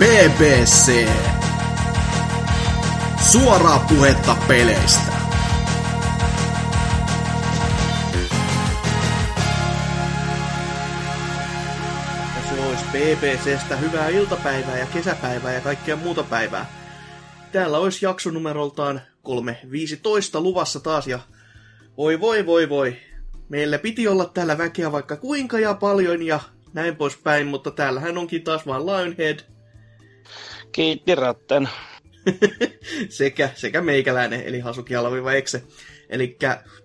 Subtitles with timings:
[0.00, 1.08] BBC.
[3.32, 5.12] Suoraa puhetta peleistä.
[12.48, 16.72] Se olisi BBCstä hyvää iltapäivää ja kesäpäivää ja kaikkea muuta päivää.
[17.52, 21.18] Täällä olisi jaksonumeroltaan 3.15 luvassa taas ja
[21.96, 22.96] voi voi voi voi.
[23.48, 26.40] Meillä piti olla täällä väkeä vaikka kuinka ja paljon ja
[26.72, 29.38] näin poispäin, mutta täällähän onkin taas vaan Lionhead.
[30.72, 31.68] Kiitti ratten.
[33.08, 35.62] sekä, sekä meikäläinen, eli Hasuki Alaviva Ekse.
[36.08, 36.38] Eli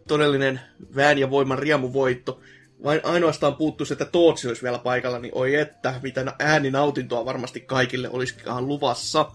[0.07, 0.59] todellinen
[0.95, 2.39] vään ja voiman riemuvoitto.
[2.83, 8.09] Vain ainoastaan puuttuisi, että Tootsi olisi vielä paikalla, niin oi että, mitä ääninautintoa varmasti kaikille
[8.09, 9.31] olisikaan luvassa.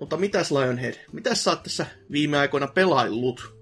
[0.00, 3.56] Mutta mitäs Lionhead, mitäs sä oot tässä viime aikoina pelaillut?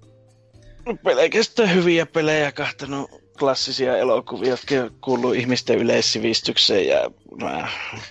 [1.05, 7.67] Pelkästään hyviä pelejä kahtanut klassisia elokuvia, jotka kuuluu ihmisten yleissivistykseen ja no,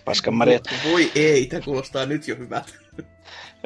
[0.05, 0.63] paskan marjat.
[0.91, 2.73] Voi ei, tämä kuulostaa nyt jo hyvältä.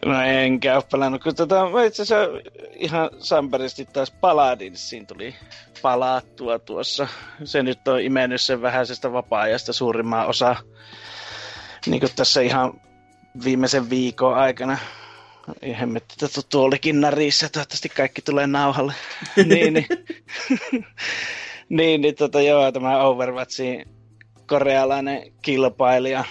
[0.06, 5.36] No enkä ole pelannut, kun tota, mä itse asiassa ihan samperisti taas Paladinsiin tuli
[5.82, 7.08] palattua tuossa.
[7.44, 10.56] Se nyt on imennyt sen vähäisestä vapaa-ajasta suurimman osa
[11.86, 12.82] niin kuin tässä ihan
[13.44, 14.78] viimeisen viikon aikana.
[15.80, 18.94] Hemmetti, että tuolikin narissä, toivottavasti kaikki tulee nauhalle.
[19.50, 19.88] niin, niin.
[21.70, 23.86] Niin, niin tota, joo, tämä Overwatchin
[24.48, 26.24] korealainen kilpailija.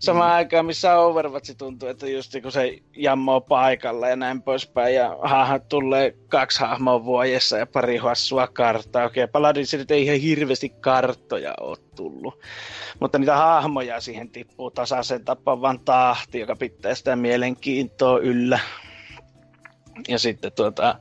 [0.00, 0.36] Samaan mm.
[0.36, 5.58] aikaan, missä Overwatch tuntuu, että just kun se jammoo paikalla ja näin poispäin, ja haha,
[5.58, 9.06] tulee kaksi hahmoa vuodessa ja pari hassua karttaa.
[9.06, 12.40] Okei, okay, Paladin nyt ei ihan hirveästi karttoja ole tullut,
[13.00, 18.58] mutta niitä hahmoja siihen tippuu tasaisen tappavan tahti, joka pitää sitä mielenkiintoa yllä.
[20.08, 20.98] Ja sitten tuota,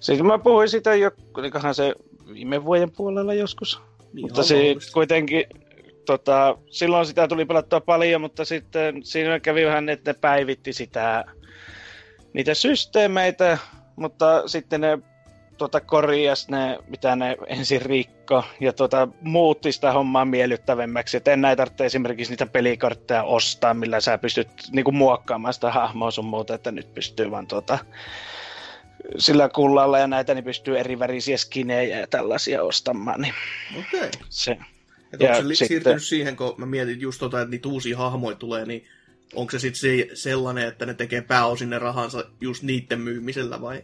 [0.00, 1.94] sitten mä puhuin sitä jo, olikohan se
[2.34, 3.80] viime vuoden puolella joskus.
[4.12, 4.56] Niin mutta se
[4.92, 5.44] kuitenkin,
[6.06, 11.24] tota, silloin sitä tuli pelattua paljon, mutta sitten siinä kävi vähän, että ne päivitti sitä,
[12.32, 13.58] niitä systeemeitä,
[13.96, 14.98] mutta sitten ne
[15.58, 21.16] tota, korjas ne, mitä ne ensin rikko, ja tota, muutti sitä hommaa miellyttävämmäksi.
[21.16, 26.10] Et en näitä tarvitse esimerkiksi niitä pelikortteja ostaa, millä sä pystyt niinku, muokkaamaan sitä hahmoa
[26.10, 27.78] sun muuta, että nyt pystyy vaan tota,
[29.18, 33.20] sillä kullalla ja näitä, niin pystyy eri värisiä skinejä ja tällaisia ostamaan.
[33.20, 33.34] Niin
[33.78, 34.00] Okei.
[34.00, 34.10] Okay.
[34.28, 34.58] Se,
[35.12, 35.68] et onko se li- sitten...
[35.68, 38.86] siirtynyt siihen, kun mä mietin just tota, että niitä uusia hahmoja tulee, niin
[39.34, 43.82] onko se sitten se sellainen, että ne tekee pääosin ne rahansa just niiden myymisellä vai?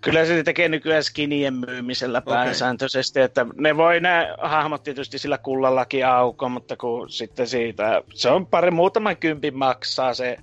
[0.00, 3.24] Kyllä se tekee nykyään skinien myymisellä pääsääntöisesti, okay.
[3.24, 8.46] että ne voi ne hahmot tietysti sillä kullallakin auko, mutta kun sitten siitä, se on
[8.46, 10.38] pari muutaman kympin maksaa se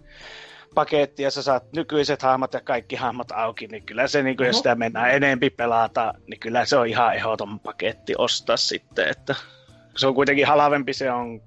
[0.76, 4.48] paketti ja sä saat nykyiset hahmot ja kaikki hahmot auki, niin kyllä se, niin kuin,
[4.48, 9.36] jos sitä mennään enempi pelata, niin kyllä se on ihan ehdoton paketti ostaa sitten, että
[9.98, 11.42] se on kuitenkin halavempi se on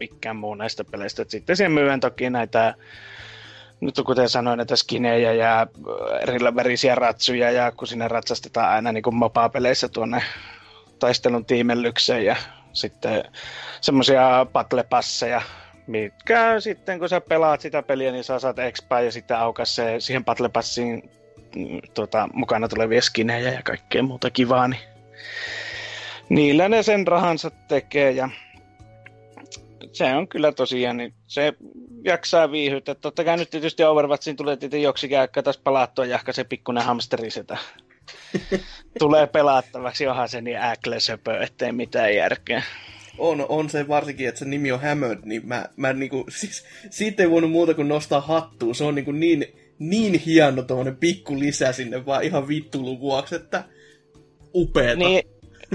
[0.00, 1.22] mikään muu näistä peleistä.
[1.22, 2.74] Et sitten siihen myydään toki näitä,
[3.80, 5.66] nyt kuten sanoin, näitä skinejä ja
[6.54, 10.22] värisiä ratsuja, ja kun sinne ratsastetaan aina niin kuin mopa-peleissä tuonne
[10.98, 12.36] taistelun tiimellykseen, ja
[12.72, 13.24] sitten
[13.80, 15.42] semmoisia battle-passeja,
[15.86, 19.94] mitkä sitten kun sä pelaat sitä peliä, niin sä saat expaa ja sitten aukas se
[19.98, 21.10] siihen battle passiin
[21.56, 24.80] mm, tuota, mukana tulevia skinejä ja kaikkea muuta kivaa, niin
[26.28, 28.28] niillä ne sen rahansa tekee ja
[29.92, 31.52] se on kyllä tosiaan, niin se
[32.04, 32.94] jaksaa viihytä.
[32.94, 37.30] Totta kai nyt tietysti Overwatchin tulee tietysti joksikin aikaa taas palattua jahka se pikkuinen hamsteri
[37.30, 37.56] sitä
[38.98, 42.62] tulee pelattavaksi, onhan se niin äklesöpö, ettei mitään järkeä.
[43.18, 47.22] On, on se varsinkin, että se nimi on Hammered, niin mä, mä niinku, siis, siitä
[47.22, 48.74] ei voinut muuta kuin nostaa hattua.
[48.74, 49.46] Se on niinku niin,
[49.78, 53.64] niin hieno tuommoinen pikku lisä sinne vaan ihan vittulun vuoksi, että
[54.54, 54.98] upeeta.
[54.98, 55.22] Niin,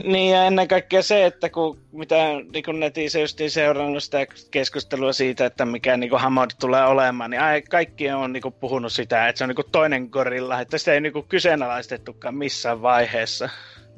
[0.04, 2.16] niin, ja ennen kaikkea se, että kun mitä
[2.54, 7.42] niin kun netissä just seurannut sitä keskustelua siitä, että mikä niin Hamod tulee olemaan, niin
[7.42, 11.02] ai, kaikki on niin puhunut sitä, että se on niin toinen gorilla, että sitä ei
[11.02, 13.50] niin kyseenalaistettukaan missään vaiheessa.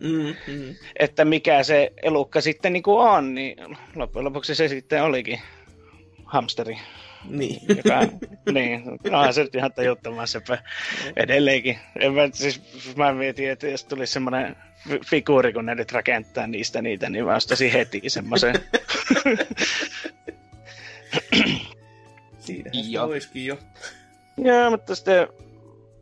[0.01, 0.75] Mm-hmm.
[0.99, 3.57] Että mikä se elukka sitten niin on, niin
[3.95, 5.41] loppujen lopuksi se sitten olikin
[6.25, 6.77] hamsteri.
[7.25, 7.61] Niin.
[7.77, 8.01] Joka,
[8.51, 10.57] niin, onhan se nyt ihan tajuttoman sepä
[11.15, 11.79] edelleenkin.
[11.99, 12.61] En mä, siis,
[12.95, 14.55] mä mietin, että jos tulisi semmoinen
[15.05, 18.55] figuuri, kun ne nyt rakentaa niistä niitä, niin mä ostasin heti semmoisen.
[22.39, 23.03] Siinähän jo.
[23.03, 23.57] olisikin jo.
[24.37, 25.27] Joo, mutta sitten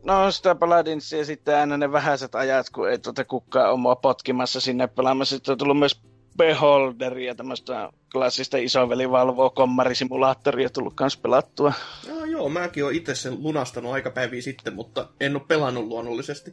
[0.04, 4.60] No sitä Paladinsia sitten aina ne vähäiset ajat, kun ei tuota kukaan ole mua potkimassa
[4.60, 5.36] sinne pelaamassa.
[5.36, 6.00] Sitten on tullut myös
[6.36, 11.72] Beholderia, tämmöistä klassista isoveli valvoo kommarisimulaattoria tullut kans pelattua.
[12.08, 16.52] Joo, joo, mäkin oon itse sen lunastanut aikapäiviä sitten, mutta en ole pelannut luonnollisesti.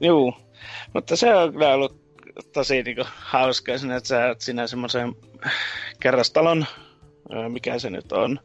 [0.00, 0.32] Joo,
[0.94, 2.00] mutta se on kyllä ollut
[2.52, 5.16] tosi niinku, hauska, että sä oot siinä semmoisen
[6.00, 6.66] kerrostalon
[7.48, 8.40] mikä se nyt on,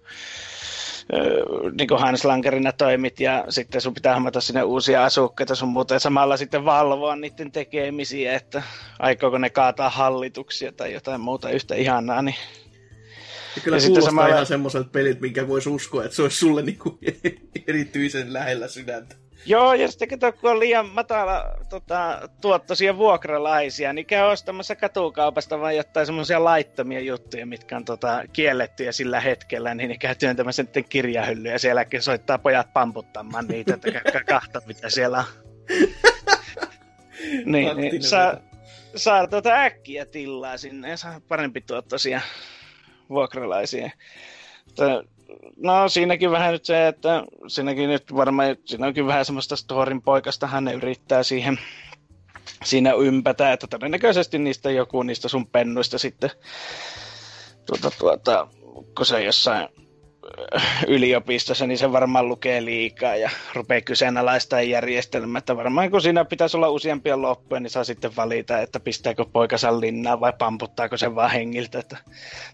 [1.77, 5.93] niin kuin Hans Langerina toimit ja sitten sun pitää hammata sinne uusia asukkaita sun muuta
[5.93, 8.63] ja samalla sitten valvoa niiden tekemisiä, että
[8.99, 12.35] aikooko ne kaataa hallituksia tai jotain muuta yhtä ihanaa, niin
[13.55, 14.33] ja kyllä ja kuulostaa samalla...
[14.33, 16.99] ihan semmoiselta pelit, minkä voisi uskoa, että se olisi sulle niinku
[17.67, 19.15] erityisen lähellä sydäntä.
[19.45, 25.59] Joo, ja sitten kato, kun on liian matala tota, tuottoisia vuokralaisia, niin käy ostamassa katukaupasta
[25.59, 30.63] vaan jotain semmoisia laittomia juttuja, mitkä on tota, kiellettyjä sillä hetkellä, niin ne käy työntämässä
[30.63, 35.25] sitten kirjahyllyä ja siellä soittaa pojat pamputtamaan niitä, että käykää kahta, mitä siellä on.
[37.51, 38.37] niin, niin saa,
[38.95, 42.21] saa tuota äkkiä tilaa sinne ja saa parempi tuottoisia
[43.09, 43.91] vuokralaisia.
[45.57, 50.47] No siinäkin vähän nyt se, että siinäkin nyt varmaan, siinä onkin vähän semmoista storin poikasta,
[50.47, 51.59] hän yrittää siihen
[52.63, 56.29] siinä ympätä, että todennäköisesti niistä joku niistä sun pennuista sitten
[57.65, 58.47] tuota, tuota,
[58.97, 59.67] kun se jossain
[60.55, 65.39] äh, yliopistossa, niin se varmaan lukee liikaa ja rupeaa kyseenalaistaa järjestelmää.
[65.39, 69.79] Että varmaan kun siinä pitäisi olla useampia loppuja, niin saa sitten valita, että pistääkö poikansa
[69.79, 71.79] linnaa vai pamputtaako se vaan hengiltä.
[71.79, 71.97] Että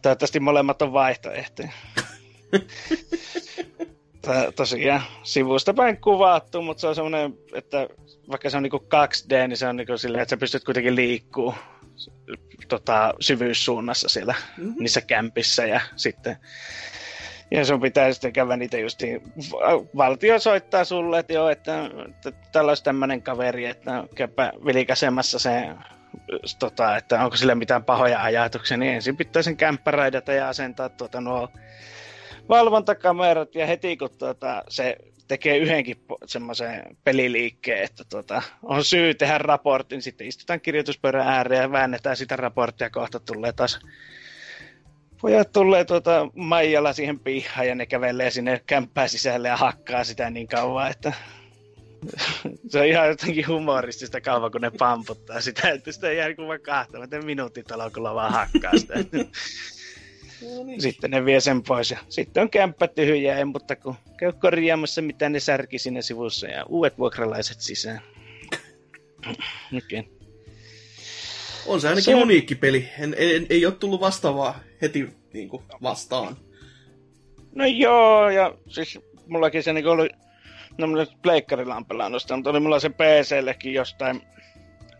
[0.01, 1.71] toivottavasti molemmat on vaihtoehtoja.
[4.55, 7.87] tosiaan sivusta päin kuvattu, mutta se on semmoinen, että
[8.29, 11.53] vaikka se on niinku 2D, niin se on niinku silleen, että sä pystyt kuitenkin liikkuu
[12.67, 14.75] tota, syvyyssuunnassa siellä mm-hmm.
[14.79, 16.37] niissä kämpissä ja sitten
[17.51, 19.01] ja sun pitää sitten käydä niitä just
[19.97, 25.69] valtio soittaa sulle, että joo, että, että tällä olisi tämmöinen kaveri, että käypä vilikäsemässä se
[26.59, 29.57] tota, että onko sille mitään pahoja ajatuksia, niin ensin pitää sen
[30.35, 31.49] ja asentaa tuota nuo
[32.49, 34.97] valvontakamerat ja heti kun tuota, se
[35.27, 41.61] tekee yhdenkin semmoisen peliliikkeen, että tuota, on syy tehdä raportin, niin sitten istutaan kirjoituspöydän ääreen
[41.61, 43.79] ja väännetään sitä raporttia kohta tulee taas
[45.21, 50.29] pojat tulee tuota Maijalla siihen pihaan ja ne kävelee sinne kämppää sisälle ja hakkaa sitä
[50.29, 51.13] niin kauan, että
[52.69, 56.61] se on ihan jotenkin humoristista kauan, kun ne pamputtaa sitä, että sitä jää kuin vaan
[56.61, 58.93] kahta, minuutin talokulla vaan hakkaa sitä.
[60.41, 60.81] No niin.
[60.81, 65.01] Sitten ne vie sen pois ja sitten on kämppä tyhjä, ei mutta kun käy korjaamassa
[65.01, 68.01] mitä ne särki sinne sivussa ja uudet vuokralaiset sisään.
[69.77, 70.03] okay.
[71.65, 72.15] On se ainakin se...
[72.15, 72.89] uniikki peli.
[72.99, 76.37] En, en, ei ole tullut vastaavaa heti niin kuin, vastaan.
[77.55, 80.09] No joo, ja siis mullakin se niin oli,
[80.77, 84.21] no mulla pleikkarilla on pelannut sitä, mutta oli mulla se PC-llekin jostain,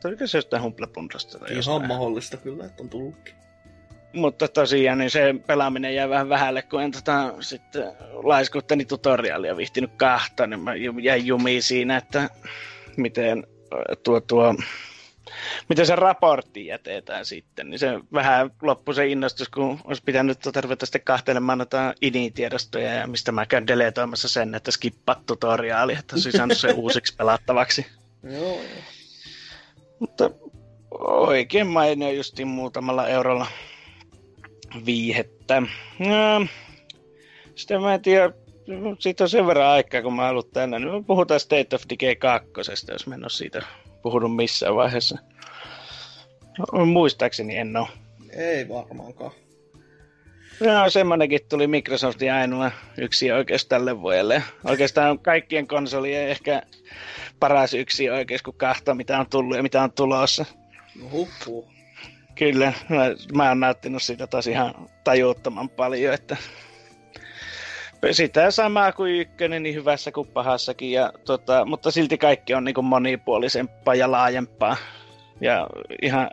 [0.05, 0.87] oliko se jostain Humble
[1.49, 3.33] Ihan mahdollista kyllä, että on tullutkin.
[4.13, 7.83] Mutta tosiaan niin se pelaaminen jäi vähän vähälle, kun en tota, sitten
[8.23, 10.71] laiskuttani tutoriaalia vihtinyt kahta, niin mä
[11.01, 12.29] jäin jumiin siinä, että
[12.97, 13.47] miten
[14.03, 14.55] tuo, tuo
[15.69, 20.61] miten se raportti jätetään sitten, niin se vähän loppui se innostus, kun olisi pitänyt tuota
[20.61, 26.15] ruveta sitten kahtelemaan noita INI-tiedostoja, ja mistä mä käyn deletoimassa sen, että skippat tutoriaali, että
[26.15, 27.85] olisi saanut se uusiksi pelattavaksi.
[28.23, 28.59] Joo,
[29.99, 30.29] Mutta
[30.99, 33.47] oikein mainio justiin muutamalla eurolla
[34.85, 35.61] viihettä.
[35.99, 36.47] No,
[37.55, 38.31] sitten mä en tiedä,
[38.99, 40.79] siitä on sen verran aikaa, kun mä ollut tänne.
[40.79, 42.51] Nyt puhutaan State of Decay 2,
[42.91, 43.61] jos mä en ole siitä
[44.01, 45.17] puhunut missään vaiheessa.
[46.57, 47.87] No, muistaakseni en ole.
[48.29, 49.31] Ei varmaankaan.
[50.59, 54.43] No semmonenkin tuli Microsoftin ainoa yksi oikeus tälle vuodelle.
[54.63, 56.61] Oikeastaan kaikkien konsolien ehkä
[57.39, 60.45] paras yksi oikeus, kun kahta mitä on tullut ja mitä on tulossa.
[61.01, 61.71] No huppuu.
[62.35, 62.97] Kyllä, mä,
[63.33, 66.37] mä oon nauttinut siitä taas ihan tajuuttoman paljon, että
[68.11, 72.85] sitä samaa kuin ykkönen, niin hyvässä kuin pahassakin, ja, tota, mutta silti kaikki on niin
[72.85, 74.77] monipuolisempaa ja laajempaa.
[75.41, 75.67] Ja
[76.01, 76.29] ihan,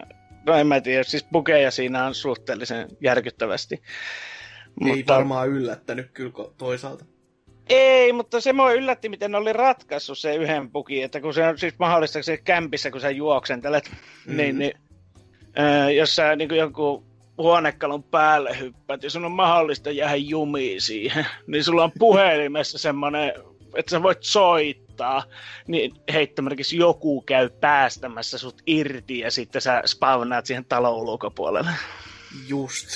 [0.47, 3.83] no en mä tiedä, siis bukeja siinä on suhteellisen järkyttävästi.
[4.85, 7.05] Ei mutta, varmaan yllättänyt kyllä toisaalta.
[7.69, 11.49] Ei, mutta se mua yllätti, miten ne oli ratkaissut se yhden bukin, että kun se
[11.49, 13.91] on siis mahdollista se kämpissä, kun sä juoksentelet,
[14.27, 14.37] mm.
[14.37, 14.73] niin, niin
[15.59, 17.05] Öö, jos sä niin joku
[17.39, 23.33] huonekalun päälle hyppäät ja sun on mahdollista jäädä jumiin siihen, niin sulla on puhelimessa semmoinen,
[23.77, 25.25] että sä voit soittaa,
[25.67, 31.71] niin heittomerkissä joku käy päästämässä sut irti ja sitten sä spawnaat siihen talon ulkopuolelle.
[32.49, 32.89] Just.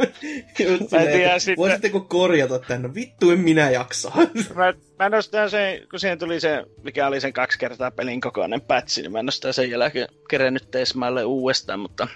[0.58, 1.56] Just mä tiedä, sitten...
[1.56, 2.94] Voisitteko korjata tänne?
[2.94, 4.12] Vittu en minä jaksa.
[4.54, 8.60] mä, mä ole sen, kun siihen tuli se, mikä oli sen kaksi kertaa pelin kokoinen
[8.60, 12.08] pätsi, niin mä ole sen jälkeen kerennyt teesmaalle uudestaan, mutta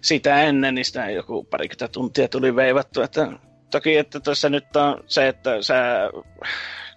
[0.00, 3.28] sitä ennen niin sitä joku parikymmentä tuntia tuli veivattu, että
[3.70, 6.10] toki, että tuossa nyt on se, että sä,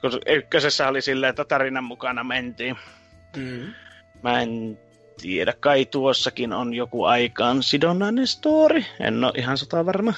[0.01, 2.75] kun ykkösessä oli silleen, että tarinan mukana mentiin.
[3.37, 3.73] Mm.
[4.23, 4.79] Mä en
[5.21, 8.83] tiedä, kai tuossakin on joku aikaan sidonnainen story.
[8.99, 10.13] En ole ihan sata varma.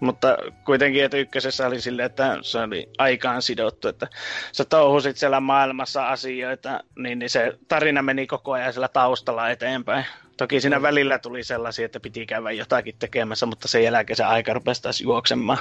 [0.00, 4.08] Mutta kuitenkin, että ykkösessä oli silleen, että se oli aikaan sidottu, että
[4.52, 10.04] sä touhusit siellä maailmassa asioita, niin, niin se tarina meni koko ajan siellä taustalla eteenpäin.
[10.36, 14.54] Toki siinä välillä tuli sellaisia, että piti käydä jotakin tekemässä, mutta sen jälkeen se aika
[14.54, 15.58] rupesi taas juoksemaan.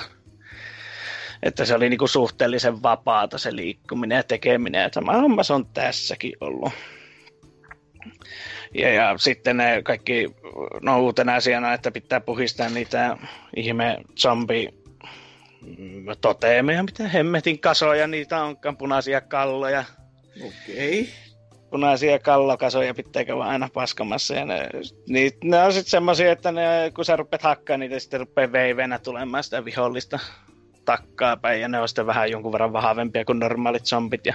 [1.44, 4.82] Että se oli niinku suhteellisen vapaata se liikkuminen ja tekeminen.
[4.82, 6.74] Ja sama homma se on tässäkin ollut.
[8.74, 10.28] Ja, ja sitten ne kaikki,
[10.82, 13.18] no uutena asiana, että pitää puhistaa niitä
[13.56, 14.70] ihme zombi
[15.78, 19.84] mm, toteemeja, mitä hemmetin kasoja, niitä onkaan punaisia kalloja.
[20.48, 21.02] Okei.
[21.02, 21.14] Okay.
[21.70, 24.34] Punaisia kallokasoja pitääkö vaan aina paskamassa.
[24.34, 24.70] Ja ne,
[25.08, 29.00] niin, ne on sitten semmoisia, että ne, kun sä rupeat hakkaa niitä, sitten rupeaa veivenä
[29.00, 30.20] tulemaan sitä vihollista
[30.86, 31.62] takkaa päin.
[31.62, 34.26] Ja ne on sitten vähän jonkun verran vahvempia kuin normaalit zombit.
[34.26, 34.34] Ja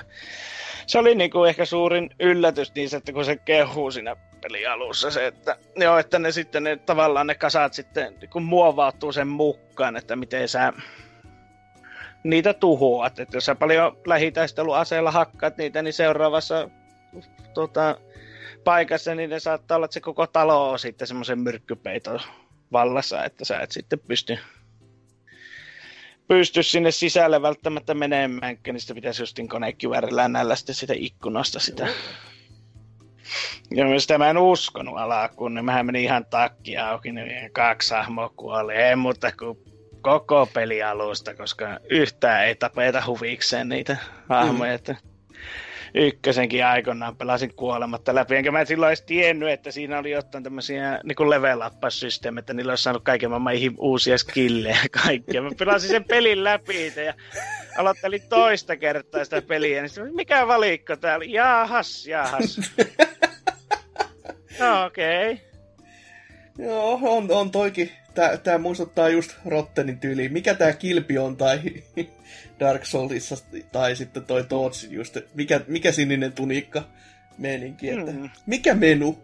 [0.87, 5.57] se oli niinku ehkä suurin yllätys niissä, että kun se kehuu siinä pelialussa se, että,
[5.77, 10.49] joo, että ne sitten ne, tavallaan ne kasat sitten kun muovautuu sen mukaan, että miten
[10.49, 10.73] sä
[12.25, 13.19] niitä tuhoat.
[13.19, 16.71] Että jos sä paljon lähitaisteluaseella hakkaat niitä, niin seuraavassa
[17.55, 17.99] tota,
[18.65, 22.21] paikassa niin ne saattaa olla, että se koko talo on sitten semmoisen myrkkypeiton
[22.73, 24.39] vallassa, että sä et sitten pysty
[26.29, 31.89] pysty sinne sisälle välttämättä menemään, niin sitä pitäisi justin konekyvärillä näillä sitten sitä ikkunasta sitä.
[33.75, 37.95] Ja myös sitä mä en uskonut alkuun, niin mähän meni ihan takki auki, niin kaksi
[37.95, 38.75] hahmoa kuoli.
[38.75, 39.59] Ei muuta kuin
[40.01, 43.97] koko peli alusta, koska yhtään ei tapeta huvikseen niitä
[44.29, 44.79] hahmoja.
[44.89, 45.12] Mm.
[45.95, 51.01] Ykkösenkin aikoinaan pelasin kuolematta läpi, enkä mä silloin edes tiennyt, että siinä oli jotain tämmöisiä
[51.05, 51.61] niin level
[52.39, 55.43] että niillä olisi saanut kaiken maailman uusia skillejä ja kaikkia.
[55.43, 57.15] Mä pelasin sen pelin läpi ja
[57.79, 61.33] aloittelin toista kertaa sitä peliä, niin mikä valikko tää oli?
[61.33, 62.61] Jaahas, jaahas.
[64.61, 65.33] no okei.
[65.33, 65.52] Okay.
[66.59, 67.91] Joo, on, on toikin.
[68.15, 70.33] Tää, tää muistuttaa just Rottenin tyyliin.
[70.33, 71.61] Mikä tää kilpi on tai
[72.61, 73.37] Dark Soulsissa
[73.73, 76.83] tai sitten toi Toots just, mikä, mikä sininen tunikka
[77.39, 78.31] meininki, että mm.
[78.47, 79.19] mikä menu?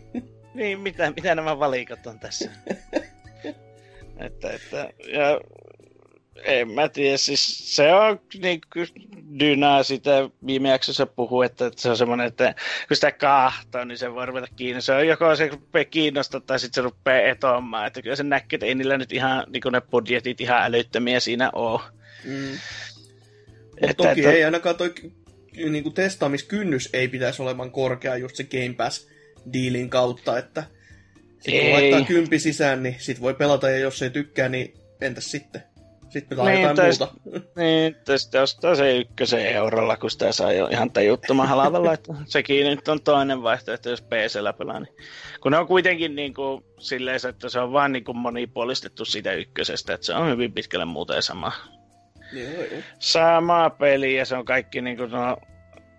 [0.54, 2.50] niin, mitä, mitä nämä valikot on tässä?
[4.26, 5.40] että, että, ja
[6.44, 8.88] en mä tiedä, siis se on niin kuin
[9.38, 12.54] Dynaa sitä viime jaksossa puhuu, että, että se on semmoinen, että
[12.88, 14.82] kun sitä kahtoo, niin se voi ruveta kiinni.
[14.82, 17.86] Se on joko se rupeaa kiinnostaa tai sitten se rupeaa etoamaan.
[17.86, 21.50] Että kyllä se näkee, että ei niillä nyt ihan niin ne budjetit ihan älyttömiä siinä
[21.52, 21.80] ole.
[22.24, 22.58] Mm.
[23.80, 24.32] Mutta toki että...
[24.32, 24.94] ei ainakaan toi
[25.70, 30.64] niin kuin testaamiskynnys ei pitäisi olemaan korkea just se Game Pass-diilin kautta, että
[31.40, 35.30] sit kun laittaa kympi sisään, niin sit voi pelata ja jos ei tykkää, niin entäs
[35.30, 35.71] sitten?
[36.12, 37.40] Sitten pitää niin, jotain tästä, muuta.
[37.62, 42.66] Niin, tästä ostaa se ykkösen eurolla, kun sitä saa jo ihan tajuttoman halavalla, että sekin
[42.66, 44.80] nyt on toinen vaihtoehto, jos PCllä pelaa.
[44.80, 44.96] Niin.
[45.40, 49.32] Kun ne on kuitenkin niin kuin, silleen, että se on vaan niin kuin monipuolistettu siitä
[49.32, 51.52] ykkösestä, että se on hyvin pitkälle muuten sama
[52.32, 52.82] Joo, joo.
[52.98, 55.36] Sama peli ja se on kaikki niin kuin, no,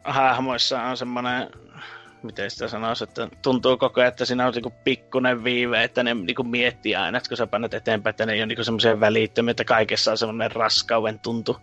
[0.03, 1.49] hahmoissa on semmoinen,
[2.23, 6.13] miten sitä sanoisi, että tuntuu koko ajan, että siinä on niin pikkunen viive, että ne
[6.13, 8.99] niin kuin miettii aina, että kun sä panet eteenpäin, että ne ei ole niin semmoisia
[8.99, 11.57] välittömiä, että kaikessa on semmoinen raskauden tuntu.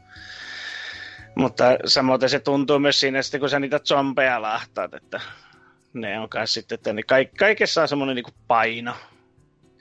[1.35, 5.21] Mutta samoin se tuntuu myös siinä, että kun sä niitä zombeja lahtaat, että
[5.93, 7.03] ne on kai sitten, että ne
[7.39, 8.95] kaikessa on semmoinen niin paino.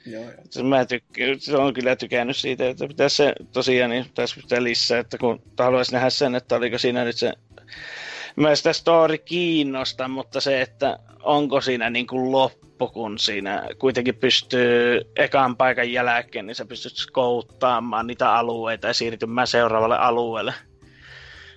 [0.06, 0.64] Joo, joo.
[0.64, 5.00] Mä tykkään, se on kyllä tykännyt siitä, että pitäisi se tosiaan, niin pitäisi pitää lisää,
[5.00, 7.34] että kun haluaisin nähdä sen, että oliko siinä nyt se
[8.36, 14.16] Mä sitä story kiinnosta, mutta se, että onko siinä niin kuin loppu, kun siinä kuitenkin
[14.16, 20.54] pystyy ekan paikan jälkeen, niin sä pystyt skouttaamaan niitä alueita ja siirtymään seuraavalle alueelle.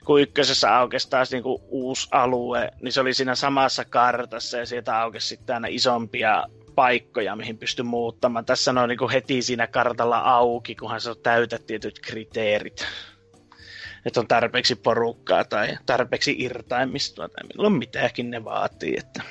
[0.04, 4.66] Kun ykkösessä aukesi taas niin kuin uusi alue, niin se oli siinä samassa kartassa ja
[4.66, 8.44] sieltä aukesi sitten aina isompia paikkoja, mihin pystyy muuttamaan.
[8.44, 12.86] Tässä on niin heti siinä kartalla auki, kunhan sä täytät tietyt kriteerit.
[14.06, 18.94] Että on tarpeeksi porukkaa tai tarpeeksi irtaimistoa tai milloin mitäkin ne vaatii.
[18.98, 19.22] Että...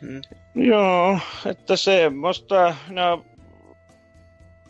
[0.00, 0.22] Mm-hmm.
[0.54, 3.24] Joo, että semmoista, no,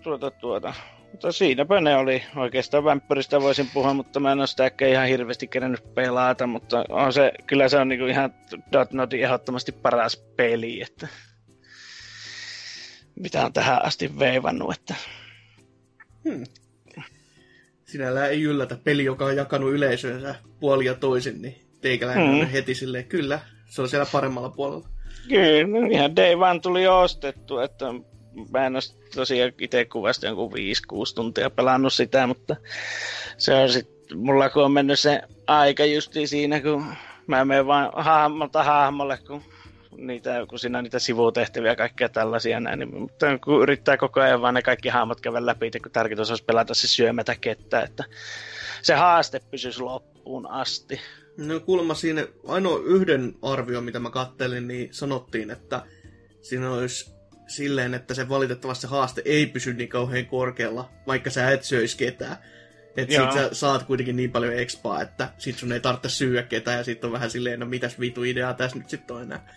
[0.03, 0.75] tuota, tuota,
[1.11, 2.23] mutta siinäpä ne oli.
[2.37, 7.13] Oikeastaan Vampyristä voisin puhua, mutta mä en ole sitä ihan hirveästi kerännyt pelata, mutta on
[7.13, 8.35] se, kyllä se on niinku ihan
[8.73, 11.09] Dotnotin ehdottomasti paras peli, että
[13.21, 14.95] mitä on tähän asti veivannut, että...
[16.25, 16.45] Hmm.
[17.89, 22.49] Sinällään ei yllätä peli, joka on jakanut yleisönsä puoli ja toisin, niin teikäläinen hmm.
[22.49, 24.89] heti silleen, kyllä, se on siellä paremmalla puolella.
[25.29, 27.87] Kyllä, ihan Day One tuli ostettu, että
[28.53, 28.83] mä en ole
[29.15, 30.55] tosiaan itse kuvasta jonkun 5-6
[31.15, 32.57] tuntia pelannut sitä, mutta
[33.39, 36.85] se on sitten, mulla kun on mennyt se aika justi siinä, kun
[37.27, 39.43] mä menen vaan hahmolta hahmolle, kun
[39.99, 44.21] niitä, kun siinä on niitä sivutehtäviä ja kaikkea tällaisia näin, niin, mutta kun yrittää koko
[44.21, 48.05] ajan vaan ne kaikki hahmot käydä läpi, kun tarkoitus olisi pelata se syömätä kettä, että
[48.83, 51.01] se haaste pysyisi loppuun asti.
[51.37, 55.83] No kuulemma siinä ainoa yhden arvio, mitä mä kattelin, niin sanottiin, että
[56.41, 57.11] siinä olisi
[57.49, 61.97] silleen, että se valitettavasti se haaste ei pysy niin kauhean korkealla, vaikka sä et söisi
[61.97, 62.37] ketään.
[62.97, 66.79] Että sit sä saat kuitenkin niin paljon expaa, että sit sun ei tarvitse syyä ketään
[66.79, 69.55] ja sit on vähän silleen, no mitäs vitu ideaa tässä nyt sitten on enää.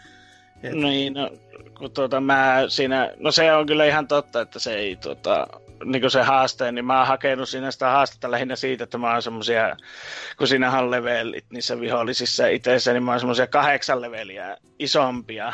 [0.63, 0.73] Et...
[0.73, 1.29] Niin, no,
[1.77, 5.47] kun tuota, mä siinä, no se on kyllä ihan totta, että se ei tuota,
[5.85, 9.11] niin kuin se haaste, niin mä oon hakenut siinä sitä haastetta lähinnä siitä, että mä
[9.11, 9.77] oon semmosia,
[10.37, 15.53] kun siinä on levelit niissä vihollisissa itse, niin mä oon semmosia kahdeksan leveliä isompia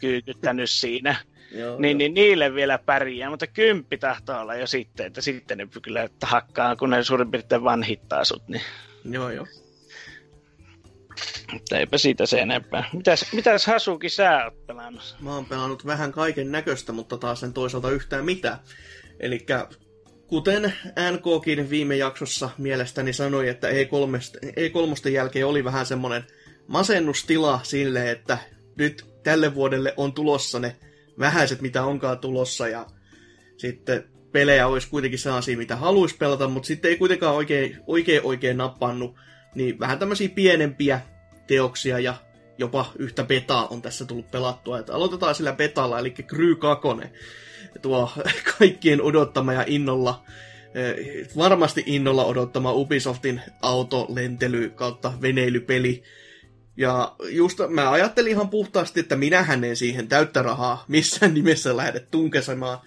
[0.00, 1.16] kyykyttänyt siinä.
[1.54, 5.68] Joo, niin, niin, niille vielä pärjää, mutta kymppi tahtoo olla jo sitten, että sitten ne
[5.82, 8.48] kyllä hakkaa, kun ne suurin piirtein vanhittaa sut.
[8.48, 8.62] Niin.
[9.04, 9.46] Joo, joo.
[11.52, 12.84] Mutta eipä siitä se enempää.
[12.92, 15.16] Mitäs, mitäs Hasuki sä oot pelannut?
[15.20, 18.58] Mä oon pelannut vähän kaiken näköistä, mutta taas sen toisaalta yhtään mitään.
[19.20, 19.46] Eli
[20.26, 20.72] kuten
[21.12, 23.72] NKkin viime jaksossa mielestäni sanoi, että E3,
[24.46, 26.24] E3 jälkeen oli vähän semmonen
[26.66, 28.38] masennustila sille, että
[28.76, 30.76] nyt tälle vuodelle on tulossa ne
[31.18, 32.86] vähäiset, mitä onkaan tulossa, ja
[33.56, 38.56] sitten pelejä olisi kuitenkin sellaisia, mitä haluaisi pelata, mutta sitten ei kuitenkaan oikein oikein, oikein
[38.56, 39.16] nappannut,
[39.54, 41.00] niin vähän tämmöisiä pienempiä
[41.46, 42.14] teoksia ja
[42.58, 44.78] jopa yhtä betaa on tässä tullut pelattua.
[44.78, 46.88] Että aloitetaan sillä betalla, eli Kry 2,
[47.82, 48.12] tuo
[48.58, 50.24] kaikkien odottama ja innolla,
[50.74, 56.02] eh, varmasti innolla odottama Ubisoftin autolentely kautta veneilypeli,
[56.76, 62.00] ja just mä ajattelin ihan puhtaasti, että minähän en siihen täyttä rahaa missään nimessä lähde
[62.00, 62.78] tunkesemaan.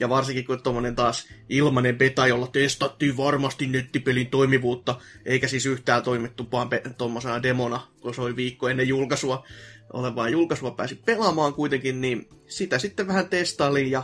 [0.00, 6.02] Ja varsinkin kun tuommoinen taas ilmanen beta, jolla testattiin varmasti nettipelin toimivuutta, eikä siis yhtään
[6.02, 9.46] toimittu vaan tuommoisena demona, kun se oli viikko ennen julkaisua,
[9.92, 14.02] vaan julkaisua pääsi pelaamaan kuitenkin, niin sitä sitten vähän testailin ja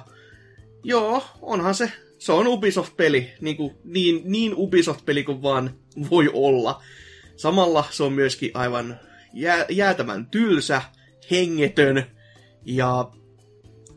[0.85, 5.71] joo, onhan se, se on Ubisoft-peli, niin, kuin, niin, niin Ubisoft-peli kuin vaan
[6.11, 6.83] voi olla.
[7.37, 9.01] Samalla se on myöskin aivan
[9.33, 10.83] jää, jäätävän tylsä,
[11.31, 12.07] hengetön
[12.65, 13.11] ja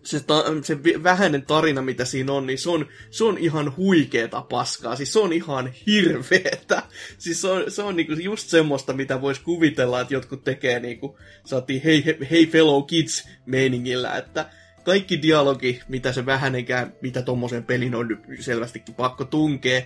[0.03, 4.41] se, ta, se vähäinen tarina, mitä siinä on, niin se on, se on ihan huikeeta
[4.41, 4.95] paskaa.
[4.95, 6.83] Siis se on ihan hirveetä.
[7.17, 11.19] Siis se on, se on niinku just semmoista, mitä voisi kuvitella, että jotkut tekee niinku,
[11.45, 14.49] saatiin hei, hei fellow kids meiningillä, että
[14.83, 19.81] kaikki dialogi, mitä se vähänenkään, mitä tommosen pelin on selvästikin pakko tunkea,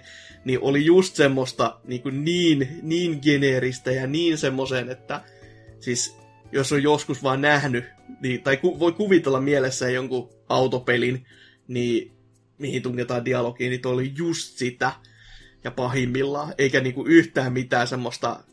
[0.45, 5.21] niin oli just semmoista niin, niin, niin geneeristä ja niin semmoisen, että
[5.83, 6.17] Siis
[6.51, 7.85] jos on joskus vaan nähnyt,
[8.21, 11.25] niin, tai ku, voi kuvitella mielessään jonkun autopelin,
[11.67, 12.11] niin
[12.57, 14.91] mihin tunnetaan dialogiin, niin toi oli just sitä.
[15.63, 18.43] Ja pahimmillaan, eikä niinku yhtään mitään semmoista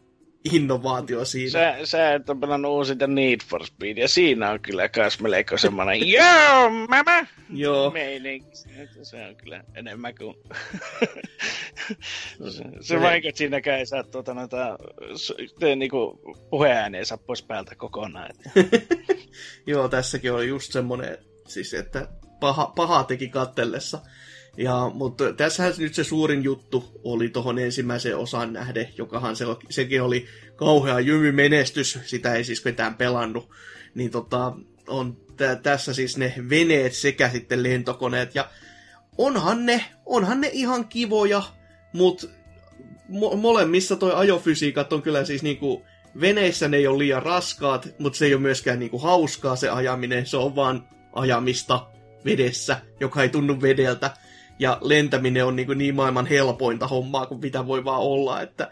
[0.44, 1.50] innovaatio siinä.
[1.50, 5.58] Sä, sä et ole pelannut uusinta Need for Speed, ja siinä on kyllä kans melko
[5.58, 7.26] semmoinen joo, mama!
[7.52, 7.90] Joo.
[7.90, 8.48] Meininki.
[9.02, 10.36] Se on kyllä enemmän kuin...
[12.50, 14.78] se, se vaikka, että siinäkään ei saa tuota noita,
[15.58, 18.30] te, niinku, puheääniä saa pois päältä kokonaan.
[19.66, 22.08] joo, tässäkin oli just semmoinen, siis että
[22.40, 24.00] paha, paha teki kattellessa.
[24.56, 30.02] Ja, mutta tässähän nyt se suurin juttu oli tuohon ensimmäiseen osaan nähden, jokahan se, sekin
[30.02, 33.50] oli kauhea jymy menestys, sitä ei siis ketään pelannut.
[33.94, 34.52] Niin tota,
[34.88, 38.50] on t- tässä siis ne veneet sekä sitten lentokoneet, ja
[39.18, 41.42] onhan ne, onhan ne ihan kivoja,
[41.92, 42.26] mutta
[43.10, 45.84] mo- molemmissa toi ajofysiikat on kyllä siis niinku,
[46.20, 50.26] veneissä ne ei ole liian raskaat, mutta se ei ole myöskään niinku hauskaa se ajaminen,
[50.26, 51.86] se on vaan ajamista
[52.24, 54.10] vedessä, joka ei tunnu vedeltä
[54.60, 58.70] ja lentäminen on niin, kuin niin maailman helpointa hommaa kuin mitä voi vaan olla, että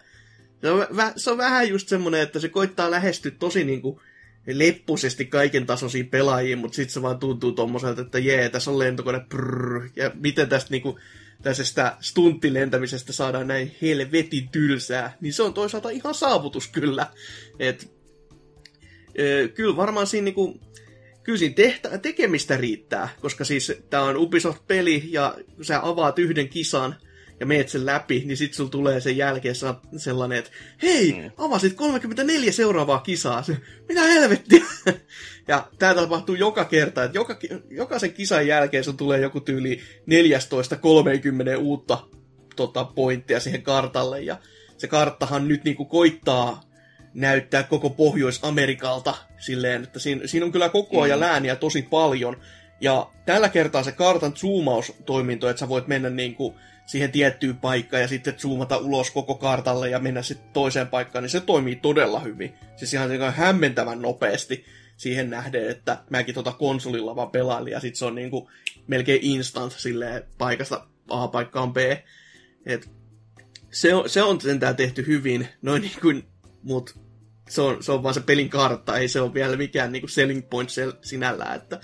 [0.60, 4.00] se on, se on vähän just semmoinen, että se koittaa lähestyä tosi niin kuin
[4.46, 9.20] leppuisesti kaiken tasoisiin pelaajiin, mutta sitten se vaan tuntuu tommoselta, että jee, tässä on lentokone,
[9.28, 10.98] prrr, ja miten tästä niinku,
[11.42, 17.06] tästä stunttilentämisestä saadaan näin helvetin tylsää, niin se on toisaalta ihan saavutus kyllä.
[17.58, 17.92] Et,
[19.14, 20.60] e, kyllä varmaan siinä niinku,
[21.28, 26.48] kyllä siinä tehtä, tekemistä riittää, koska siis tämä on Ubisoft-peli ja kun sä avaat yhden
[26.48, 26.96] kisan
[27.40, 29.54] ja meet sen läpi, niin sit sulla tulee sen jälkeen
[29.96, 30.50] sellainen, että
[30.82, 31.30] hei, mm.
[31.36, 33.44] avasit 34 seuraavaa kisaa.
[33.88, 34.64] Mitä helvettiä?
[35.48, 37.38] ja tämä tapahtuu joka kerta, että joka,
[37.70, 39.80] jokaisen kisan jälkeen sun tulee joku tyyli
[41.56, 41.98] 14-30 uutta
[42.56, 44.36] tota, pointtia siihen kartalle ja
[44.78, 46.67] se karttahan nyt niinku koittaa
[47.14, 51.20] näyttää koko Pohjois-Amerikalta silleen, että siinä, siinä on kyllä koko ajan mm.
[51.20, 52.36] lääniä tosi paljon.
[52.80, 56.54] Ja tällä kertaa se kartan zoomaustoiminto, että sä voit mennä niin kuin
[56.86, 61.30] siihen tiettyyn paikkaan ja sitten zoomata ulos koko kartalle ja mennä sitten toiseen paikkaan, niin
[61.30, 62.54] se toimii todella hyvin.
[62.76, 64.64] Siis ihan hämmentävän nopeasti.
[64.96, 68.50] siihen nähden, että mäkin tota konsolilla vaan pelailin, ja sit se on niinku
[68.86, 71.76] melkein instant silleen paikasta A paikkaan B.
[72.66, 72.90] Et
[73.70, 76.24] se on, se on sentään tehty hyvin, noin niin kuin,
[76.62, 76.94] mut
[77.48, 80.10] se on, se on vaan se pelin kartta, ei se ole vielä mikään niin kuin
[80.10, 80.70] selling point
[81.02, 81.80] sinällään, että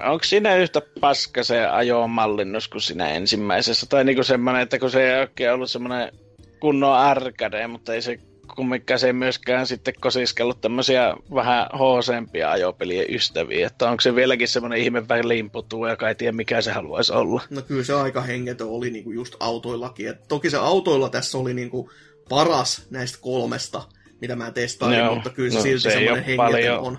[0.00, 3.86] Onko siinä yhtä paska se ajomallinnus kuin siinä ensimmäisessä?
[3.86, 6.12] Tai niinku semmoinen, että kun se ei oikein ollut semmoinen
[6.60, 8.18] kunnon arcade, mutta ei se
[8.54, 14.48] kumminkaan se ei myöskään sitten kosiskellut tämmöisiä vähän hoosempia ajopelien ystäviä, että onko se vieläkin
[14.48, 17.42] semmoinen ihme väliinputuu, joka ei tiedä mikä se haluaisi olla.
[17.50, 20.08] No kyllä se aika hengetön oli niinku just autoillakin.
[20.08, 21.90] Et toki se autoilla tässä oli niinku
[22.32, 23.82] paras näistä kolmesta,
[24.20, 26.98] mitä mä testailin, no, mutta kyllä se no, silti se semmoinen hengetön on.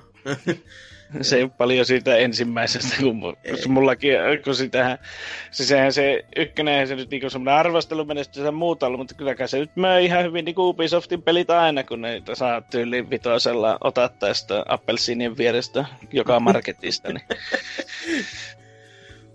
[1.21, 3.67] se ei ole paljon siitä ensimmäisestä, kun ei.
[3.67, 4.11] mullakin,
[4.43, 4.97] kun sitähän,
[5.51, 9.59] siis sehän se ykkönen, se nyt niinku semmoinen arvostelumenestys ja muuta ollut, mutta kylläkään se
[9.59, 14.63] nyt möi ihan hyvin niinku Ubisoftin pelit aina, kun ne saa tyyliin vitoisella ottaa tästä
[14.67, 17.13] appelsiinien vierestä joka marketista.
[17.13, 17.27] Niin.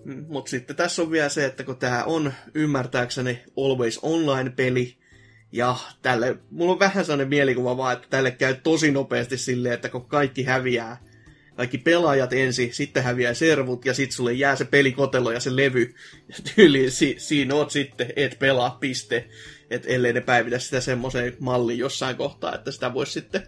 [0.28, 4.97] Mutta sitten tässä on vielä se, että kun tämä on ymmärtääkseni Always Online-peli,
[5.52, 9.88] ja tälle, mulla on vähän sellainen mielikuva vaan, että tälle käy tosi nopeasti silleen, että
[9.88, 11.02] kun kaikki häviää,
[11.56, 15.94] kaikki pelaajat ensin, sitten häviää servut ja sitten sulle jää se pelikotelo ja se levy.
[16.28, 19.28] Ja tyyli si, siinä oot sitten, et pelaa, piste.
[19.70, 23.42] Et ellei ne päivitä sitä semmoiseen malliin jossain kohtaa, että sitä voisi sitten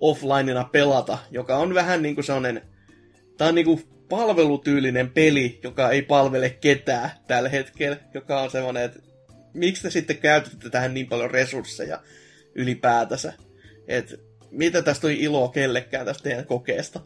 [0.00, 2.62] offlineina pelata, joka on vähän niin kuin sellainen,
[3.40, 9.07] on niin kuin palvelutyylinen peli, joka ei palvele ketään tällä hetkellä, joka on semmoinen, että
[9.58, 12.02] miksi te sitten käytätte tähän niin paljon resursseja
[12.54, 13.32] ylipäätänsä.
[13.88, 14.14] Että
[14.50, 17.00] mitä tästä oli iloa kellekään tästä teidän kokeesta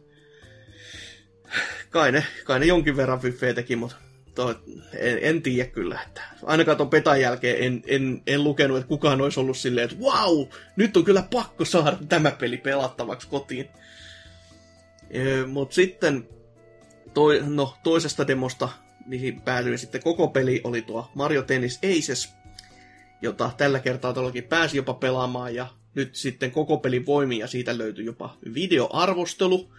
[1.91, 3.97] kai ne, kai ne jonkin verran fyffeä teki, mutta
[4.35, 4.55] toi,
[4.99, 6.01] en, en tiedä kyllä.
[6.07, 10.05] Että ainakaan tuon petan jälkeen en, en, en lukenut, että kukaan olisi ollut silleen, että
[10.05, 13.69] wow, nyt on kyllä pakko saada tämä peli pelattavaksi kotiin.
[15.11, 16.29] E, mutta sitten
[17.15, 18.69] toi, no, toisesta demosta,
[19.07, 22.33] mihin päädyin sitten koko peli, oli tuo Mario Tennis Aces,
[23.23, 27.79] jota tällä kertaa todellakin pääsi jopa pelaamaan, ja nyt sitten koko pelin voimi, ja siitä
[27.79, 29.73] löytyi jopa videoarvostelu,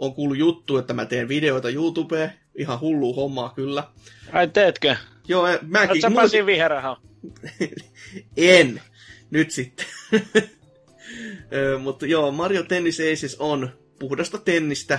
[0.00, 2.32] on kuullut juttu, että mä teen videoita YouTubeen.
[2.54, 3.84] Ihan hullu hommaa kyllä.
[4.32, 4.96] Ai teetkö?
[5.28, 5.90] Joo, eh, mäkin.
[5.90, 7.00] Oletko Pasi Viheraha?
[8.36, 8.82] en.
[9.30, 9.86] Nyt sitten.
[11.82, 14.98] Mutta joo, Mario Tennis Aces on puhdasta tennistä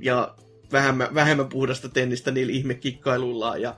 [0.00, 0.34] ja
[0.72, 3.62] vähemmän, vähemmän puhdasta tennistä niillä ihmekikkailuillaan.
[3.62, 3.76] Ja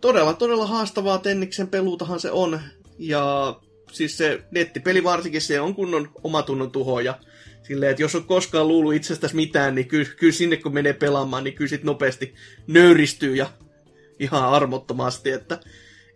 [0.00, 2.60] todella, todella haastavaa tenniksen peluutahan se on.
[2.98, 3.56] Ja
[3.92, 7.14] siis se nettipeli varsinkin, se on kunnon omatunnon tuho ja
[7.68, 11.44] Silleen, että jos on koskaan luullut itsestäsi mitään, niin kyllä, kyllä sinne kun menee pelaamaan,
[11.44, 12.34] niin kyllä sit nopeasti
[12.66, 13.50] nöyristyy ja
[14.18, 15.60] ihan armottomasti, että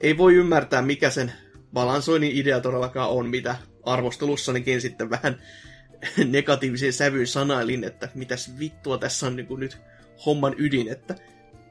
[0.01, 1.33] ei voi ymmärtää, mikä sen
[1.73, 5.43] balansoinnin idea todellakaan on, mitä arvostelussanikin sitten vähän
[6.31, 9.79] negatiivisen sävyyn sanailin, että mitäs vittua tässä on niin kuin nyt
[10.27, 11.15] homman ydin, että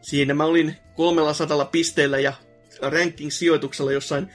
[0.02, 2.34] siinä mä olin 300 pisteellä ja
[2.82, 4.30] ranking-sijoituksella jossain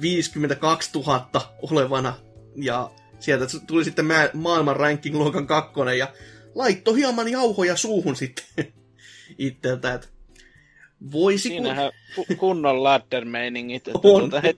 [0.00, 2.14] 52 000 olevana,
[2.56, 6.08] ja sieltä tuli sitten ma- maailman ranking-luokan kakkonen ja
[6.54, 8.44] laitto hieman jauhoja suuhun sitten
[9.38, 10.08] itseltä, että
[11.12, 11.48] voisi...
[11.48, 12.24] Siinähän kun...
[12.36, 14.30] kunnon ladder-meiningit, että on.
[14.30, 14.56] Tuota, et,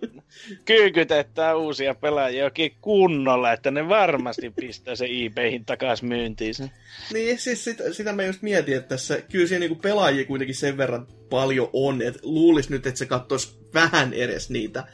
[0.64, 6.54] kyykytetään uusia pelaajia oikein kunnolla, että ne varmasti pistää se eBayhin takaisin myyntiin.
[7.12, 10.76] Niin, siis sitä, sitä mä just mietin, että tässä kyllä siinä niinku pelaajia kuitenkin sen
[10.76, 14.84] verran paljon on, että luulisi nyt, että se katsoisi vähän edes niitä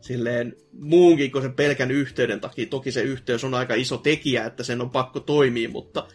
[0.00, 2.66] silleen muunkin kuin sen pelkän yhteyden takia.
[2.66, 6.08] Toki se yhteys on aika iso tekijä, että sen on pakko toimia, mutta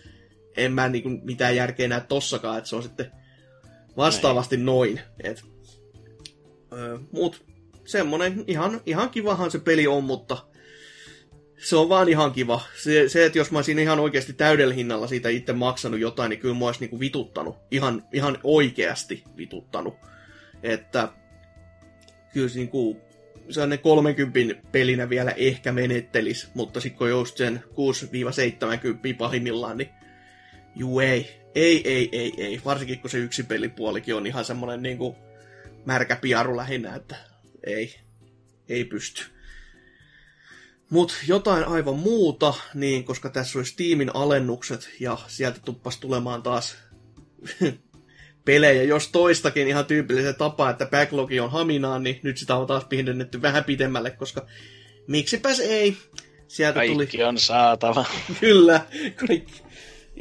[0.58, 3.12] en mä niin kuin mitään järkeä näe tossakaan, että se on sitten
[3.98, 5.00] vastaavasti noin.
[5.24, 5.44] Et,
[6.74, 7.46] ö, mut
[7.86, 10.38] semmonen ihan, ihan kivahan se peli on, mutta
[11.58, 12.62] se on vaan ihan kiva.
[12.84, 16.40] Se, se että jos mä olisin ihan oikeasti täydellä hinnalla siitä itse maksanut jotain, niin
[16.40, 17.58] kyllä mä olisi niinku vituttanut.
[17.72, 19.96] Ihan, ihan oikeasti vituttanut.
[20.64, 21.10] Että
[22.34, 22.98] kyllä se niinku,
[23.50, 27.64] sellainen 30 pelinä vielä ehkä menettelis, mutta sitten kun just sen
[29.14, 29.90] 6-70 pahimmillaan, niin
[30.76, 31.41] juu ei.
[31.56, 32.62] Ei, ei, ei, ei.
[32.66, 35.16] Varsinkin kun se yksi pelipuolikin on ihan semmoinen niin kuin
[35.86, 37.16] märkä piaru lähinnä, että
[37.64, 37.96] ei,
[38.70, 39.24] ei pysty.
[40.90, 46.76] Mut jotain aivan muuta, niin koska tässä olisi Steamin alennukset ja sieltä tuppas tulemaan taas
[48.46, 52.86] pelejä, jos toistakin ihan tyypillisen tapa, että backlogi on haminaan, niin nyt sitä on taas
[52.86, 54.46] pidennetty vähän pidemmälle, koska
[55.08, 55.98] miksipäs ei.
[56.48, 57.24] Sieltä kaikki tuli...
[57.24, 58.06] on saatava.
[58.40, 58.86] Kyllä,
[59.16, 59.71] kaikki.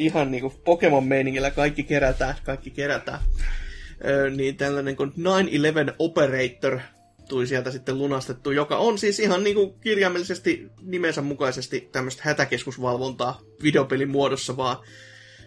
[0.01, 3.21] Ihan niinku Pokemon-meiningillä kaikki kerätään, kaikki kerätään.
[4.05, 5.13] Öö, niin tällainen kuin
[5.91, 6.79] 9-11 Operator
[7.29, 13.41] tuli sieltä sitten lunastettu, joka on siis ihan niin kuin kirjaimellisesti nimensä mukaisesti tämmöistä hätäkeskusvalvontaa
[13.63, 14.77] videopelin muodossa, vaan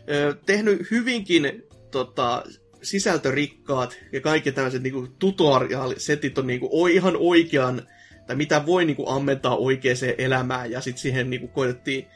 [0.10, 2.44] ö, tehnyt hyvinkin tota,
[2.84, 7.88] sisältörikkaat ja kaikki tämmöiset niin tutoriaalisetit on niin kuin, ihan oikean,
[8.28, 12.08] tai mitä voi niin kuin, ammentaa oikeaan elämään, ja sitten siihen niin kuin, koitettiin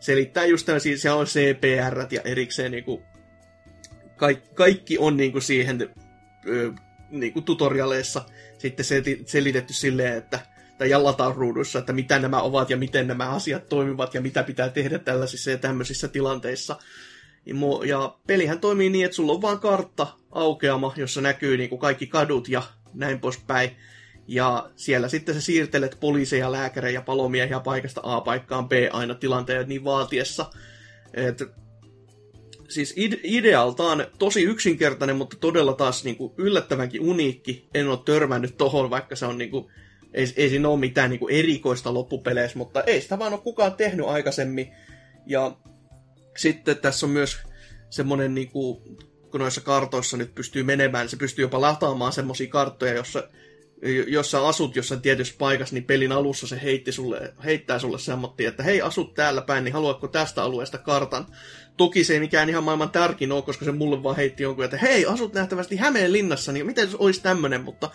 [0.00, 3.02] selittää just tämmöisiä, siellä on CPR ja erikseen niin kuin,
[4.16, 5.88] kaikki, kaikki on niin kuin, siihen
[6.48, 6.72] ö,
[7.10, 8.24] niin kuin tutorialeissa
[8.58, 8.84] sitten
[9.26, 10.40] selitetty silleen, että
[10.78, 14.68] tai jallataan ruuduissa, että mitä nämä ovat ja miten nämä asiat toimivat ja mitä pitää
[14.68, 16.76] tehdä tällaisissa ja tämmöisissä tilanteissa.
[17.86, 22.06] Ja pelihän toimii niin, että sulla on vaan kartta aukeama, jossa näkyy niin kuin kaikki
[22.06, 22.62] kadut ja
[22.94, 23.70] näin poispäin.
[24.28, 29.68] Ja siellä sitten sä siirtelet poliiseja, lääkärejä ja palomiehiä paikasta A paikkaan B aina tilanteen
[29.68, 30.50] niin vaatiessa.
[31.14, 31.42] Et,
[32.68, 37.68] siis idealtaan tosi yksinkertainen, mutta todella taas niin kuin yllättävänkin uniikki.
[37.74, 39.66] En ole törmännyt tohon, vaikka se on niin kuin,
[40.14, 43.74] ei, ei siinä ole mitään niin kuin erikoista loppupeleissä, mutta ei sitä vaan ole kukaan
[43.74, 44.72] tehnyt aikaisemmin.
[45.26, 45.56] Ja
[46.36, 47.38] sitten tässä on myös
[47.90, 48.82] semmoinen, niin kuin,
[49.30, 53.28] kun noissa kartoissa nyt pystyy menemään, niin se pystyy jopa lataamaan semmoisia karttoja, jossa
[54.06, 58.44] jos sä asut jossain tietyssä paikassa, niin pelin alussa se heitti sulle, heittää sulle semmotti,
[58.44, 61.26] että hei, asut täällä päin, niin haluatko tästä alueesta kartan?
[61.76, 64.76] Toki se ei mikään ihan maailman tärkein ole, koska se mulle vaan heitti jonkun, että
[64.76, 67.90] hei, asut nähtävästi Hämeenlinnassa, niin miten se olisi tämmönen, mutta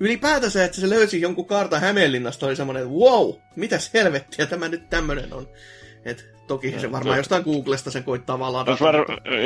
[0.00, 4.90] ylipäätänsä, että se löysi jonkun kartan Hämeenlinnasta, oli semmoinen, että wow, mitäs helvettiä tämä nyt
[4.90, 5.48] tämmönen on.
[6.06, 8.84] Et Toki se varmaan jostain Googlesta se koittaa vaan ladata.
[8.84, 8.94] Var,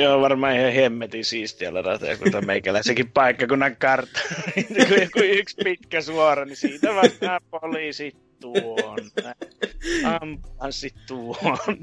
[0.03, 4.21] joo, varmaan ihan hemmetin siistiä ladata joku meikäläisenkin paikkakunnan kartta.
[4.89, 8.99] kun joku yksi pitkä suora, niin siitä vastaa poliisi tuon.
[10.21, 11.79] Ampanssi tuon.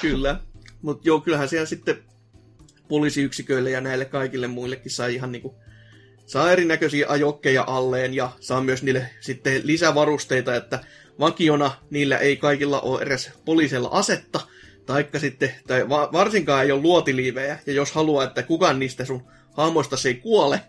[0.00, 0.40] Kyllä.
[0.82, 1.98] Mutta joo, kyllähän siellä sitten
[2.88, 5.54] poliisiyksiköille ja näille kaikille muillekin sai ihan niinku
[6.26, 10.78] saa erinäköisiä ajokkeja alleen ja saa myös niille sitten lisävarusteita, että
[11.20, 14.40] vakiona niillä ei kaikilla ole edes poliisilla asetta,
[14.86, 19.22] taikka sitten, tai varsinkaan ei ole luotiliivejä, ja jos haluaa, että kukaan niistä sun
[19.52, 20.60] hahmoista se ei kuole,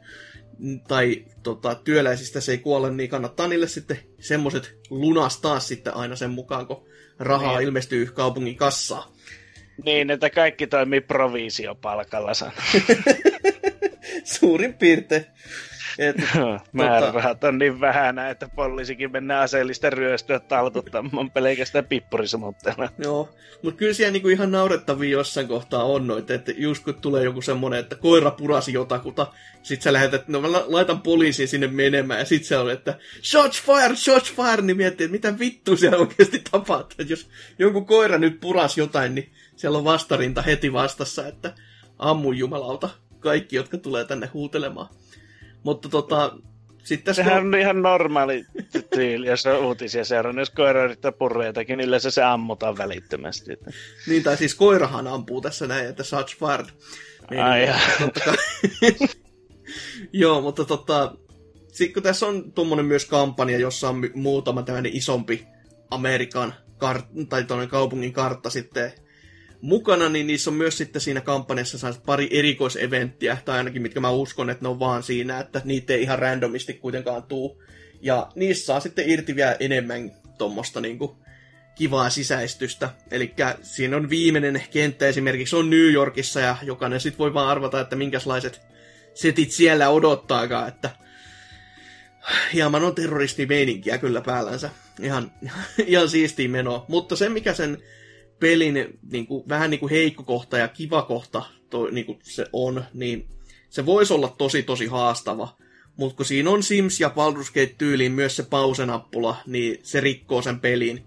[0.88, 6.32] tai tota, työläisistä se ei kuole, niin kannattaa niille sitten semmoset lunastaa sitten aina sen
[6.32, 6.88] mukaan, kun
[7.19, 7.67] rahaa niin.
[7.67, 9.13] ilmestyy kaupungin kassaan.
[9.86, 12.32] Niin, että kaikki toimii provisiopalkalla
[14.23, 15.25] Suurin piirtein.
[15.99, 16.15] Et,
[16.71, 17.47] Määrärahat tota...
[17.47, 22.89] on niin vähän, että poliisikin mennään aseellista ryöstöä taltuttamaan pelkästään pippurismutteena.
[22.97, 23.29] Joo,
[23.62, 27.41] mutta kyllä siellä niinku ihan naurettavia jossain kohtaa on noita, että just kun tulee joku
[27.41, 29.27] semmonen, että koira purasi jotakuta,
[29.63, 33.62] sit sä lähetät, no mä laitan poliisin sinne menemään, ja sit se on, että shots
[33.62, 36.95] fire, shots fire, niin miettii, että mitä vittu siellä oikeasti tapahtuu.
[36.99, 37.29] Että jos
[37.60, 41.53] jonkun koira nyt puras jotain, niin siellä on vastarinta heti vastassa, että
[41.99, 44.88] ammu jumalauta kaikki, jotka tulee tänne huutelemaan.
[45.63, 46.38] Mutta tota,
[46.84, 47.54] sitten Sehän kun...
[47.54, 48.45] on ihan normaali
[48.95, 50.41] tyyli, jos on uutisia seurannut.
[50.41, 53.52] Jos koira yrittää purra jotakin, niin yleensä se ammutaan välittömästi.
[54.08, 56.69] Niin, tai siis koirahan ampuu tässä näin, että such fired.
[57.43, 57.67] Ai
[60.13, 61.15] Joo, mutta tota,
[61.67, 65.47] sitten kun tässä on tuommoinen myös kampanja, jossa on muutama tämmöinen isompi
[65.91, 68.91] Amerikan kart- tai kaupungin kartta sitten
[69.63, 74.49] mukana, niin niissä on myös sitten siinä kampanjassa pari erikoiseventtiä, tai ainakin mitkä mä uskon,
[74.49, 77.63] että ne on vaan siinä, että niitä ei ihan randomisti kuitenkaan tuu.
[78.02, 81.17] Ja niissä saa sitten irti vielä enemmän tuommoista niinku
[81.76, 82.89] kivaa sisäistystä.
[83.12, 87.80] Eli siinä on viimeinen kenttä esimerkiksi on New Yorkissa, ja jokainen sitten voi vaan arvata,
[87.80, 88.62] että minkälaiset
[89.13, 90.89] setit siellä odottaakaan, että
[92.54, 94.69] hieman on terroristimeininkiä kyllä päällänsä.
[95.02, 95.32] Ihan,
[95.86, 96.86] ihan siistiä menoa.
[96.88, 97.78] Mutta se, mikä sen
[98.43, 102.45] pelin niin kuin, vähän niin kuin heikko kohta ja kiva kohta toi, niin kuin se
[102.53, 103.27] on, niin
[103.69, 105.58] se voisi olla tosi tosi haastava.
[105.97, 110.41] Mutta kun siinä on Sims ja Baldur's Gate tyyliin myös se pausenappula, niin se rikkoo
[110.41, 111.03] sen pelin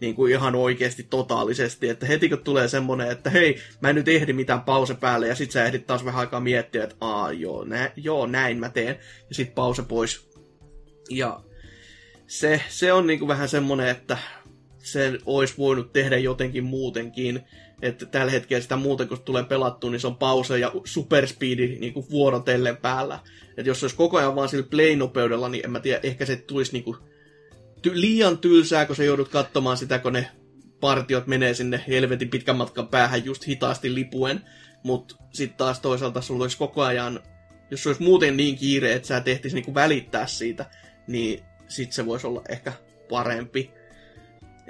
[0.00, 1.88] niin kuin ihan oikeasti totaalisesti.
[1.88, 5.34] Että heti kun tulee semmonen, että hei, mä en nyt ehdi mitään pause päälle, ja
[5.34, 8.98] sit sä ehdit taas vähän aikaa miettiä, että aa, joo, nä, joo näin mä teen,
[9.28, 10.30] ja sit pause pois.
[11.10, 11.40] Ja
[12.26, 14.18] se, se on niin kuin vähän semmonen, että
[14.82, 17.40] sen olisi voinut tehdä jotenkin muutenkin.
[17.82, 21.92] Että tällä hetkellä sitä muuten, kun tulee pelattu, niin se on pause ja superspeedi niin
[21.92, 23.18] kuin vuorotellen päällä.
[23.48, 26.36] Että jos se olisi koko ajan vaan sillä play-nopeudella, niin en mä tiedä, ehkä se
[26.36, 26.96] tulisi niin kuin
[27.86, 30.26] ty- liian tylsää, kun sä joudut katsomaan sitä, kun ne
[30.80, 34.40] partiot menee sinne helvetin pitkän matkan päähän just hitaasti lipuen.
[34.82, 37.20] Mutta sitten taas toisaalta sulla olisi koko ajan,
[37.70, 40.66] jos olisi muuten niin kiire, että sä tehtis niinku välittää siitä,
[41.06, 42.72] niin sitten se voisi olla ehkä
[43.10, 43.70] parempi.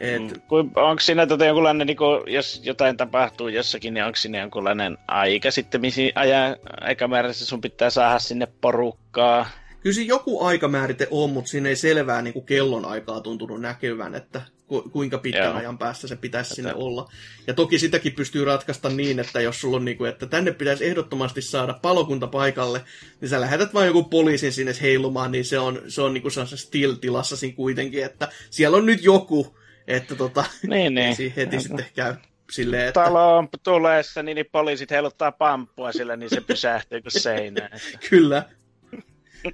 [0.00, 0.22] Et...
[0.22, 0.70] Mm.
[0.76, 5.50] Onko siinä tota jonkunlainen, niin kun, jos jotain tapahtuu jossakin, niin onko siinä jonkunlainen aika
[5.50, 9.46] sitten, missä ajan aikamäärässä sun pitää saada sinne porukkaa?
[9.80, 14.14] kyllä siinä joku aikamäärite on, mutta siinä ei selvää niin kuin kellon aikaa tuntunut näkyvän,
[14.14, 15.54] että ku, kuinka pitkän Joo.
[15.54, 16.54] ajan päästä se pitäisi että...
[16.54, 17.12] sinne olla.
[17.46, 20.84] Ja toki sitäkin pystyy ratkaista niin, että jos sulla on niin kuin, että tänne pitäisi
[20.84, 22.84] ehdottomasti saada palokunta paikalle,
[23.20, 26.32] niin sä lähetät vain joku poliisin sinne heilumaan, niin se on, se on niin kuin
[26.54, 29.56] still-tilassa siinä kuitenkin, että siellä on nyt joku,
[29.86, 31.16] että tota, niin, niin.
[31.36, 32.14] heti ja, sitten käy
[32.50, 33.04] silleen, että...
[33.04, 37.70] Taloon tuleessa, niin, niin poliisit heiluttaa pamppua sillä, niin se pysähtyy kuin seinään.
[37.72, 38.08] Että...
[38.10, 38.42] Kyllä.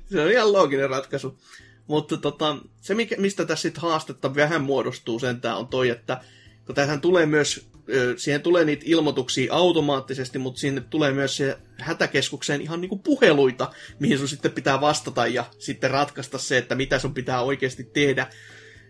[0.07, 1.39] Se on ihan looginen ratkaisu.
[1.87, 6.21] Mutta tota, se, mikä, mistä tässä sitten haastetta vähän muodostuu sentään, on toi, että
[6.67, 7.69] kun tähän tulee myös,
[8.17, 14.19] siihen tulee niitä ilmoituksia automaattisesti, mutta sinne tulee myös se hätäkeskukseen ihan niinku puheluita, mihin
[14.19, 18.27] sun sitten pitää vastata ja sitten ratkaista se, että mitä sun pitää oikeasti tehdä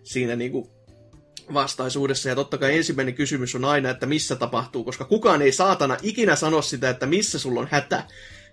[0.03, 0.76] siinä niinku
[1.55, 2.29] vastaisuudessa.
[2.29, 6.37] Ja totta kai ensimmäinen kysymys on aina, että missä tapahtuu, koska kukaan ei saatana ikinä
[6.37, 8.03] sano sitä, että missä sulla on hätä.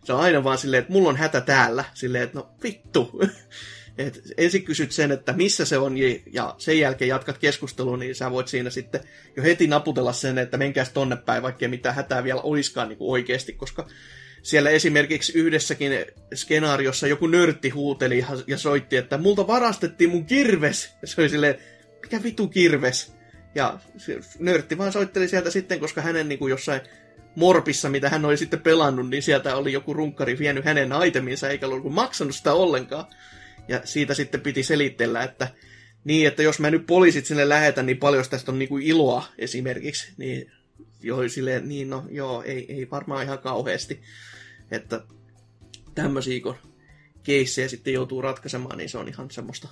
[0.04, 1.86] Se on aina vaan silleen, että mulla on hätä täällä.
[1.94, 3.12] Silleen, että no vittu.
[3.98, 5.96] Et ensin kysyt sen, että missä se on,
[6.34, 9.02] ja sen jälkeen jatkat keskustelua, niin sä voit siinä sitten
[9.38, 13.54] jo heti naputella sen, että menkääs tonne päin, vaikkei mitään hätää vielä oiskaan niin oikeasti,
[13.54, 13.88] koska
[14.44, 15.92] siellä esimerkiksi yhdessäkin
[16.34, 20.94] skenaariossa joku nörtti huuteli ja soitti, että multa varastettiin mun kirves.
[21.02, 21.56] Ja se oli silleen,
[22.04, 23.14] mikä vitu kirves?
[23.56, 23.80] Ja
[24.40, 26.82] nörtti vaan soitteli sieltä sitten, koska hänen niin kuin jossain
[27.36, 31.68] morpissa, mitä hän oli sitten pelannut, niin sieltä oli joku runkkari vienyt hänen aiteminsa, eikä
[31.68, 33.06] ollut maksanut sitä ollenkaan.
[33.68, 35.48] Ja siitä sitten piti selitellä, että
[36.04, 40.14] niin, että jos mä nyt poliisit sinne lähetän, niin paljon tästä on niinku iloa esimerkiksi.
[40.18, 40.52] Niin,
[41.02, 44.02] joo, silleen, niin no joo, ei, ei varmaan ihan kauheasti.
[44.72, 45.04] Että
[45.96, 46.56] tämmöisiä kun
[47.24, 49.68] keissejä sitten joutuu ratkaisemaan, niin se on ihan semmoista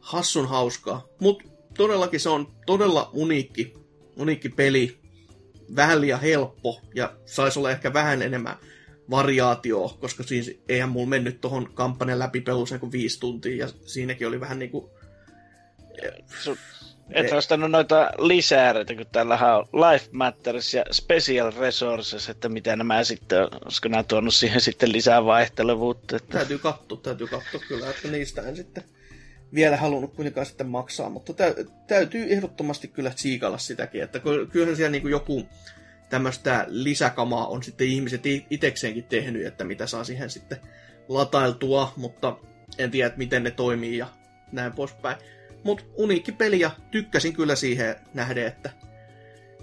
[0.00, 1.06] hassun hauskaa.
[1.20, 1.44] Mutta
[1.76, 3.74] todellakin se on todella uniikki,
[4.16, 4.98] uniikki peli.
[5.76, 8.56] Vähän liian helppo ja saisi olla ehkä vähän enemmän
[9.10, 14.26] variaatio, koska siis eihän mulla mennyt tuohon kampanjan läpi peluseen kuin viisi tuntia, ja siinäkin
[14.26, 14.90] oli vähän niinku...
[17.10, 23.04] Et ostanut noita lisääreitä, kun täällä on Life Matters ja Special Resources, että mitä nämä
[23.04, 26.16] sitten, olisiko nämä tuonut siihen sitten lisää vaihtelevuutta?
[26.16, 26.38] Että...
[26.38, 28.84] Täytyy katsoa, täytyy katsoa kyllä, että niistä en sitten
[29.54, 31.32] vielä halunnut kuitenkaan sitten maksaa, mutta
[31.86, 34.20] täytyy ehdottomasti kyllä tsiikalla sitäkin, että
[34.52, 35.48] kyllähän siellä niin joku
[36.10, 40.58] tämmöistä lisäkamaa on sitten ihmiset itekseenkin tehnyt, että mitä saa siihen sitten
[41.08, 42.36] latailtua, mutta
[42.78, 44.06] en tiedä, että miten ne toimii ja
[44.52, 45.16] näin poispäin.
[45.64, 48.70] Mutta uniikki peli ja tykkäsin kyllä siihen nähden, että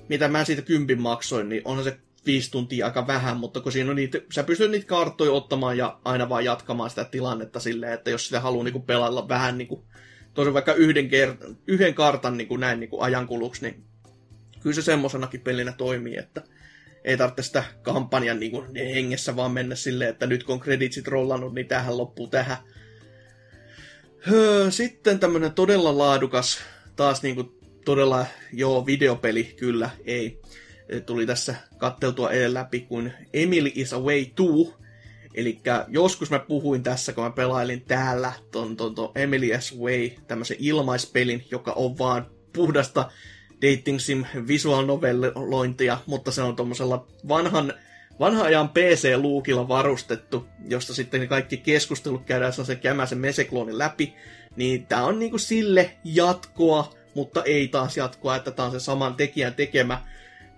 [0.10, 3.90] mitä mä siitä kympin maksoin, niin onhan se viisi tuntia aika vähän, mutta kun siinä
[3.90, 8.10] on niitä, sä pystyt niitä karttoja ottamaan ja aina vaan jatkamaan sitä tilannetta silleen, että
[8.10, 9.86] jos sitä haluaa niinku pelailla vähän niinku,
[10.34, 13.84] tosi vaikka yhden, kert- yhden kartan niinku näin niinku ajankuluksi, niin
[14.60, 16.44] kyllä se semmoisenakin pelinä toimii, että
[17.04, 21.54] ei tarvitse sitä kampanjan niin kuin hengessä vaan mennä silleen, että nyt kun kreditsit rollannut,
[21.54, 22.58] niin tähän loppuu tähän.
[24.70, 26.60] Sitten tämmönen todella laadukas,
[26.96, 30.42] taas niin kuin todella, joo, videopeli, kyllä, ei.
[31.06, 34.80] Tuli tässä katteltua edellä läpi kuin Emily is Away 2.
[35.34, 40.10] Eli joskus mä puhuin tässä, kun mä pelailin täällä ton, ton, ton Emily is Away,
[40.28, 43.12] tämmöisen ilmaispelin, joka on vaan puhdasta
[43.62, 47.74] dating sim visual novellointia, mutta se on tuommoisella vanhan,
[48.20, 54.14] vanhan ajan PC-luukilla varustettu, josta sitten kaikki keskustelut käydään se kämäsen mesekloonin läpi,
[54.56, 59.16] niin tää on niinku sille jatkoa, mutta ei taas jatkoa, että tää on se saman
[59.16, 60.04] tekijän tekemä,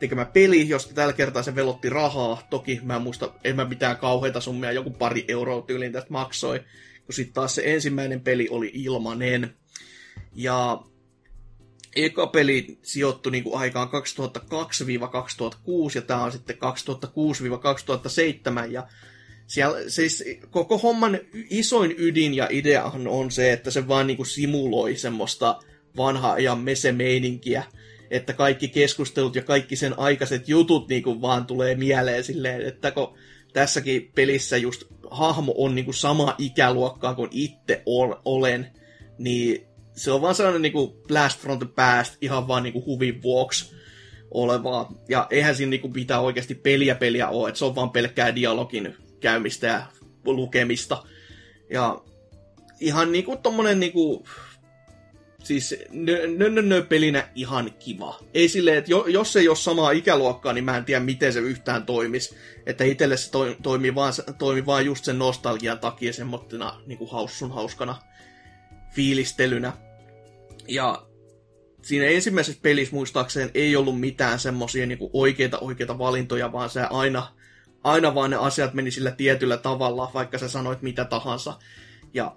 [0.02, 2.48] tekemä peli, josta tällä kertaa se velotti rahaa.
[2.50, 6.60] Toki mä en muista, en mä mitään kauheita summia, joku pari euroa tyyliin tästä maksoi,
[7.06, 9.54] kun sitten taas se ensimmäinen peli oli ilmanen.
[10.34, 10.84] Ja
[11.96, 13.92] eka peli sijoittui niin kuin aikaan 2002-2006
[15.96, 18.88] ja tämä on sitten 2006-2007 ja
[19.48, 24.28] siellä, siis koko homman isoin ydin ja ideahan on se, että se vaan niin kuin
[24.28, 25.60] simuloi semmoista
[25.98, 27.64] vanhaa ajan mesemeininkiä,
[28.12, 32.92] että kaikki keskustelut ja kaikki sen aikaiset jutut niin kuin vaan tulee mieleen silleen, että
[32.92, 33.18] kun
[33.54, 37.82] tässäkin pelissä just hahmo on niin kuin sama ikäluokkaa kuin itse
[38.26, 38.68] olen,
[39.18, 43.76] niin se on vaan sellainen niinku blast from the past ihan vaan niinku huvin vuoksi
[44.32, 44.94] olevaa.
[45.10, 48.96] Ja eihän siinä niinku pitää oikeasti peliä peliä ole, että se on vaan pelkkää dialogin
[49.20, 49.86] käymistä ja
[50.26, 51.04] lukemista.
[51.70, 52.02] Ja
[52.80, 54.26] ihan niinku tommonen niinku,
[55.44, 58.20] siis nö, nö, nö, pelinä ihan kiva.
[58.34, 61.86] Ei silleen, että jos ei ole samaa ikäluokkaa, niin mä en tiedä, miten se yhtään
[61.86, 62.36] toimisi.
[62.66, 67.52] Että itselle se to, toimii, vaan, toimii vaan just sen nostalgian takia semmoittena niin haussun
[67.52, 67.96] hauskana
[68.96, 69.74] fiilistelynä.
[70.68, 71.06] Ja
[71.82, 77.28] siinä ensimmäisessä pelissä muistaakseen ei ollut mitään semmoisia niin oikeita oikeita valintoja, vaan se aina,
[77.84, 81.60] aina vaan ne asiat meni sillä tietyllä tavalla, vaikka sä sanoit mitä tahansa.
[82.14, 82.36] ja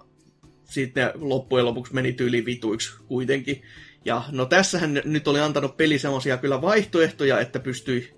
[0.65, 3.61] sitten loppujen lopuksi meni tyyli vituiksi kuitenkin.
[4.05, 8.13] Ja no tässähän nyt oli antanut peli semmoisia kyllä vaihtoehtoja, että pystyi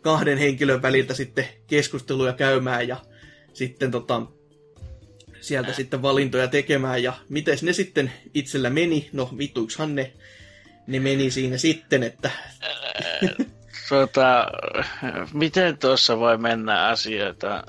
[0.00, 2.96] kahden henkilön väliltä sitten keskusteluja käymään ja
[3.52, 4.22] sitten tota,
[5.40, 7.02] sieltä sitten valintoja tekemään.
[7.02, 9.08] Ja miten ne sitten itsellä meni?
[9.12, 10.12] No vituiksihan ne,
[10.86, 12.30] ne meni siinä sitten, että...
[13.88, 14.46] Tota,
[15.32, 17.64] miten tuossa voi mennä asioita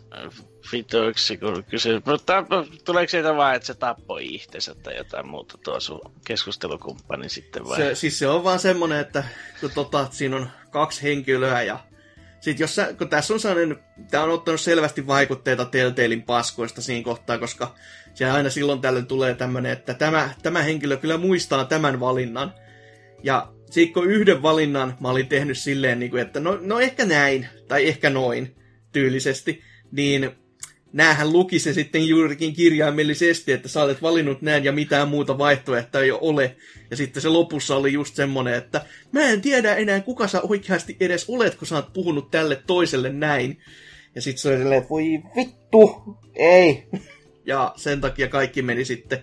[0.71, 2.01] vituiksi, kun kysyy.
[2.05, 2.45] Mutta
[2.85, 7.77] tuleeko siitä vaan, että se tappoi itsensä tai jotain muuta tuo sun keskustelukumppani sitten vai?
[7.77, 9.23] Se, siis se on vaan semmonen, että
[9.61, 11.79] kun tota, siinä on kaksi henkilöä ja
[12.39, 13.79] sitten jos sä, kun tässä on sellainen,
[14.11, 17.75] tämä on ottanut selvästi vaikutteita Telltalein paskoista siinä kohtaa, koska
[18.13, 22.53] se aina silloin tällöin tulee tämmöinen, että tämä, tämä henkilö kyllä muistaa tämän valinnan.
[23.23, 27.47] Ja sitten kun yhden valinnan mä olin tehnyt silleen, niin että no, no ehkä näin,
[27.67, 28.55] tai ehkä noin
[28.91, 30.42] tyylisesti, niin
[30.93, 36.01] näähän luki se sitten juurikin kirjaimellisesti, että sä olet valinnut näin ja mitään muuta vaihtoehtoa
[36.01, 36.55] ei ole.
[36.91, 40.97] Ja sitten se lopussa oli just semmonen, että mä en tiedä enää kuka sä oikeasti
[40.99, 43.61] edes olet, kun sä oot puhunut tälle toiselle näin.
[44.15, 45.03] Ja sitten se oli silleen, että voi
[45.35, 46.03] vittu,
[46.35, 46.83] ei.
[47.45, 49.19] Ja sen takia kaikki meni sitten,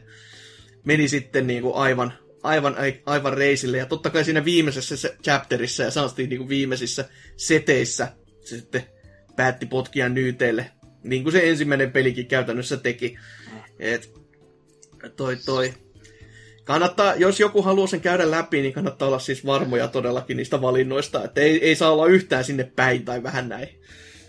[0.85, 2.13] meni sitten niinku aivan,
[2.43, 3.79] aivan, aivan reisille.
[3.79, 8.09] Ja totta kai siinä viimeisessä chapterissa ja sanottiin niinku viimeisissä seteissä
[8.45, 8.83] se sitten
[9.37, 10.71] päätti potkia nyyteille
[11.03, 13.17] niin kuin se ensimmäinen pelikin käytännössä teki.
[13.79, 14.11] Et,
[15.17, 15.75] toi, toi.
[16.65, 21.25] Kannattaa, jos joku haluaa sen käydä läpi, niin kannattaa olla siis varmoja todellakin niistä valinnoista.
[21.25, 23.69] Että ei, ei saa olla yhtään sinne päin tai vähän näin.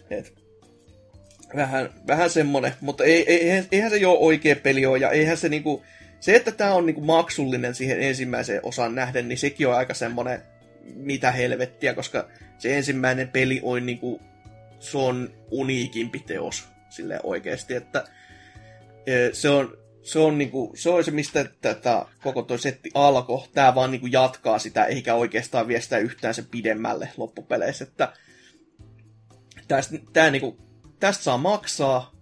[0.09, 0.41] Et,
[1.55, 5.49] vähän, vähän semmonen, mutta ei, ei, eihän se jo oikea peli ole, ja eihän se
[5.49, 5.83] niinku,
[6.19, 10.41] se, että tämä on niinku maksullinen siihen ensimmäiseen osaan nähden, niin sekin on aika semmonen,
[10.95, 14.21] mitä helvettiä, koska se ensimmäinen peli on niinku
[14.81, 18.03] se on uniikimpi teos sille oikeasti, että
[19.05, 23.47] e, se on, se on, niinku, se, on se, mistä tätä koko toi setti alkoi.
[23.53, 27.83] Tämä vaan niinku jatkaa sitä, eikä oikeastaan vie sitä yhtään sen pidemmälle loppupeleissä.
[27.83, 28.13] Että
[29.67, 30.57] tästä, tää niinku,
[30.99, 32.15] tästä saa maksaa.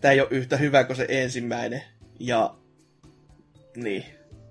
[0.00, 1.82] Tämä ei ole yhtä hyvä kuin se ensimmäinen.
[2.20, 2.54] Ja
[3.76, 4.04] niin,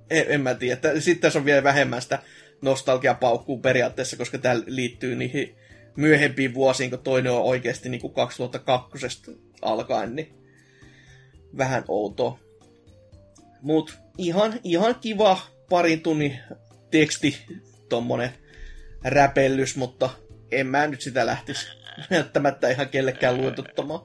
[0.10, 1.00] en, en mä tiedä.
[1.00, 2.20] Sitten tässä on vielä vähemmän sitä
[2.62, 5.56] nostalgiapaukkuu periaatteessa, koska tämä liittyy niihin
[5.96, 9.08] myöhempiin vuosiin, kun toinen on oikeasti niin kuin 2002
[9.62, 10.34] alkaen, niin
[11.58, 12.40] vähän outoa.
[13.62, 15.40] Mut ihan, ihan kiva
[15.70, 16.40] parin tunnin
[16.92, 17.46] teksti,
[17.90, 18.30] tommonen
[19.04, 20.10] räpellys, mutta
[20.52, 21.68] en mä nyt sitä lähtisi
[22.12, 24.02] välttämättä ihan kellekään luotuttamaan.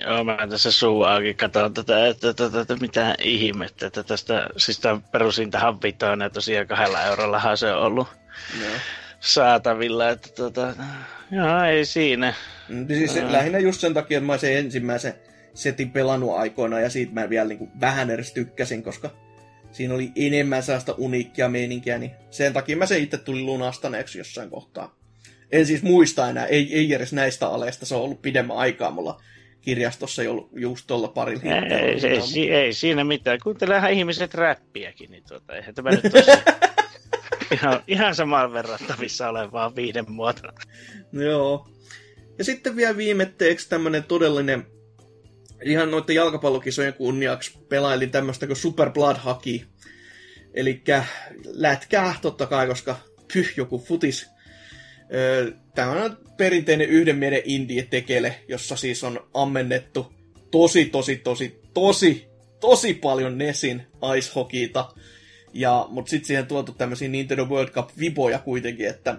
[0.00, 4.48] Joo, mä tässä suu auki katson tätä, että, että, että, että mitä ihmettä, että tästä,
[4.56, 8.08] siis tämä perusin tähän vitoon, ja tosiaan kahdella eurollahan se on ollut.
[8.60, 8.70] Joo
[9.24, 10.74] saatavilla, että tota,
[11.30, 12.34] joo, ei siinä.
[12.68, 15.14] Mm, siis se, lähinnä just sen takia, että mä sen ensimmäisen
[15.54, 19.10] setin pelannut aikoina ja siitä mä vielä niin kuin vähän edes tykkäsin, koska
[19.72, 24.50] siinä oli enemmän sellaista uniikkia meininkiä, niin sen takia mä se itse tuli lunastaneeksi jossain
[24.50, 24.96] kohtaa.
[25.52, 29.20] En siis muista enää, ei, ei edes näistä aleista, se on ollut pidemmän aikaa mulla
[29.60, 32.06] kirjastossa jo just tuolla parilla ei, ei,
[32.36, 33.38] ei, ei, siinä mitään.
[33.42, 36.42] Kuuntelehan ihmiset räppiäkin, niin tuota, eihän tämä nyt tosiaan...
[37.54, 40.52] ihan, ihan samaan verrattavissa olevaa viiden muotona.
[41.12, 41.68] Joo.
[42.38, 44.66] Ja sitten vielä viimetteeksi tämmönen todellinen,
[45.64, 49.60] ihan noiden jalkapallokisojen kunniaksi pelailin tämmöistä kuin Super Blood Hockey.
[50.54, 50.82] Eli
[51.44, 52.96] lätkää totta kai, koska
[53.32, 54.26] pyh, joku futis.
[55.74, 60.14] Tämä on perinteinen yhden mielen indie tekele, jossa siis on ammennettu
[60.50, 62.26] tosi, tosi, tosi, tosi,
[62.60, 63.86] tosi paljon Nesin
[64.16, 64.30] ice
[65.54, 69.16] ja, mutta sitten siihen tuotu tämmöisiä Nintendo World Cup-viboja kuitenkin, että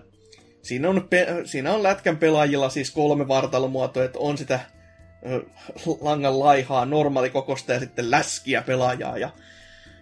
[0.62, 4.60] siinä on, pe- siinä on lätkän pelaajilla siis kolme vartalomuotoa, että on sitä
[6.02, 9.18] langan laihaa, normaali kokosta ja sitten läskiä pelaajaa.
[9.18, 9.30] Ja,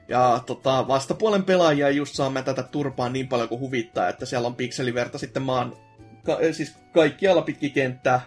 [0.08, 4.56] ja tota, vastapuolen pelaajia just saa tätä turpaa niin paljon kuin huvittaa, että siellä on
[4.56, 5.78] pikseliverta sitten maan,
[6.24, 8.22] ka- siis kaikkialla pitki kenttää.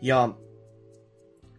[0.00, 0.28] Ja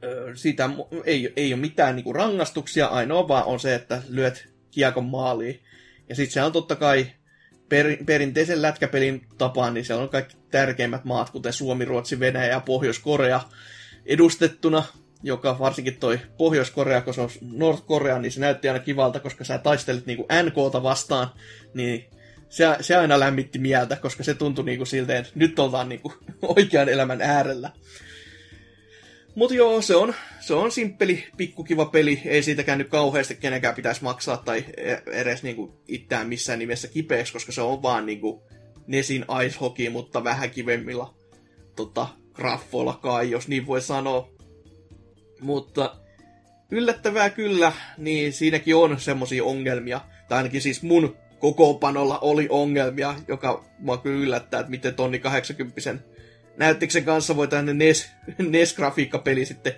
[0.03, 0.69] ö, siitä
[1.05, 5.59] ei, ei ole mitään niinku rangaistuksia, ainoa vaan on se, että lyöt kiekon maaliin.
[6.09, 7.07] Ja sitten se on totta kai
[7.69, 12.59] per, perinteisen lätkäpelin tapaan, niin siellä on kaikki tärkeimmät maat, kuten Suomi, Ruotsi, Venäjä ja
[12.59, 13.41] Pohjois-Korea
[14.05, 14.83] edustettuna,
[15.23, 19.57] joka varsinkin toi Pohjois-Korea, kun se on North-Korea, niin se näytti aina kivalta, koska sä
[19.57, 21.27] taistelit niinku NKta vastaan,
[21.73, 22.05] niin
[22.49, 26.13] se, se aina lämmitti mieltä, koska se tuntui niinku siltä, että nyt ollaan niinku
[26.57, 27.71] oikean elämän äärellä.
[29.35, 32.21] Mutta joo, se on, se on simppeli, pikkukiva peli.
[32.25, 37.33] Ei siitäkään nyt kauheasti kenenkään pitäisi maksaa tai e- edes niinku itseään missään nimessä kipeäksi,
[37.33, 38.43] koska se on vaan niinku
[38.87, 41.13] Nesin ice hockey, mutta vähän kivemmilla
[41.75, 44.29] tota, graffoilla kai, jos niin voi sanoa.
[45.41, 45.95] Mutta
[46.71, 50.01] yllättävää kyllä, niin siinäkin on semmosia ongelmia.
[50.29, 56.12] Tai ainakin siis mun kokoopanolla oli ongelmia, joka mua kyllä yllättää, että miten tonni 80
[56.57, 59.73] näyttiksen kanssa voi tänne NES, NES-grafiikkapeli sitten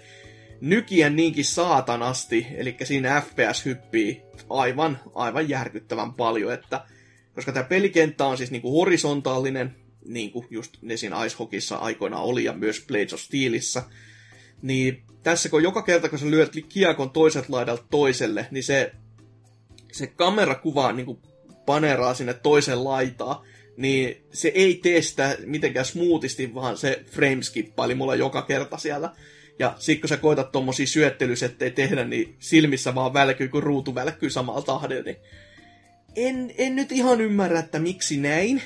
[0.61, 6.81] nykiä niinkin saatanasti, eli siinä FPS hyppii aivan, aivan järkyttävän paljon, että
[7.35, 12.43] koska tämä pelikenttä on siis niinku horisontaalinen, niin kuin just Nesin Ice Hockeyssa aikoinaan oli
[12.43, 13.83] ja myös Blades of Steelissa,
[14.61, 18.91] niin tässä kun joka kerta kun sä lyöt kiekon toiset laidalta toiselle, niin se,
[19.91, 21.19] se kamerakuva niin kuin
[21.65, 23.45] paneraa sinne toisen laitaa,
[23.77, 29.09] niin se ei tee sitä mitenkään smoothisti, vaan se frameskippaa, mulla joka kerta siellä.
[29.59, 34.29] Ja sit kun sä koetat tommosia syöttelysettejä tehdä, niin silmissä vaan välkyy, kun ruutu välkkyy
[34.29, 35.17] samalla tahdella, niin
[36.15, 38.61] en, en nyt ihan ymmärrä, että miksi näin.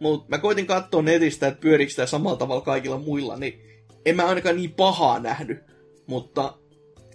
[0.00, 3.60] Mutta mä koitin katsoa netistä, että pyörikö sitä samalla tavalla kaikilla muilla, niin
[4.06, 5.58] en mä ainakaan niin pahaa nähnyt.
[6.06, 6.58] Mutta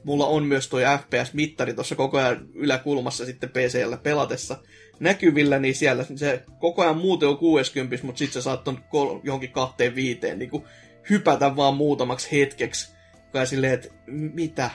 [0.03, 4.57] mulla on myös toi FPS-mittari tuossa koko ajan yläkulmassa sitten PCllä pelatessa
[4.99, 9.19] näkyvillä, niin siellä se koko ajan muuten on 60, mutta sitten sä saat ton kol-
[9.23, 10.63] johonkin kahteen viiteen niin
[11.09, 12.91] hypätä vaan muutamaksi hetkeksi.
[13.33, 14.69] Ja silleen, että mitä?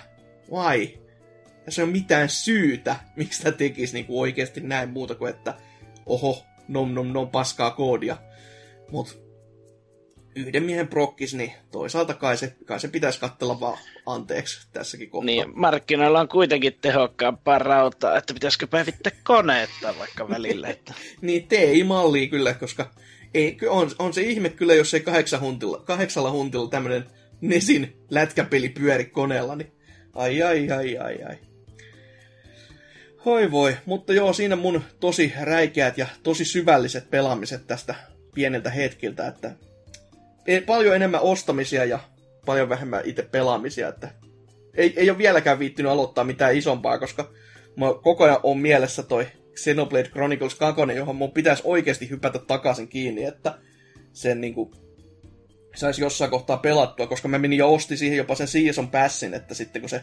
[0.53, 0.89] Why?
[1.66, 5.55] Ja se on mitään syytä, miksi tämä tekisi niin kuin oikeasti näin muuta kuin, että
[6.07, 8.16] oho, nom nom nom paskaa koodia.
[8.91, 9.24] Mut
[10.37, 15.26] yhden miehen prokkis, niin toisaalta kai se, kai se pitäisi katsella vaan anteeksi tässäkin kohtaa.
[15.26, 20.68] Niin, markkinoilla on kuitenkin tehokkaampaa rautaa, että pitäisikö päivittää koneetta vaikka välillä.
[20.68, 20.95] Että...
[21.20, 22.91] niin, TI-mallia kyllä, koska
[23.35, 27.05] ei, on, on se ihme kyllä, jos ei kahdeksan huntilla, kahdeksalla huntilla tämmöinen
[27.41, 29.72] Nesin lätkäpeli pyöri koneella, niin
[30.12, 31.37] ai ai ai ai ai.
[33.24, 37.95] Hoi voi, mutta joo, siinä mun tosi räikeät ja tosi syvälliset pelaamiset tästä
[38.35, 39.51] pieneltä hetkiltä, että
[40.66, 41.99] paljon enemmän ostamisia ja
[42.47, 44.11] paljon vähemmän itse pelaamisia, että
[44.74, 47.30] ei, ei ole vieläkään viittynyt aloittaa mitään isompaa, koska
[47.76, 52.88] mä koko ajan on mielessä toi Xenoblade Chronicles 2, johon mun pitäisi oikeasti hypätä takaisin
[52.88, 53.59] kiinni, että
[54.12, 54.72] sen niinku
[55.74, 59.55] saisi jossain kohtaa pelattua, koska mä menin ja osti siihen jopa sen Season Passin, että
[59.55, 60.03] sitten kun se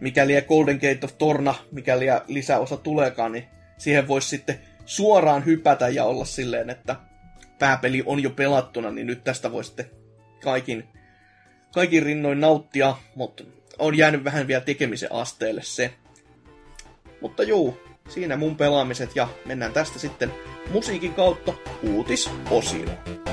[0.00, 3.44] mikäli Golden Gate of Torna, mikäli lisäosa tuleekaan, niin
[3.78, 6.96] siihen voisi sitten suoraan hypätä ja olla silleen, että
[7.58, 9.90] pääpeli on jo pelattuna, niin nyt tästä voi sitten
[10.42, 10.84] kaikin,
[11.74, 13.44] kaikin rinnoin nauttia, mutta
[13.78, 15.94] on jäänyt vähän vielä tekemisen asteelle se.
[17.20, 20.32] Mutta juu, siinä mun pelaamiset ja mennään tästä sitten
[20.70, 23.25] musiikin kautta uutisosioon.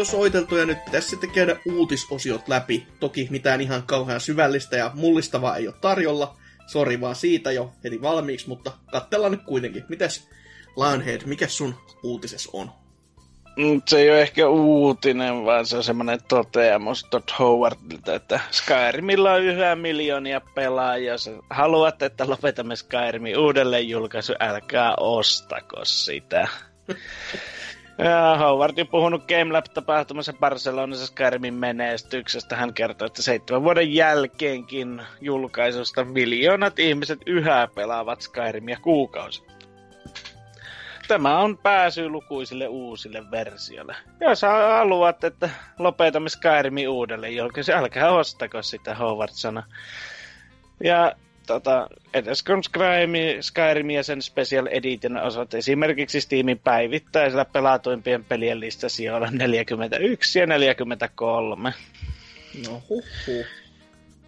[0.00, 2.86] On soiteltu ja nyt pitäisi sitten käydä uutisosiot läpi.
[3.00, 6.36] Toki mitään ihan kauhean syvällistä ja mullistavaa ei ole tarjolla.
[6.66, 9.84] Sori vaan siitä jo heti valmiiksi, mutta katsellaan nyt kuitenkin.
[9.88, 10.28] Mitäs
[10.76, 12.70] Lionhead, mikä sun uutises on?
[13.88, 19.42] Se ei ole ehkä uutinen, vaan se on semmoinen toteamus Todd Howardilta, että Skyrimilla on
[19.42, 21.12] yhä miljoonia pelaajia.
[21.12, 26.48] Jos haluatte, että lopetamme Skyrimin uudelleen julkaisu, älkää ostako sitä.
[28.04, 32.56] Ja Howard on puhunut GameLab-tapahtumassa Barcelonassa Skyrimin menestyksestä.
[32.56, 39.42] Hän kertoo, että seitsemän vuoden jälkeenkin julkaisusta miljoonat ihmiset yhä pelaavat Skyrimia kuukausi.
[41.08, 43.96] Tämä on pääsy lukuisille uusille versioille.
[44.20, 49.62] Jos haluat, että lopetamme Skyrimin uudelleen julkaisu, älkää ostako sitä, Howard sanoi.
[50.84, 51.12] Ja
[51.46, 58.60] tota, edes kun Skyrim, Skyrim ja sen Special Edition osat esimerkiksi Steamin päivittäisellä pelatuimpien pelien
[58.60, 61.72] lista sijoilla 41 ja 43.
[62.68, 63.04] No huh.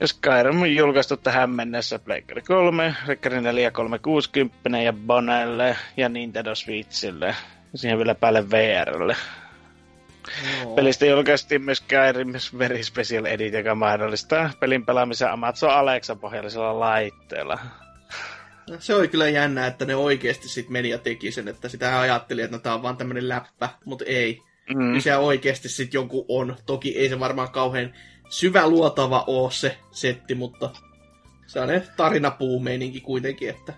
[0.07, 7.37] Skyrim on julkaistu tähän mennessä Pleikkari 3, Pleikkari 4 360 ja Bonelle ja Nintendo Switchille.
[7.75, 9.17] Siihen vielä päälle VRlle.
[10.65, 10.75] No.
[10.75, 17.59] Pelistä julkaistiin myös Skyrim Very Special Edit, joka mahdollistaa pelin pelaamisen Amazon Alexa pohjallisella laitteella.
[18.71, 22.01] No, se oli kyllä jännä, että ne oikeasti sit meni ja teki sen, että sitä
[22.01, 24.43] ajatteli, että no, tää on vaan tämmönen läppä, mutta ei.
[24.75, 25.01] Mm.
[25.01, 26.57] se oikeasti sit joku on.
[26.67, 27.93] Toki ei se varmaan kauhean
[28.29, 30.71] syvä luotava oo se setti, mutta
[31.47, 33.73] se on tarinapuumeininki kuitenkin, että...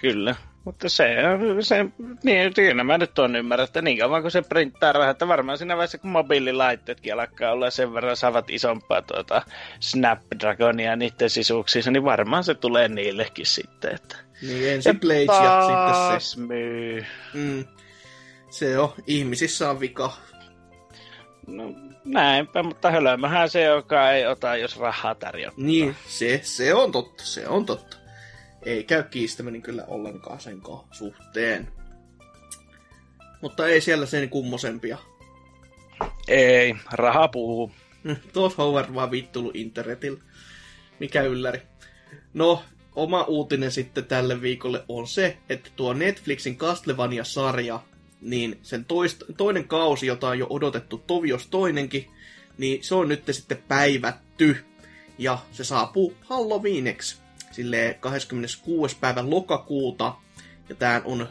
[0.00, 0.36] Kyllä.
[0.68, 1.16] Mutta se,
[1.60, 1.86] se
[2.22, 5.58] niin, siinä mä nyt on ymmärrä, että niin kauan kun se printtaa rahaa, että varmaan
[5.58, 9.42] siinä vaiheessa kun mobiililaitteetkin alkaa olla sen verran saavat isompaa tuota
[9.80, 13.94] Snapdragonia niiden sisuuksissa, niin varmaan se tulee niillekin sitten.
[13.94, 14.16] Että...
[14.42, 16.40] Niin ensin ja sitten se.
[16.40, 17.06] myy.
[17.34, 17.64] Mm.
[18.50, 20.12] Se on, ihmisissä on vika.
[21.46, 25.64] No näinpä, mutta hölömähän se, joka ei ota, jos rahaa tarjottaa.
[25.64, 27.97] Niin, se, se on totta, se on totta
[28.62, 31.68] ei käy kiistäminen kyllä ollenkaan sen suhteen.
[33.40, 34.98] Mutta ei siellä sen kummosempia.
[36.28, 37.72] Ei, raha puhuu.
[38.32, 40.20] Tuossa Howard vaan vittulu internetillä.
[40.98, 41.62] Mikä ylläri.
[42.34, 42.62] No,
[42.94, 47.80] oma uutinen sitten tälle viikolle on se, että tuo Netflixin Castlevania-sarja,
[48.20, 52.10] niin sen toist, toinen kausi, jota on jo odotettu tovios toinenkin,
[52.58, 54.56] niin se on nyt sitten päivätty.
[55.18, 57.16] Ja se saapuu Halloweeneksi
[57.58, 58.96] sille 26.
[59.00, 60.14] päivän lokakuuta,
[60.68, 61.28] ja tämä on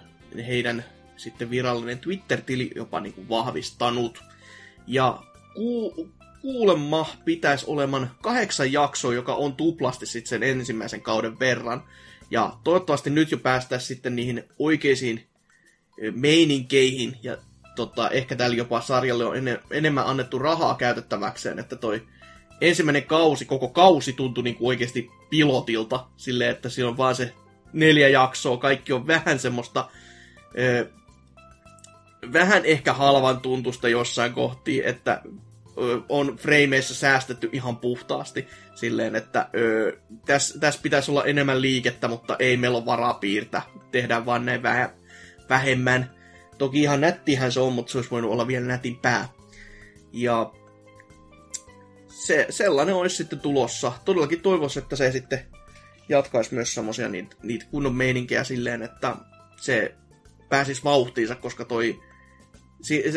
[0.47, 0.85] heidän
[1.17, 4.23] sitten virallinen Twitter-tili jopa niin kuin vahvistanut.
[4.87, 5.23] Ja
[5.55, 6.09] ku,
[6.41, 11.83] kuulemma pitäisi oleman kahdeksan jaksoa, joka on tuplasti sitten sen ensimmäisen kauden verran.
[12.31, 15.27] Ja toivottavasti nyt jo päästään sitten niihin oikeisiin
[16.15, 17.37] meininkeihin, ja
[17.75, 19.35] tota, ehkä tällä jopa sarjalle on
[19.71, 22.07] enemmän annettu rahaa käytettäväkseen, että toi
[22.61, 27.33] ensimmäinen kausi, koko kausi tuntui niin kuin oikeasti pilotilta, silleen, että siinä on vaan se
[27.73, 29.89] neljä jaksoa, kaikki on vähän semmoista,
[30.59, 30.89] ö,
[32.33, 35.21] vähän ehkä halvan tuntusta jossain kohti, että
[35.77, 39.49] ö, on frameissa säästetty ihan puhtaasti silleen, että
[40.25, 44.63] tässä täs pitäisi olla enemmän liikettä, mutta ei meillä ole varaa piirtää, tehdään vaan näin
[44.63, 44.89] vähän
[45.49, 46.11] vähemmän.
[46.57, 49.29] Toki ihan nättihän se on, mutta se olisi voinut olla vielä nätin pää.
[50.13, 50.51] Ja
[52.25, 53.91] se, sellainen olisi sitten tulossa.
[54.05, 55.45] Todellakin toivoisin, että se sitten
[56.09, 59.15] jatkaisi myös semmosia niitä, niitä kunnon meininkejä silleen, että
[59.61, 59.95] se
[60.49, 61.99] pääsisi vauhtiinsa, koska toi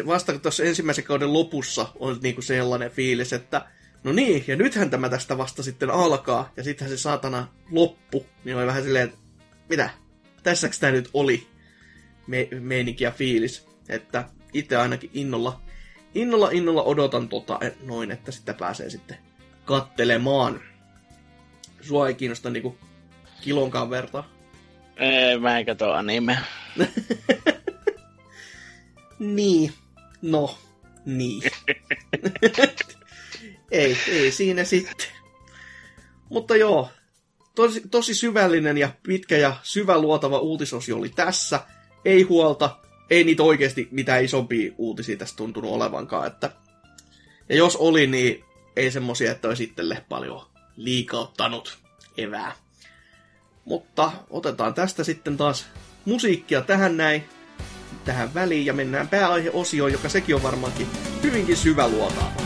[0.07, 3.67] vasta tuossa ensimmäisen kauden lopussa on niinku sellainen fiilis, että
[4.05, 8.57] no niin, ja nythän tämä tästä vasta sitten alkaa, ja sittenhän se saatana loppu, niin
[8.57, 9.19] oli vähän silleen, että
[9.69, 9.91] mitä,
[10.43, 11.47] tässäks tämä nyt oli
[12.27, 15.61] me, meininki ja fiilis, että itse ainakin innolla
[16.15, 19.17] innolla innolla odotan tota, noin, että sitä pääsee sitten
[19.65, 20.61] kattelemaan.
[21.81, 22.79] Sua ei kiinnosta niinku
[23.41, 24.25] kilonkaan verta.
[24.97, 26.39] Ei, mä en katso anime.
[29.19, 29.73] niin.
[30.23, 30.59] No,
[31.05, 31.43] niin.
[33.71, 35.07] ei, ei siinä sitten.
[36.29, 36.91] Mutta joo,
[37.55, 41.61] tosi, tosi syvällinen ja pitkä ja syvä luotava uutisosio oli tässä.
[42.05, 42.80] Ei huolta,
[43.11, 46.27] ei niitä oikeasti mitään isompia uutisia tästä tuntunut olevankaan.
[46.27, 46.51] Että...
[47.49, 48.45] Ja jos oli, niin
[48.77, 50.47] ei semmosia, että olisi itselle paljon
[50.77, 51.79] liikauttanut
[52.17, 52.53] evää.
[53.65, 55.67] Mutta otetaan tästä sitten taas
[56.05, 57.25] musiikkia tähän näin,
[58.05, 60.87] tähän väliin ja mennään pääaiheosioon, joka sekin on varmaankin
[61.23, 62.40] hyvinkin syväluotaava.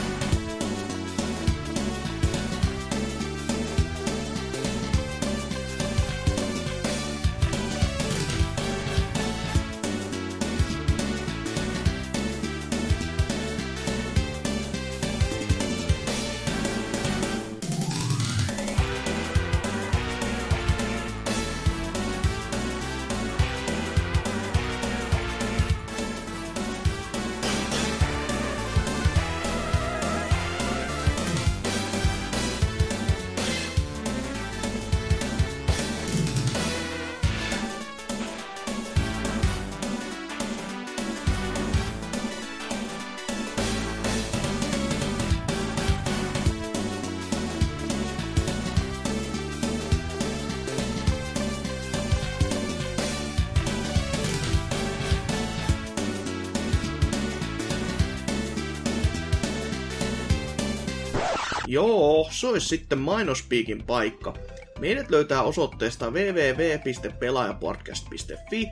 [62.55, 64.35] Olisi sitten mainospiikin paikka.
[64.81, 68.69] Meidät löytää osoitteesta www.pelaajapodcast.fi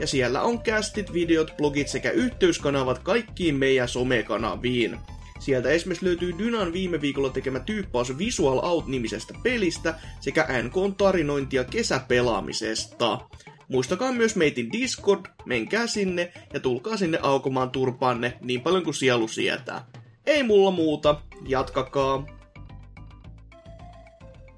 [0.00, 4.98] ja siellä on kästit, videot, blogit sekä yhteyskanavat kaikkiin meidän somekanaviin.
[5.38, 13.20] Sieltä esimerkiksi löytyy Dynan viime viikolla tekemä tyyppaus Visual Out-nimisestä pelistä sekä NK tarinointia kesäpelaamisesta.
[13.68, 19.28] Muistakaa myös meitin Discord, menkää sinne ja tulkaa sinne aukomaan turpaanne niin paljon kuin sielu
[19.28, 19.86] sietää.
[20.26, 22.35] Ei mulla muuta, jatkakaa.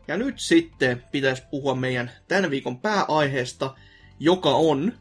[0.08, 3.74] Ja nyt sitten pitäisi puhua meidän tämän viikon pääaiheesta,
[4.20, 4.92] joka on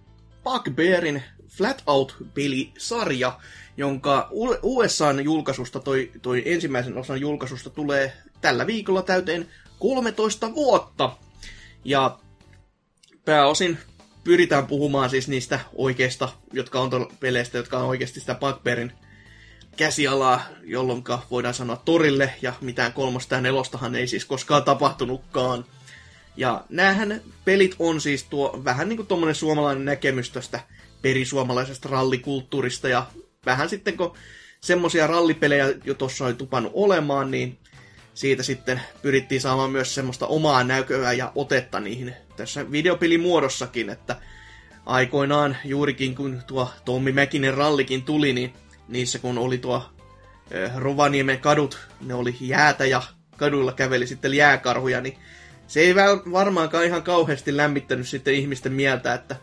[0.43, 3.39] Bugbearin Flat Out-pelisarja,
[3.77, 4.29] jonka
[4.63, 9.47] USAn julkaisusta, toi, toi ensimmäisen osan julkaisusta tulee tällä viikolla täyteen
[9.79, 11.17] 13 vuotta.
[11.85, 12.19] Ja
[13.25, 13.77] pääosin
[14.23, 18.91] pyritään puhumaan siis niistä oikeista, jotka on peleistä, jotka on oikeasti sitä Bugbearin
[19.77, 25.65] käsialaa, jolloin voidaan sanoa torille, ja mitään kolmosta ja nelostahan ei siis koskaan tapahtunutkaan.
[26.37, 30.59] Ja näähän pelit on siis tuo vähän niin kuin tuommoinen suomalainen näkemys tästä
[31.01, 33.05] perisuomalaisesta rallikulttuurista, ja
[33.45, 34.13] vähän sitten kun
[34.61, 37.57] semmosia rallipelejä jo tuossa oli tupannut olemaan, niin
[38.13, 44.15] siitä sitten pyrittiin saamaan myös semmoista omaa näköä ja otetta niihin tässä videopelimuodossakin, että
[44.85, 48.53] aikoinaan juurikin kun tuo Tommi Mäkinen rallikin tuli, niin
[48.87, 49.89] niissä kun oli tuo
[50.75, 53.01] Rovaniemen kadut, ne oli jäätä ja
[53.37, 55.17] kaduilla käveli sitten jääkarhuja, niin
[55.67, 55.95] se ei
[56.31, 59.35] varmaankaan ihan kauheasti lämmittänyt sitten ihmisten mieltä, että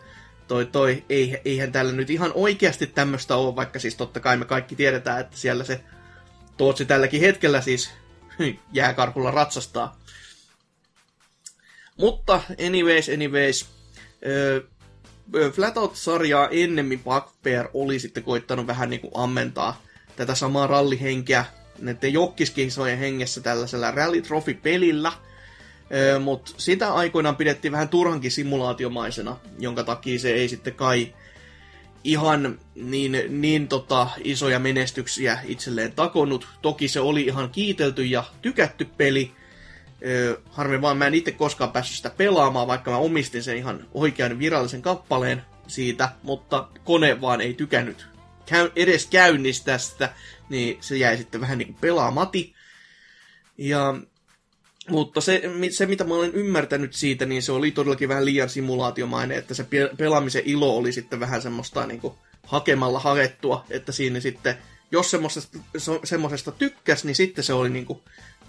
[0.47, 4.45] toi, toi, ei, eihän täällä nyt ihan oikeasti tämmöistä ole, vaikka siis totta kai me
[4.45, 5.83] kaikki tiedetään, että siellä se
[6.57, 7.89] Tootsi tälläkin hetkellä siis
[8.73, 9.99] jääkarhulla ratsastaa.
[11.97, 13.69] Mutta anyways, anyways,
[15.53, 19.81] Flatout-sarjaa ennemmin Bugbear oli sitten koittanut vähän niin kuin ammentaa
[20.15, 21.45] tätä samaa rallihenkeä
[21.79, 25.11] näiden jokkiskisojen hengessä tällaisella Rally Trophy-pelillä,
[26.23, 31.13] mutta sitä aikoinaan pidettiin vähän turhankin simulaatiomaisena, jonka takia se ei sitten kai
[32.03, 36.47] ihan niin, niin tota, isoja menestyksiä itselleen takonut.
[36.61, 39.31] Toki se oli ihan kiitelty ja tykätty peli,
[40.49, 44.39] harmi vaan mä en itse koskaan päässyt sitä pelaamaan, vaikka mä omistin sen ihan oikean
[44.39, 48.07] virallisen kappaleen siitä, mutta kone vaan ei tykännyt
[48.45, 50.13] käy, edes käynnistää sitä,
[50.49, 52.53] niin se jäi sitten vähän niin kuin pelaamati.
[53.57, 53.95] Ja,
[54.89, 59.37] mutta se, se, mitä mä olen ymmärtänyt siitä, niin se oli todellakin vähän liian simulaatiomainen,
[59.37, 59.67] että se
[59.97, 64.57] pelaamisen ilo oli sitten vähän semmoista niin kuin hakemalla haettua, että siinä sitten,
[64.91, 65.59] jos semmoisesta,
[66.03, 67.99] semmoisesta tykkäs, niin sitten se oli niin kuin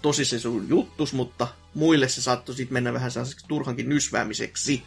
[0.01, 4.83] tosi se sun juttus, mutta muille se saattoi sitten mennä vähän sellaiseksi turhankin nysväämiseksi.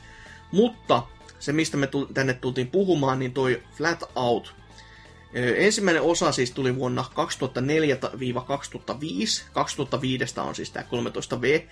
[0.53, 1.03] Mutta
[1.39, 4.55] se, mistä me tänne tultiin puhumaan, niin toi Flat Out.
[5.57, 7.15] Ensimmäinen osa siis tuli vuonna 2004-2005.
[9.53, 11.63] 2005 on siis tämä 13V.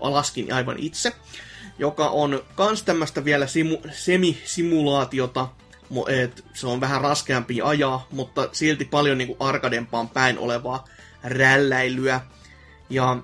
[0.00, 1.12] Alaskin aivan itse.
[1.78, 5.48] Joka on kans tämmöistä vielä simu- semisimulaatiota.
[6.08, 10.84] Et se on vähän raskeampi ajaa, mutta silti paljon niinku arkadempaan päin olevaa
[11.24, 12.20] rälläilyä
[12.90, 13.16] ja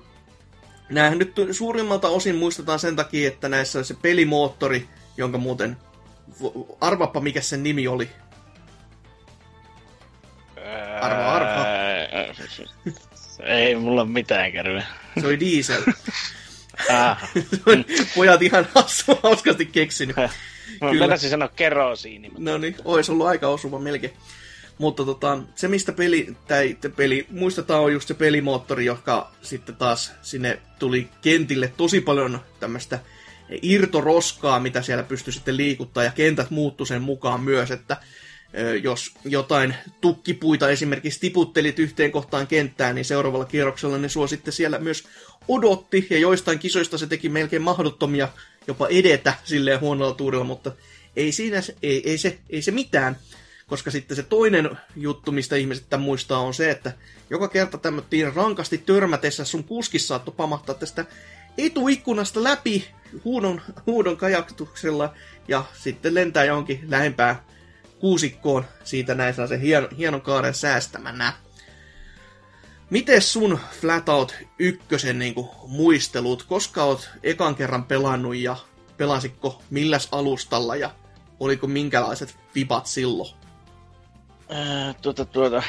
[0.89, 4.87] näähän nyt suurimmalta osin muistetaan sen takia, että näissä on se pelimoottori,
[5.17, 5.77] jonka muuten...
[6.81, 8.09] Arvappa, mikä sen nimi oli.
[11.01, 11.65] Arva, arva.
[13.45, 14.83] Ei mulla mitään kärryä.
[15.21, 15.81] Se oli diesel.
[16.89, 17.29] Ah.
[18.15, 20.15] Pojat ihan hassu, hauskasti keksinyt.
[20.15, 22.31] Mä menisin sanoa kerosiini.
[22.37, 24.13] No niin, ois ollut aika osuva melkein.
[24.77, 30.11] Mutta tota, se, mistä peli, tai peli, muistetaan on just se pelimoottori, joka sitten taas
[30.21, 32.99] sinne tuli kentille tosi paljon tämmöistä
[33.61, 37.97] irtoroskaa, mitä siellä pystyi sitten liikuttaa, ja kentät muuttu sen mukaan myös, että
[38.83, 44.79] jos jotain tukkipuita esimerkiksi tiputtelit yhteen kohtaan kenttään, niin seuraavalla kierroksella ne sua sitten siellä
[44.79, 45.03] myös
[45.47, 48.29] odotti, ja joistain kisoista se teki melkein mahdottomia
[48.67, 50.71] jopa edetä silleen huonolla tuurilla, mutta
[51.15, 53.17] ei siinä, ei, ei, se, ei se mitään
[53.67, 56.91] koska sitten se toinen juttu, mistä ihmiset tämän muistaa, on se, että
[57.29, 61.05] joka kerta tämmöttiin rankasti törmätessä sun kuskissa saattoi pamahtaa tästä
[61.57, 62.87] etuikkunasta läpi
[63.25, 65.13] huudon, huudon kajaktuksella
[65.47, 67.43] ja sitten lentää johonkin lähempää
[67.99, 71.33] kuusikkoon siitä näin se hien, hienon kaaren säästämänä.
[72.89, 78.55] Miten sun Flatout ykkösen niin kuin, muistelut, koska oot ekan kerran pelannut ja
[78.97, 80.91] pelasitko milläs alustalla ja
[81.39, 83.46] oliko minkälaiset vipat silloin?
[84.51, 85.63] Äh, tuota, tuota,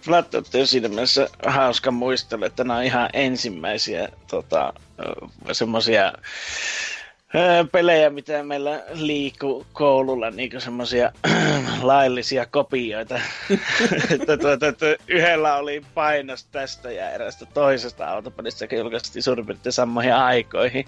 [0.00, 4.72] Flatout on siinä mielessä hauska muistella, että nämä on ihan ensimmäisiä tota,
[5.52, 6.12] semmoisia
[7.72, 11.12] pelejä, mitä meillä liikkuu koululla, niin semmoisia
[11.82, 13.20] laillisia kopioita.
[14.14, 19.72] että, tuota, että yhdellä oli painos tästä ja erästä toisesta autopelistä, joka julkaistiin suurin piirtein
[19.72, 20.84] samoihin aikoihin.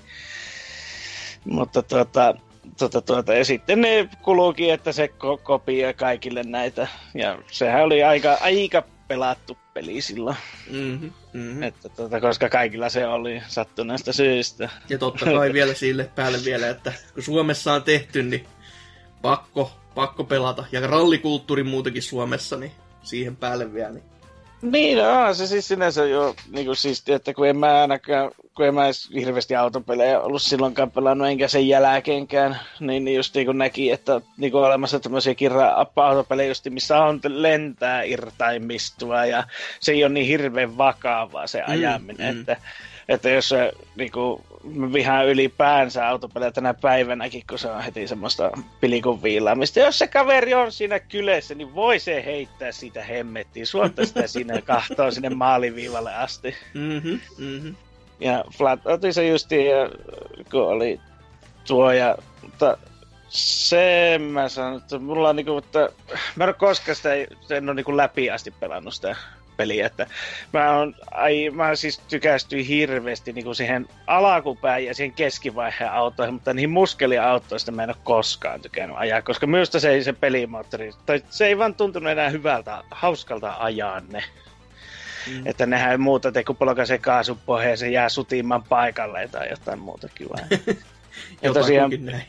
[1.45, 2.35] Mutta tuota,
[2.78, 6.88] tuota, tuota, ja sitten ne kulukin, että se ko- kopioi kaikille näitä.
[7.14, 10.36] Ja sehän oli aika, aika pelattu peli silloin.
[10.70, 11.62] Mm-hmm, mm-hmm.
[11.62, 14.68] Että, tuota, koska kaikilla se oli sattuneesta syystä.
[14.88, 18.46] Ja totta kai vielä sille päälle vielä, että kun Suomessa on tehty, niin
[19.22, 20.64] pakko, pakko pelata.
[20.72, 23.90] Ja rallikulttuuri muutenkin Suomessa, niin siihen päälle vielä.
[23.90, 24.04] Niin
[24.62, 28.66] Niin, no, se siis sinänsä jo niin kuin siisti, että kun en mä ainakaan, kun
[28.66, 33.46] en mä edes hirveästi autopelejä ollut silloinkaan pelannut, enkä sen jälkeenkään, niin, niin just niin
[33.46, 39.44] kuin näki, että niin kuin olemassa tämmöisiä kirja autopelejä just, missä on lentää irtaimistua ja
[39.80, 42.57] se ei ole niin hirveän vakavaa se mm, ajaminen, mm, että,
[43.09, 44.42] että jos se niin kuin,
[44.74, 48.50] mä vihaan ylipäänsä autopelejä tänä päivänäkin, kun se on heti semmoista
[48.80, 49.80] pilikun viilaamista.
[49.80, 53.66] Jos se kaveri on siinä kylässä, niin voi se heittää siitä hemmettiin.
[53.66, 56.54] Suotta sitä sinne kahtoon sinne maaliviivalle asti.
[56.74, 57.74] Mm-hmm, mm-hmm.
[58.20, 59.72] Ja Flat otin se justiin,
[60.50, 61.00] kun oli
[61.66, 62.16] tuo ja...
[62.42, 62.78] Mutta
[63.28, 65.88] se mä sanon, että mulla on niinku, että
[66.36, 67.14] mä en ole koskaan sitä,
[67.50, 69.16] en ole niinku läpi asti pelannut sitä
[69.57, 70.07] peli, että
[70.52, 76.34] mä, on, ai, mä siis tykästyin hirveästi niin kuin siihen alakupään ja siihen keskivaiheen autoihin,
[76.34, 80.92] mutta niihin muskeliautoista mä en ole koskaan tykännyt ajaa, koska minusta se ei se pelimoottori,
[81.07, 84.24] tai se ei vaan tuntunut enää hyvältä, hauskalta ajaa ne.
[85.30, 85.46] Mm.
[85.46, 89.78] Että nehän ei muuta tee, kun polkaisee kaasun pohjaan, se jää sutimaan paikalle tai jotain
[89.78, 90.46] muuta kivaa.
[91.42, 92.22] ja tosiaan, näin.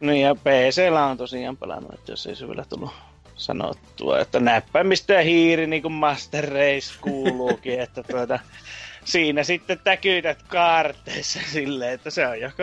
[0.00, 2.90] Niin ja PC on tosiaan pelannut, että jos ei se vielä tullut
[3.42, 8.38] sanottua, että näppäimistö ja hiiri niin kuin Master Race kuuluukin, että tuota,
[9.04, 12.62] siinä sitten täkytät kaarteissa silleen, että se on joko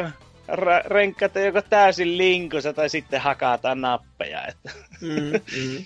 [0.51, 4.47] ra- renkkata joko täysin linkussa tai sitten hakataan nappeja.
[4.47, 4.71] Että
[5.01, 5.86] mm, mm.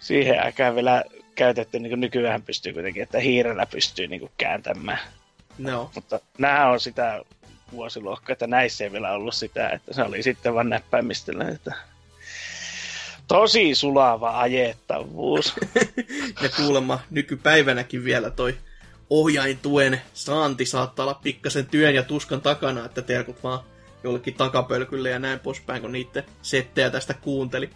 [0.00, 1.04] Siihen aikaan vielä
[1.34, 4.98] käytetty, niin kuin nykyään pystyy kuitenkin, että hiirellä pystyy niin kuin kääntämään.
[5.58, 5.90] No.
[5.94, 7.22] Mutta nämä on sitä
[7.72, 11.74] vuosiluokkaa, että näissä ei vielä ollut sitä, että se oli sitten vain näppäimistöllä, että
[13.30, 15.54] Tosi sulava ajettavuus.
[16.42, 18.54] ja kuulemma nykypäivänäkin vielä toi
[19.10, 23.60] ohjaintuen saanti saattaa olla pikkasen työn ja tuskan takana, että terkut vaan
[24.04, 27.70] jollekin takapölkylle ja näin poispäin, kun niiden settejä tästä kuunteli.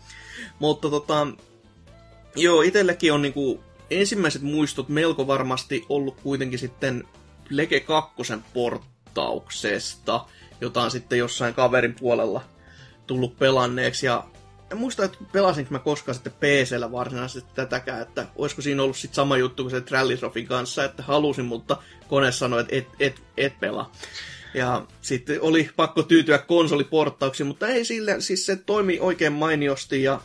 [0.59, 1.27] Mutta tota,
[2.37, 7.05] joo, itselläkin on niinku ensimmäiset muistot melko varmasti ollut kuitenkin sitten
[7.51, 8.15] Lege 2
[8.55, 10.25] porttauksesta,
[10.61, 12.43] jota on sitten jossain kaverin puolella
[13.07, 14.07] tullut pelanneeksi.
[14.07, 14.25] Ja
[14.75, 19.15] en muista, että pelasinko mä koskaan sitten PCllä varsinaisesti tätäkään, että olisiko siinä ollut sitten
[19.15, 21.77] sama juttu kuin se Trallisrofin kanssa, että halusin, mutta
[22.09, 23.93] kone sanoi, että et, et, et pelaa.
[24.55, 30.21] Ja sitten oli pakko tyytyä konsoliporttauksiin, mutta ei sille, siis se toimi oikein mainiosti ja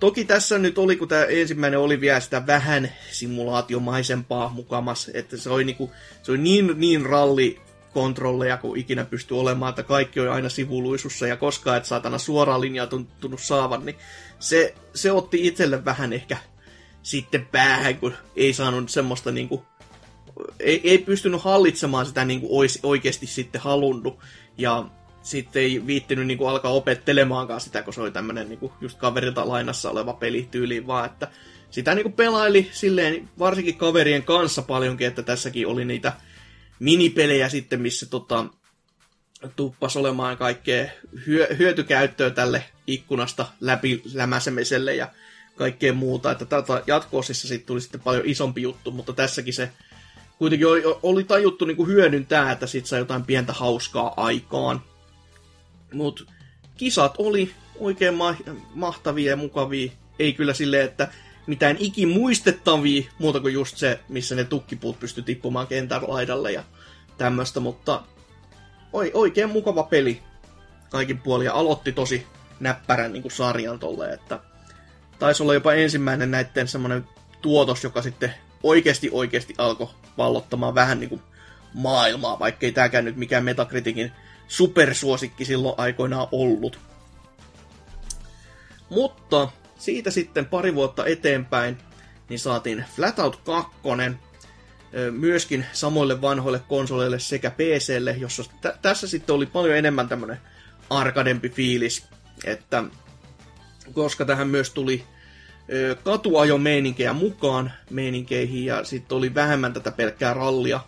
[0.00, 5.50] Toki tässä nyt oli, kun tämä ensimmäinen oli vielä sitä vähän simulaatiomaisempaa mukamas, että se
[5.50, 5.92] oli, niinku,
[6.22, 7.60] se oli niin, niin ralli
[7.96, 12.60] kontrolleja kuin ikinä pystyy olemaan, että kaikki on aina sivuluisussa ja koskaan et saatana suoraan
[12.60, 13.96] linjaa tuntunut saavan, niin
[14.38, 16.36] se, se otti itselle vähän ehkä
[17.02, 19.64] sitten päähän, kun ei saanut semmoista niinku,
[20.60, 24.18] ei, ei pystynyt hallitsemaan sitä niin kuin olisi oikeasti sitten halunnut.
[24.58, 24.84] Ja
[25.22, 28.98] sitten ei viittinyt niin kuin alkaa opettelemaankaan sitä, kun se oli tämmöinen niin kuin just
[28.98, 31.28] kaverilta lainassa oleva peli tyyliin, vaan että
[31.70, 36.12] sitä niin kuin pelaili silleen varsinkin kaverien kanssa paljonkin, että tässäkin oli niitä
[36.78, 38.46] minipelejä sitten, missä tota,
[39.56, 40.90] tuppas olemaan kaikkea
[41.26, 45.08] hyö, hyötykäyttöä tälle ikkunasta läpi lämäsemiselle ja
[45.56, 46.30] kaikkea muuta.
[46.30, 49.70] Että tätä jatkoosissa sitten tuli sitten paljon isompi juttu, mutta tässäkin se
[50.38, 54.82] kuitenkin oli, oli tajuttu niin kuin hyödyntää, että sitten sai jotain pientä hauskaa aikaan.
[55.92, 56.24] Mutta
[56.76, 58.36] kisat oli oikein ma-
[58.74, 59.92] mahtavia ja mukavia.
[60.18, 61.08] Ei kyllä silleen, että
[61.46, 66.64] mitään ikimuistettavia, muuta kuin just se, missä ne tukkipuut pysty tippumaan kentän laidalle ja
[67.18, 68.02] tämmöistä, mutta
[68.92, 70.22] oi, oikein mukava peli
[70.90, 72.26] kaikin puolin ja aloitti tosi
[72.60, 74.40] näppärän niin kuin sarjan tolle, että
[75.18, 77.08] taisi olla jopa ensimmäinen näiden semmoinen
[77.42, 79.88] tuotos, joka sitten oikeasti oikeasti alkoi
[80.18, 81.22] vallottamaan vähän niin kuin
[81.74, 84.12] maailmaa, vaikkei tämäkään nyt mikään Metacriticin
[84.48, 86.78] supersuosikki silloin aikoinaan ollut.
[88.90, 89.48] Mutta
[89.78, 91.78] siitä sitten pari vuotta eteenpäin,
[92.28, 93.70] niin saatiin Flatout 2,
[95.10, 100.40] myöskin samoille vanhoille konsoleille sekä PClle, jossa t- tässä sitten oli paljon enemmän tämmönen
[100.90, 102.06] arkadempi fiilis,
[102.44, 102.84] että
[103.92, 105.04] koska tähän myös tuli
[106.04, 110.80] katuajo meininkejä mukaan meininkeihin ja sitten oli vähemmän tätä pelkkää rallia.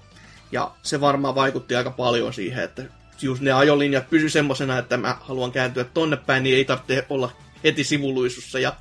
[0.52, 2.82] Ja se varmaan vaikutti aika paljon siihen, että
[3.22, 7.32] just ne ajolinjat pysy semmosena, että mä haluan kääntyä tonne päin, niin ei tarvitse olla
[7.64, 8.76] heti sivuluisussa ja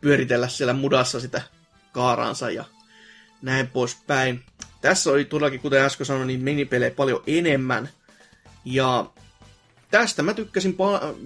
[0.00, 1.42] pyöritellä siellä mudassa sitä
[1.92, 2.64] kaaraansa ja
[3.42, 4.44] näin poispäin.
[4.80, 7.88] Tässä oli todellakin, kuten äsken sanoin, niin minipelejä paljon enemmän.
[8.64, 9.10] Ja
[9.90, 10.76] tästä mä tykkäsin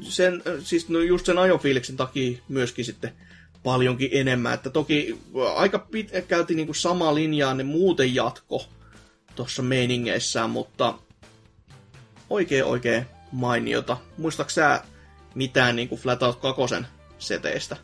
[0.03, 3.13] sen, siis no just sen ajofiiliksen takia myöskin sitten
[3.63, 4.55] paljonkin enemmän.
[4.55, 5.19] Että toki
[5.57, 8.67] aika pitkälti niin sama linjaa ne muuten jatko
[9.35, 10.95] tuossa meiningeissään, mutta
[12.31, 13.97] oikein oikein mainiota.
[14.19, 14.83] Muistatko sä
[15.35, 16.63] mitään niin kuin Flatout 2
[17.19, 17.77] seteistä?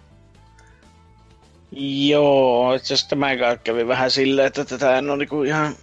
[2.09, 3.29] Joo, itse asiassa tämä
[3.65, 5.77] kävi vähän silleen, että tätä en ole niinku ihan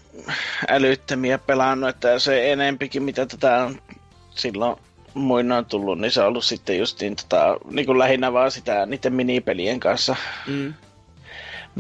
[0.68, 3.82] älyttömiä pelannut, että se enempikin mitä tätä on
[4.30, 4.78] silloin
[5.14, 9.14] muinoin tullut, niin se on ollut sitten justiin tota, niin kuin lähinnä vaan sitä niiden
[9.14, 10.16] minipelien kanssa
[10.48, 10.74] mm.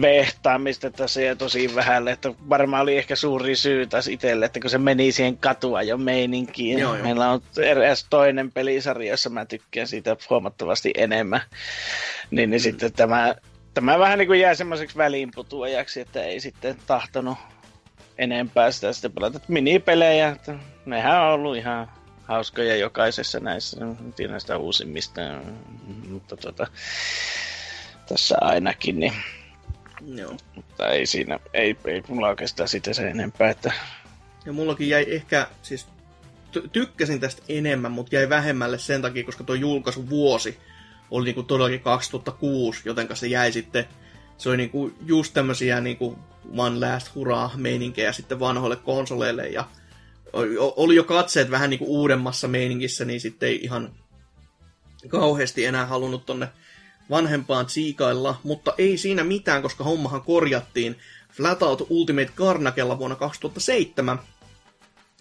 [0.01, 4.69] Vehtaamista, että se tosi vähälle, että varmaan oli ehkä suuri syy taas itselle, että kun
[4.69, 6.79] se meni siihen katua jo meininkiin.
[6.79, 7.03] Joo, joo.
[7.03, 11.41] Meillä on eräs toinen pelisarja, jossa mä tykkään siitä huomattavasti enemmän,
[12.31, 12.63] niin, niin mm.
[12.63, 13.35] sitten tämä,
[13.73, 17.37] tämä vähän niin kuin jää semmoiseksi väliinputuajaksi, että ei sitten tahtonut
[18.17, 21.91] enempää sitä sitten pelata minipelejä, että nehän on ollut ihan
[22.23, 25.21] hauskoja jokaisessa näissä, en tiedä näistä uusimmista,
[26.09, 26.67] mutta tota,
[28.09, 29.13] tässä ainakin, niin
[30.07, 30.37] Joo.
[30.55, 33.73] Mutta ei siinä, ei, ei mulla oikeastaan sitä se enempää, että...
[34.45, 35.87] Ja mullakin jäi ehkä, siis
[36.57, 40.57] ty- tykkäsin tästä enemmän, mutta jäi vähemmälle sen takia, koska tuo julkaisuvuosi
[41.11, 43.85] oli niinku todellakin 2006, joten se jäi sitten,
[44.37, 46.19] se oli niinku just tämmösiä niinku
[46.57, 49.67] one last hurraa meininkejä sitten vanhoille konsoleille ja
[50.59, 53.91] oli jo katseet vähän niin kuin uudemmassa meiningissä, niin sitten ei ihan
[55.07, 56.47] kauheasti enää halunnut tonne
[57.13, 60.97] vanhempaan siikailla, mutta ei siinä mitään, koska hommahan korjattiin
[61.31, 64.19] Flatout Ultimate Carnakella vuonna 2007,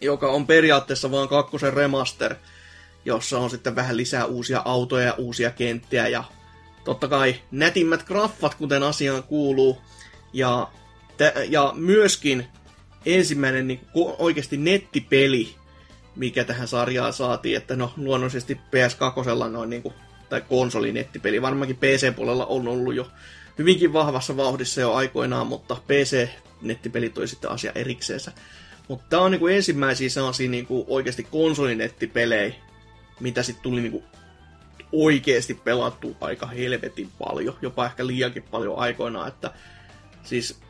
[0.01, 2.35] joka on periaatteessa vaan kakkosen remaster,
[3.05, 6.25] jossa on sitten vähän lisää uusia autoja ja uusia kenttiä ja
[6.85, 9.79] totta kai nätimmät graffat, kuten asiaan kuuluu.
[10.33, 10.69] Ja,
[11.49, 12.47] ja myöskin
[13.07, 13.81] ensimmäinen niin
[14.19, 15.55] oikeasti nettipeli,
[16.17, 19.95] mikä tähän sarjaan saatiin, että no luonnollisesti PS2 noin niin kuin,
[20.33, 23.09] tai konsolinettipeli, varmaankin PC-puolella on ollut jo
[23.59, 28.33] hyvinkin vahvassa vauhdissa jo aikoinaan, mutta PC-nettipeli toi sitten asia erikseensä.
[28.89, 32.55] Mutta tämä on niin kuin ensimmäisiä sellaisia niin kuin oikeasti konsolinettipelejä,
[33.21, 34.05] mitä sitten tuli niin kuin
[34.93, 39.51] oikeasti pelattu aika helvetin paljon, jopa ehkä liiankin paljon aikoinaan, että
[40.23, 40.61] siis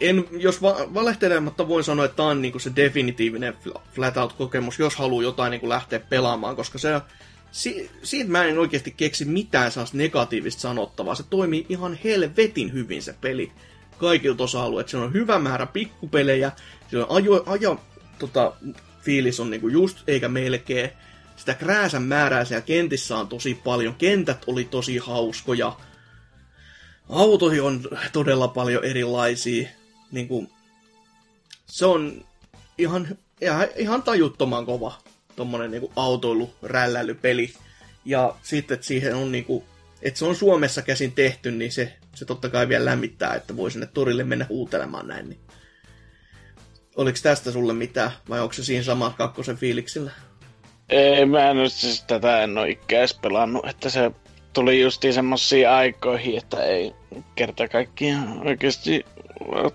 [0.00, 3.54] en, jos va- valehtelematta voin sanoa, että tämä on niin kuin se definitiivinen
[3.94, 7.00] flatout-kokemus, jos haluaa jotain niin kuin lähteä pelaamaan, koska se
[7.52, 11.14] si- siitä mä en oikeasti keksi mitään sellaista negatiivista sanottavaa.
[11.14, 13.52] Se toimii ihan helvetin hyvin se peli
[13.98, 14.90] kaikilta osa-alueilta.
[14.90, 16.52] Se on hyvä määrä pikkupelejä,
[16.90, 17.80] se on ajo, ajo
[18.18, 18.52] tota,
[19.00, 20.90] fiilis on niinku just eikä melkein.
[21.36, 23.94] Sitä krääsän määrää siellä kentissä on tosi paljon.
[23.94, 25.76] Kentät oli tosi hauskoja.
[27.08, 27.80] Autoja on
[28.12, 29.68] todella paljon erilaisia
[30.12, 30.48] niin kuin,
[31.66, 32.24] se on
[32.78, 33.18] ihan,
[33.76, 34.92] ihan tajuttoman kova
[35.36, 37.52] tommonen niin autoilu, rälläilypeli.
[38.04, 39.64] Ja sitten, että siihen on niin kuin,
[40.02, 43.70] että se on Suomessa käsin tehty, niin se, se totta kai vielä lämmittää, että voi
[43.70, 45.28] sinne torille mennä huutelemaan näin.
[45.28, 45.40] Niin.
[46.96, 50.10] Oliko tästä sulle mitään, vai onko se siinä sama kakkosen fiiliksillä?
[50.88, 54.10] Ei, mä en nyt siis tätä en ole ikäis pelannut, että se
[54.52, 56.92] tuli justiin semmosia aikoihin, että ei
[57.34, 59.04] kerta kaikkiaan oikeasti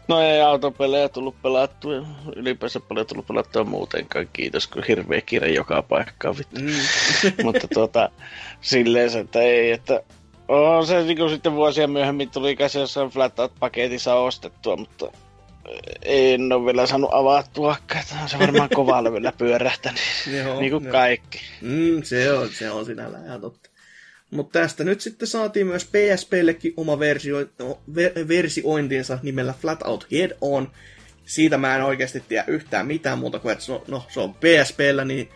[0.08, 1.94] No ei autopelejä tullut pelattua,
[2.36, 6.36] ylipäänsä paljon tullut pelattua muutenkaan, kiitos, kun hirveä kirja joka paikkaan.
[6.36, 6.72] Mm.
[7.44, 8.10] Mutta tuota,
[8.62, 10.04] silleen että ei, että
[10.48, 15.12] on se niin kuin sitten vuosia myöhemmin tuli käsi jossain flat paketissa ostettua, mutta
[16.02, 20.02] en ole vielä saanut avattua, että on se varmaan kovaa levyllä pyörähtänyt,
[20.60, 21.40] niin kuin kaikki.
[21.62, 23.70] Mm, se on, se on sinällään ihan totta.
[24.36, 27.38] Mutta tästä nyt sitten saatiin myös PSPllekin oma versio,
[27.96, 30.72] ver, versiointinsa nimellä Flat Out Head On.
[31.26, 35.30] Siitä mä en oikeasti tiedä yhtään mitään muuta kuin, että no, se on PSPllä, niin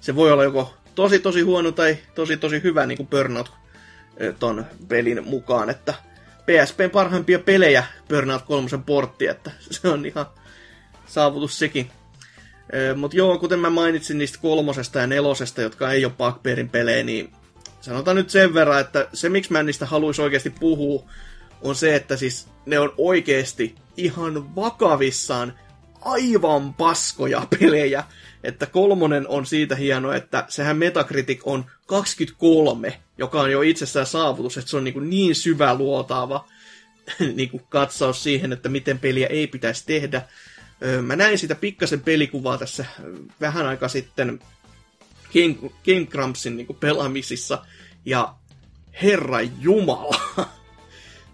[0.00, 3.52] se voi olla joko tosi tosi huono tai tosi tosi hyvä niin kuin Burnout
[4.38, 5.94] ton pelin mukaan, että
[6.46, 10.26] PSPn parhaimpia pelejä Burnout 3 portti, että se on ihan
[11.06, 11.90] saavutus sekin.
[12.96, 17.32] Mutta joo, kuten mä mainitsin niistä kolmosesta ja nelosesta, jotka ei ole Bugbearin pelejä, niin
[17.88, 21.04] sanotaan nyt sen verran, että se miksi mä niistä haluaisin oikeasti puhua,
[21.62, 25.52] on se, että siis ne on oikeasti ihan vakavissaan
[26.00, 28.04] aivan paskoja pelejä.
[28.44, 34.58] Että kolmonen on siitä hieno, että sehän Metacritic on 23, joka on jo itsessään saavutus,
[34.58, 36.48] että se on niin, kuin niin syvä luotaava
[37.36, 40.22] niin kuin katsaus siihen, että miten peliä ei pitäisi tehdä.
[41.02, 42.84] Mä näin sitä pikkasen pelikuvaa tässä
[43.40, 44.40] vähän aika sitten
[45.32, 47.64] Game, Game Grumpsin niin kuin pelaamisissa,
[48.04, 48.34] ja
[49.02, 50.20] herra jumala,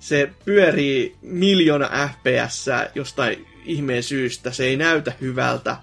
[0.00, 5.76] se pyörii miljoona fps jostain ihmeen syystä, se ei näytä hyvältä,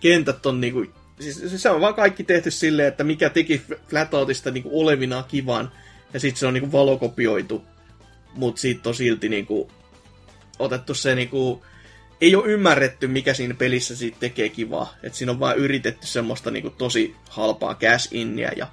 [0.00, 0.86] kentät on niinku,
[1.20, 5.72] siis se on vaan kaikki tehty silleen, että mikä teki Flatoutista niinku olevinaan kivan,
[6.14, 7.64] ja sitten se on niinku valokopioitu,
[8.34, 9.70] mutta siitä on silti niinku
[10.58, 11.64] otettu se niinku
[12.20, 14.94] ei ole ymmärretty, mikä siinä pelissä siitä tekee kivaa.
[15.02, 18.66] Että siinä on vaan yritetty semmoista niinku tosi halpaa cash inniä ja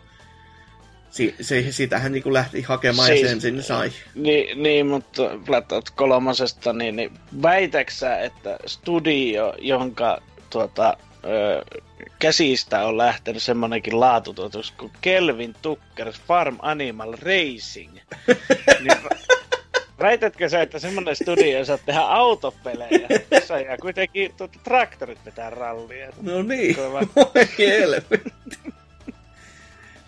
[1.10, 3.92] si, se, sitähän niin lähti hakemaan siis, ja sen sinne sai.
[4.16, 11.66] Niin, niin mutta Flat Out kolmosesta, niin, niin väitäksä, että studio, jonka tuota, ö,
[12.20, 17.98] käsistä on lähtenyt semmonenkin laatutuotus kuin Kelvin Tuckers Farm Animal Racing.
[18.84, 18.98] niin,
[20.00, 26.14] väitätkö sä, että semmonen studio saa tehdä autopelejä, jossa ja kuitenkin tuota, traktorit pitää rallia?
[26.22, 28.22] No niin, voi helvetti.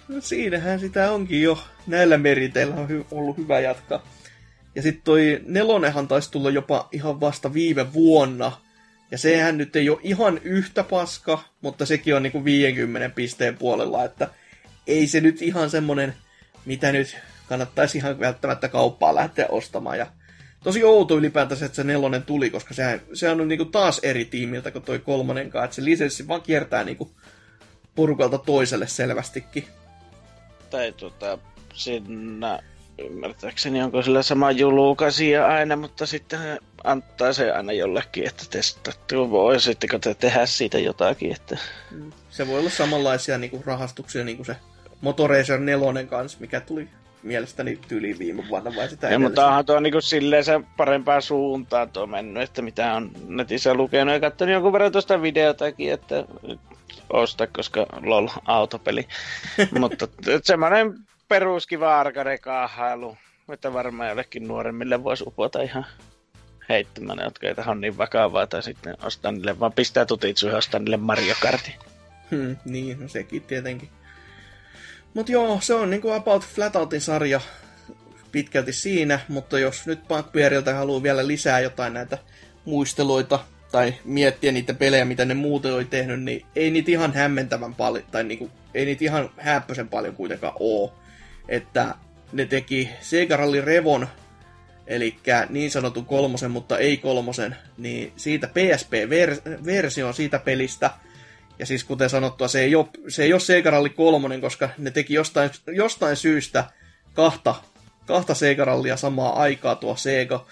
[0.07, 1.63] No siinähän sitä onkin jo.
[1.87, 4.07] Näillä meriteillä on hy- ollut hyvä jatkaa.
[4.75, 8.51] Ja sitten toi nelonenhan taisi tulla jopa ihan vasta viime vuonna.
[9.11, 14.03] Ja sehän nyt ei ole ihan yhtä paska, mutta sekin on niinku 50 pisteen puolella,
[14.03, 14.27] että
[14.87, 16.13] ei se nyt ihan semmonen,
[16.65, 17.17] mitä nyt
[17.49, 19.97] kannattaisi ihan välttämättä kauppaa lähteä ostamaan.
[19.97, 20.07] Ja
[20.63, 24.71] tosi outo ylipäätänsä, että se nelonen tuli, koska sehän, sehän on niinku taas eri tiimiltä
[24.71, 27.11] kuin toi kolmonenkaan, että se lisenssi vaan kiertää niinku
[27.95, 29.67] porukalta toiselle selvästikin
[30.69, 31.37] tai tota,
[31.73, 32.59] sinä
[32.97, 36.39] ymmärtääkseni onko sillä sama julkaisija aina, mutta sitten
[36.83, 41.31] antaa se aina jollekin, että testattu voisitteko te tehdä siitä jotakin.
[41.31, 41.57] Että...
[42.29, 44.55] Se voi olla samanlaisia niin kuin rahastuksia niin kuin se
[45.01, 46.87] Motoracer 4 kanssa, mikä tuli
[47.23, 51.89] mielestäni tyyliin viime vuonna vai sitä ja, mutta onhan tuo niin silleen se parempaa suuntaan
[51.89, 56.25] tuo mennyt, että mitä on netissä lukenut ja katsonut jonkun verran tuosta videotakin, että
[57.09, 59.07] osta, koska lol, autopeli.
[59.79, 60.07] Mutta
[60.43, 60.93] semmoinen
[61.27, 63.17] peruskiva arcade-kaahailu,
[63.51, 65.85] että varmaan jollekin nuoremmille voisi upota ihan
[66.69, 70.79] heittämään, jotka ei tähän niin vakavaa, tai sitten ostaa niille, vaan pistää tutitsu ja ostaa
[70.79, 71.73] niille Mario Kartin.
[72.31, 73.89] Hmm, niin, no sekin tietenkin.
[75.13, 77.41] Mut joo, se on niinku About Flatoutin sarja
[78.31, 82.17] pitkälti siinä, mutta jos nyt Bugbearilta haluaa vielä lisää jotain näitä
[82.65, 83.39] muisteluita
[83.71, 88.05] tai miettiä niitä pelejä, mitä ne muuten oli tehnyt, niin ei niitä ihan hämmentävän paljon,
[88.11, 90.93] tai niinku, ei niitä ihan häppösen paljon kuitenkaan oo.
[91.47, 91.95] Että
[92.33, 94.07] ne teki Sega Rally Revon,
[94.87, 95.15] eli
[95.49, 100.91] niin sanotun kolmosen, mutta ei kolmosen, niin siitä PSP-versio siitä pelistä.
[101.59, 104.91] Ja siis kuten sanottua, se ei ole, se ei ole Sega Rally 3, koska ne
[104.91, 106.65] teki jostain, jostain syystä
[107.13, 107.55] kahta,
[108.05, 110.45] kahta Sega Rallia samaa aikaa tuo Sega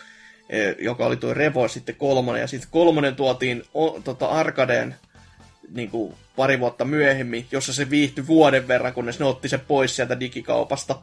[0.50, 4.96] E, joka oli tuo Revo sitten kolmonen, ja sitten kolmonen tuotiin o, tota Arkadeen
[5.70, 9.96] niin kuin pari vuotta myöhemmin, jossa se viihtyi vuoden verran, kunnes ne otti se pois
[9.96, 11.02] sieltä digikaupasta.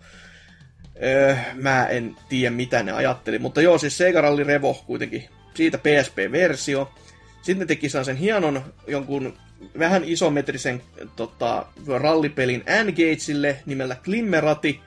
[1.02, 5.78] Öö, mä en tiedä, mitä ne ajatteli, mutta joo, siis Sega Rally Revo kuitenkin, siitä
[5.78, 6.94] PSP-versio.
[7.42, 9.38] Sitten ne teki sen hienon jonkun
[9.78, 10.82] vähän isometrisen
[11.16, 14.80] tota, rallipelin N-Gatesille nimellä Glimmerati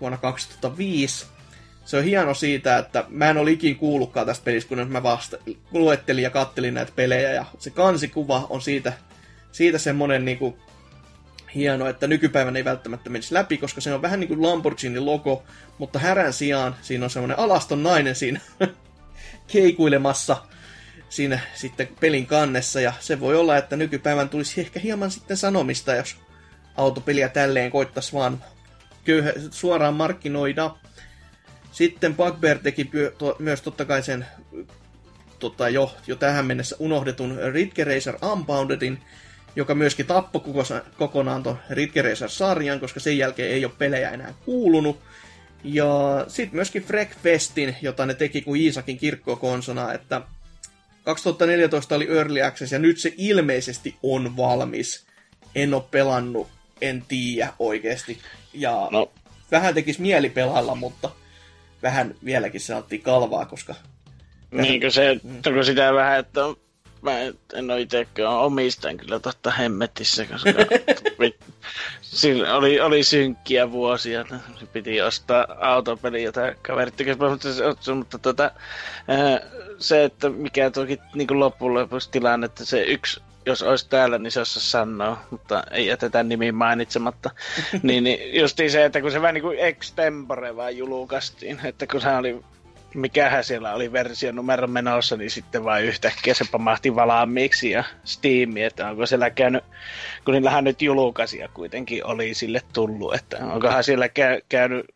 [0.00, 1.26] vuonna 2005
[1.86, 5.36] se on hieno siitä, että mä en ole ikin kuullutkaan tästä pelistä, kun mä vasta
[5.72, 8.92] luettelin ja kattelin näitä pelejä, ja se kansikuva on siitä,
[9.52, 10.58] siitä semmonen niinku
[11.54, 15.42] hieno, että nykypäivänä ei välttämättä menisi läpi, koska se on vähän niin kuin Lamborghini logo,
[15.78, 18.40] mutta härän sijaan siinä on semmoinen alaston nainen siinä
[19.52, 20.36] keikuilemassa
[21.08, 25.94] siinä sitten pelin kannessa, ja se voi olla, että nykypäivän tulisi ehkä hieman sitten sanomista,
[25.94, 26.16] jos
[26.76, 28.44] autopeliä tälleen koittaisi vaan
[29.04, 30.76] köyhä, suoraan markkinoida.
[31.72, 32.90] Sitten Bugbear teki
[33.38, 34.26] myös totta kai sen
[35.38, 38.98] tota, jo, jo tähän mennessä unohdetun Ridge Racer Unboundedin,
[39.56, 40.42] joka myöskin tappoi
[40.98, 45.00] kokonaan tuon Ridge Racer-sarjan, koska sen jälkeen ei ole pelejä enää kuulunut.
[45.64, 46.86] Ja sitten myöskin
[47.22, 50.22] Festin, jota ne teki kuin Iisakin kirkkokonsona, että
[51.06, 55.06] 2014 oli Early Access ja nyt se ilmeisesti on valmis.
[55.54, 56.48] En ole pelannut,
[56.80, 58.18] en tiedä oikeasti.
[58.52, 59.12] Ja no.
[59.50, 61.10] vähän tekisi mieli pelailla, mutta
[61.82, 63.74] vähän vieläkin sanottiin kalvaa, koska...
[64.50, 66.40] Niinkö se, onko sitä vähän, että
[67.10, 67.18] mä
[67.54, 70.50] en ole itsekään omistan kyllä totta hemmetissä, koska
[72.02, 74.24] sillä oli, oli synkkiä vuosia,
[74.72, 78.50] piti ostaa autopeli, jota kaverit tekisi, mutta, mutta tota,
[79.78, 84.30] se, että mikä toki niin loppujen lopuksi tilanne, että se yksi jos olisi täällä, niin
[84.30, 87.30] se olisi sanoa, mutta ei jätetä nimi mainitsematta.
[87.82, 92.00] niin, niin justiin se, että kun se vähän niin kuin extempore vaan julkaistiin, että kun
[92.00, 92.44] se oli
[92.94, 98.56] mikähän siellä oli versio numero menossa, niin sitten vain yhtäkkiä se pamahti valaamiksi ja Steam,
[98.56, 99.64] että onko siellä käynyt,
[100.24, 104.86] kun niillähän nyt julkaisia kuitenkin oli sille tullut, että onkohan siellä käy, käynyt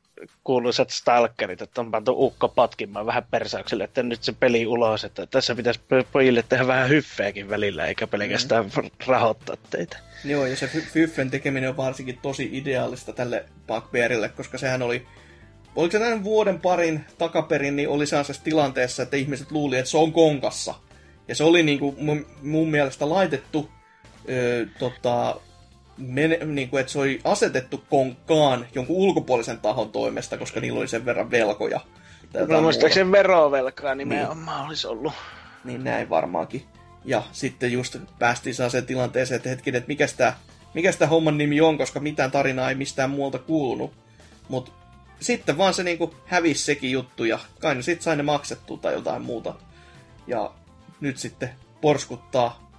[0.45, 5.27] kuuluisat stalkerit, että on pantu ukko potkimaan vähän persaukselle, että nyt se peli ulos, että
[5.27, 5.81] tässä pitäisi
[6.12, 8.91] pojille tehdä vähän hyffeäkin välillä, eikä pelkästään mm.
[9.07, 9.97] rahoittaa teitä.
[10.25, 15.07] Joo, ja se hyffen tekeminen on varsinkin tosi ideaalista tälle Bugbearille, koska sehän oli
[15.76, 19.97] oliko se näin vuoden parin takaperin, niin oli sellaisessa tilanteessa, että ihmiset luuli, että se
[19.97, 20.74] on konkassa.
[21.28, 23.70] Ja se oli niinku mun, mun mielestä laitettu
[24.28, 25.40] ö, tota,
[25.98, 30.88] mene, niin kuin, että se oli asetettu konkkaan jonkun ulkopuolisen tahon toimesta, koska niillä oli
[30.88, 31.80] sen verran velkoja.
[32.48, 34.68] No muistaakseni verovelkaa nimenomaan niin.
[34.68, 35.12] olisi ollut.
[35.64, 36.64] Niin näin varmaankin.
[37.05, 40.32] Ja sitten just päästiin sen tilanteeseen, että hetken, että mikä tämä
[40.74, 43.92] mikä sitä homman nimi on, koska mitään tarinaa ei mistään muualta kuulunut.
[44.48, 44.72] Mutta
[45.20, 48.92] sitten vaan se niinku hävisi sekin juttu ja kai ne sitten sai ne maksettua tai
[48.92, 49.55] jotain muuta.
[50.26, 50.52] Ja
[51.01, 52.70] nyt sitten porskuttaa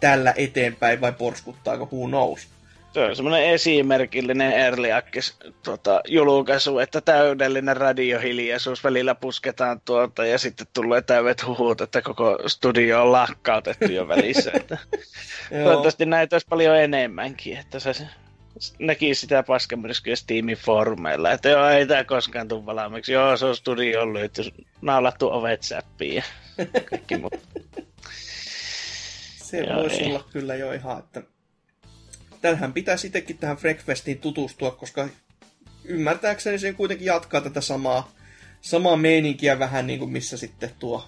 [0.00, 2.48] tällä eteenpäin vai porskuttaako who knows.
[2.92, 10.38] Se on semmoinen esimerkillinen Early Access tuota, julkaisu, että täydellinen radiohiljaisuus välillä pusketaan tuota ja
[10.38, 14.50] sitten tulee täydet huhut, että koko studio on lakkautettu jo välissä.
[14.54, 14.78] Että
[15.64, 17.94] toivottavasti näitä olisi paljon enemmänkin, että se
[18.78, 23.12] näki sitä paskemyrskyä Steamin foorumeilla, että joo, ei tämä koskaan tule valmiiksi.
[23.12, 24.36] Joo, se on studio lyhyt,
[24.82, 26.22] naulattu ovet säppiin ja
[26.90, 27.30] kaikki muu.
[29.48, 31.22] Se voisi olla kyllä jo ihan, että
[32.40, 35.08] tähän pitäisi itsekin tähän Freakfestiin tutustua, koska
[35.84, 38.12] ymmärtääkseni se kuitenkin jatkaa tätä samaa,
[38.60, 41.04] samaa meininkiä vähän niin kuin missä sitten tuo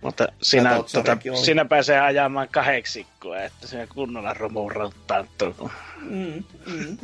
[0.00, 4.72] mutta siinä, tota, siinä pääsee ajamaan kahdeksikkoa, että se kunnolla romuun
[6.00, 6.98] mm, mm.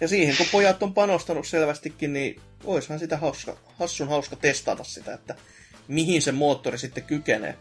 [0.00, 5.14] Ja siihen, kun pojat on panostanut selvästikin, niin oishan sitä hauska, hassun hauska testata sitä,
[5.14, 5.34] että
[5.88, 7.56] mihin se moottori sitten kykenee.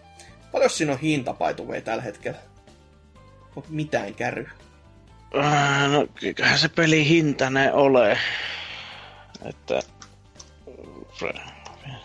[0.51, 2.39] Paljon siinä on hintapaituvei tällä hetkellä?
[3.55, 4.49] Onko mitään käry?
[5.37, 8.17] Äh, no kyllähän se peli hintainen ole.
[9.45, 9.79] Että...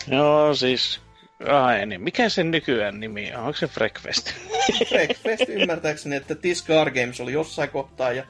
[0.08, 1.05] Joo, siis...
[1.44, 3.40] Ai niin, mikä sen nykyään nimi on?
[3.40, 4.34] Onko se Freakfest?
[4.88, 8.22] Freakfest ymmärtääkseni, että Tiscar Games oli jossain kohtaa ja...
[8.22, 8.26] 44,90,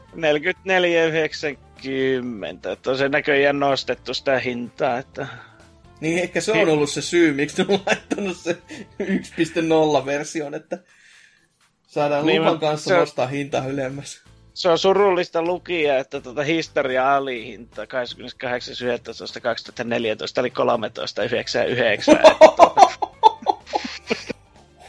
[2.73, 5.27] että on se näköjään nostettu sitä hintaa, että...
[6.01, 8.57] Niin ehkä se on ollut se syy, miksi ne on laittanut se
[9.03, 10.79] 1.0-version, että
[11.87, 12.97] saadaan niin, lupan kanssa se...
[12.97, 14.27] nostaa hintaa ylemmäs
[14.57, 17.89] se on surullista lukia, että tuota historia alihinta 28.11.2014
[20.39, 20.55] oli 13.99.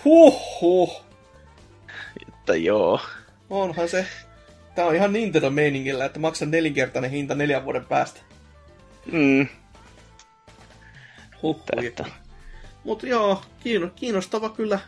[0.05, 1.01] Huhhuh.
[2.27, 2.99] Että joo.
[3.49, 4.05] Onhan se.
[4.75, 8.19] Tää on ihan Nintendo-meiningillä, että maksan nelinkertainen hinta neljän vuoden päästä.
[9.11, 9.47] Mm.
[11.43, 12.07] Huhhuh.
[12.83, 13.41] Mutta joo,
[13.95, 14.79] kiinnostava kyllä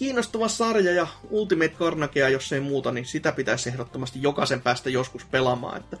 [0.00, 5.24] kiinnostava sarja ja Ultimate Carnagea, jos ei muuta, niin sitä pitäisi ehdottomasti jokaisen päästä joskus
[5.24, 5.80] pelaamaan.
[5.80, 5.96] Että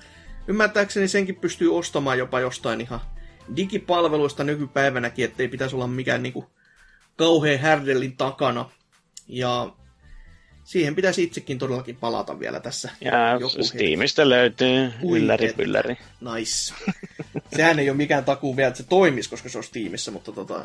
[0.46, 3.00] ymmärtääkseni senkin pystyy ostamaan jopa jostain ihan
[3.56, 6.50] digipalveluista nykypäivänäkin, ettei pitäisi olla mikään niinku
[7.20, 8.70] kauhean härdellin takana.
[9.28, 9.72] Ja
[10.64, 12.90] siihen pitäisi itsekin todellakin palata vielä tässä.
[13.00, 14.30] Ja joku Steamista hetki.
[14.30, 15.96] löytyy ylläri pylläri.
[16.20, 16.74] Nice.
[17.56, 20.64] Sehän ei ole mikään takuu vielä, että se toimisi, koska se on Steamissa, mutta tota,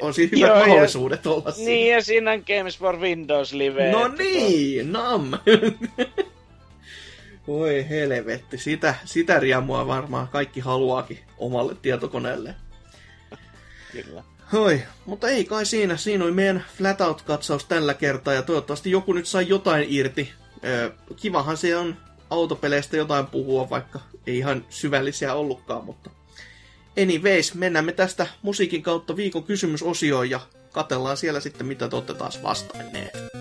[0.00, 1.70] on siinä hyvät Joo, mahdollisuudet ja, olla siinä.
[1.70, 3.92] Niin, ja siinä on Games for Windows Live.
[3.92, 5.30] No niin, nam.
[7.46, 12.54] Voi helvetti, sitä, sitä riemua varmaan kaikki haluaakin omalle tietokoneelle.
[13.92, 14.22] Kyllä.
[14.52, 15.96] Hoi, mutta ei kai siinä.
[15.96, 20.32] Siinä oli meidän Flatout-katsaus tällä kertaa ja toivottavasti joku nyt sai jotain irti.
[21.16, 21.96] kivahan se on
[22.30, 26.10] autopeleistä jotain puhua, vaikka ei ihan syvällisiä ollutkaan, mutta
[27.02, 30.40] anyways, mennään me tästä musiikin kautta viikon kysymysosioon ja
[30.72, 33.39] katellaan siellä sitten, mitä te olette taas vastanneet.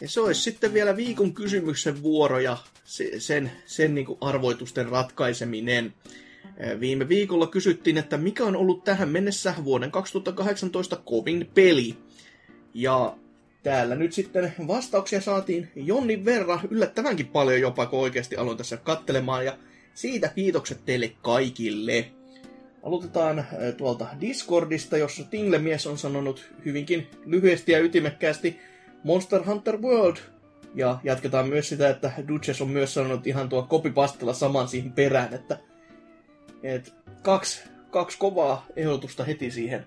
[0.00, 2.56] Ja se olisi sitten vielä viikon kysymyksen vuoro ja
[3.18, 5.94] sen, sen niin arvoitusten ratkaiseminen.
[6.80, 11.96] Viime viikolla kysyttiin, että mikä on ollut tähän mennessä vuoden 2018 kovin peli.
[12.74, 13.16] Ja
[13.62, 19.44] täällä nyt sitten vastauksia saatiin Jonnin verran, yllättävänkin paljon jopa, kun oikeasti aloin tässä kattelemaan.
[19.44, 19.58] Ja
[19.94, 22.10] siitä kiitokset teille kaikille.
[22.82, 23.46] Aloitetaan
[23.76, 28.56] tuolta Discordista, jossa Tingle-mies on sanonut hyvinkin lyhyesti ja ytimekkäästi
[29.04, 30.16] Monster Hunter World.
[30.74, 35.34] Ja jatketaan myös sitä, että Duchess on myös sanonut ihan tuo kopipastella saman siihen perään,
[35.34, 35.58] että
[36.62, 39.86] et kaksi kaksi kovaa ehdotusta heti siihen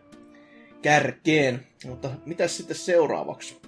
[0.81, 1.67] kärkeen.
[1.85, 3.61] Mutta mitä sitten seuraavaksi?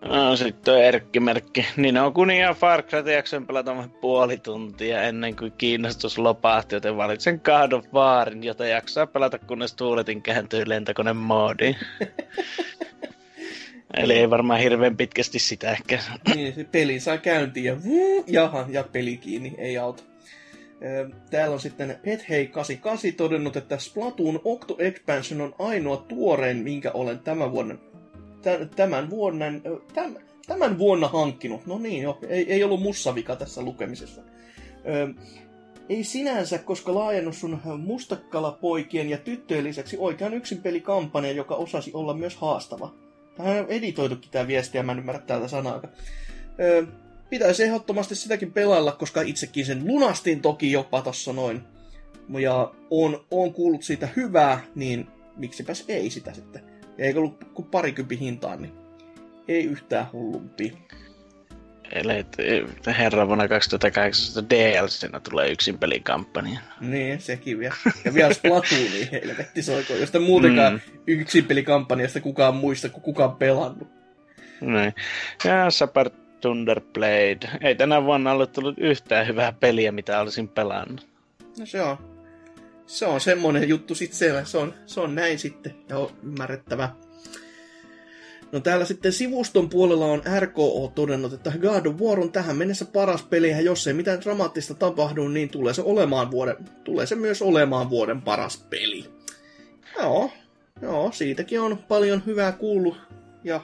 [0.00, 1.66] No, sitten on Erkki-merkki.
[1.76, 6.96] Niin on kun ihan Far Cry jaksoin pelata puoli tuntia ennen kuin kiinnostus lopahti, joten
[6.96, 11.76] valitsen God of Warin, jota jaksaa pelata kunnes tuuletin kääntyy lentokone moodiin.
[13.94, 15.98] Eli ei varmaan hirveän pitkästi sitä ehkä.
[16.34, 20.02] niin, se peli saa käyntiin ja vuu, jaha, ja peli kiinni, ei auta.
[21.30, 27.52] Täällä on sitten PetHei88 todennut, että Splatoon Octo Expansion on ainoa tuorein, minkä olen tämän
[27.52, 27.74] vuonna,
[28.76, 29.62] tämän vuoden,
[29.94, 31.66] tämän, tämän vuonna hankkinut.
[31.66, 34.22] No niin, jo, ei, ei ollut mussavika tässä lukemisessa.
[35.88, 42.14] Ei sinänsä, koska laajennus on mustakkalapoikien ja tyttöjen lisäksi oikean yksin pelikampanja, joka osasi olla
[42.14, 43.05] myös haastava.
[43.36, 45.82] Tähän on editoitukin tämä viesti ja mä en ymmärrä täältä sanaa
[47.30, 51.62] pitäisi ehdottomasti sitäkin pelailla, koska itsekin sen lunastin toki jopa tossa noin.
[52.38, 55.06] Ja on, on kuullut siitä hyvää, niin
[55.36, 56.62] miksipäs ei sitä sitten.
[56.98, 58.72] Eikö ollut kuin parikympi hintaan, niin
[59.48, 60.78] ei yhtään hullumpi.
[61.92, 62.26] Eli
[62.86, 66.60] herra vuonna 2018 DLCnä tulee yksin pelikampanja.
[66.80, 67.74] Niin, sekin vielä.
[68.04, 71.02] Ja vielä Splatooniin helvetti soiko, josta muutenkaan mm.
[71.06, 73.88] yksin pelikampanjasta kukaan muista, kun kukaan pelannut.
[74.60, 74.94] Niin.
[75.44, 76.10] Ja Super
[76.40, 77.38] Thunderblade.
[77.60, 81.06] Ei tänä vuonna ole tullut yhtään hyvää peliä, mitä olisin pelannut.
[81.58, 81.96] No se on.
[82.86, 84.44] Se on semmonen juttu sitten siellä.
[84.44, 86.88] Se on, se on näin sitten ja on ymmärrettävä.
[88.52, 92.84] No täällä sitten sivuston puolella on RKO todennut, että God of War on tähän mennessä
[92.84, 97.14] paras peli, ja jos ei mitään dramaattista tapahdu, niin tulee se, olemaan vuoden, tulee se
[97.14, 99.04] myös olemaan vuoden paras peli.
[99.98, 100.30] Joo,
[100.82, 102.96] joo, siitäkin on paljon hyvää kuullut,
[103.44, 103.60] ja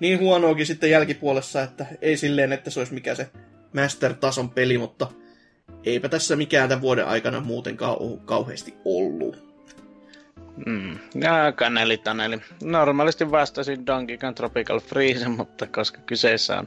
[0.00, 3.30] niin huonoakin sitten jälkipuolessa, että ei silleen, että se olisi mikä se
[3.74, 5.06] master-tason peli, mutta
[5.84, 9.51] eipä tässä mikään tämän vuoden aikana muutenkaan ole kauheasti ollut.
[10.66, 10.98] Mm.
[11.14, 12.38] Ja kaneli taneli.
[12.62, 16.66] Normaalisti vastasin Donkey Kong Tropical Freeze, mutta koska kyseessä on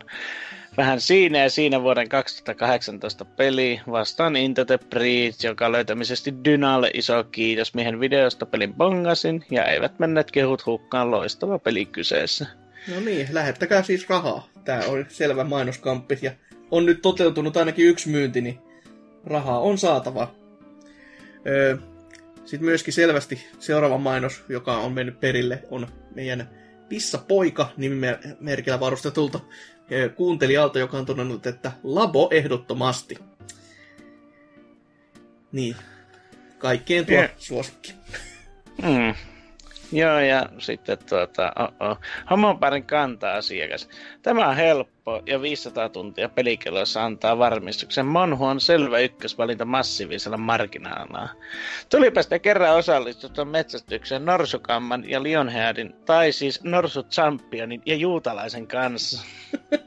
[0.77, 7.23] vähän siinä ja siinä vuoden 2018 peli, vastaan Into the Breach, joka löytämisesti Dynalle iso
[7.23, 12.45] kiitos miehen videosta pelin bongasin, ja eivät menneet kehut hukkaan loistava peli kyseessä.
[12.95, 14.47] No niin, lähettäkää siis rahaa.
[14.65, 16.31] Tää on selvä mainoskamppi ja
[16.71, 18.59] on nyt toteutunut ainakin yksi myynti, niin
[19.25, 20.35] rahaa on saatava.
[21.47, 21.77] Öö,
[22.45, 26.49] Sitten myöskin selvästi seuraava mainos, joka on mennyt perille, on meidän
[26.89, 29.39] Pissa Poika nimimerkillä varustetulta
[30.15, 33.17] kuuntelijalta, joka on todennut, että labo ehdottomasti.
[35.51, 35.75] Niin,
[36.57, 37.31] kaikkeen tuo yeah.
[37.37, 37.93] suosikki.
[38.81, 39.34] Mm.
[39.91, 41.97] Joo, ja sitten tuota, oh-oh.
[42.29, 43.89] Homoparin kanta-asiakas.
[44.21, 48.05] Tämä on helppo ja 500 tuntia pelikelloissa antaa varmistuksen.
[48.05, 51.29] Monhu on selvä ykkösvalinta massiivisella marginaalilla.
[51.89, 59.25] Tulipa sitten kerran osallistuttua metsästykseen Norsukamman ja Lionheadin, tai siis Norsu Championin ja Juutalaisen kanssa.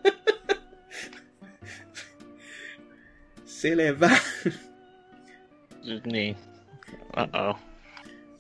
[3.45, 4.11] Selvä.
[6.13, 6.37] niin.
[7.17, 7.68] Uh-oh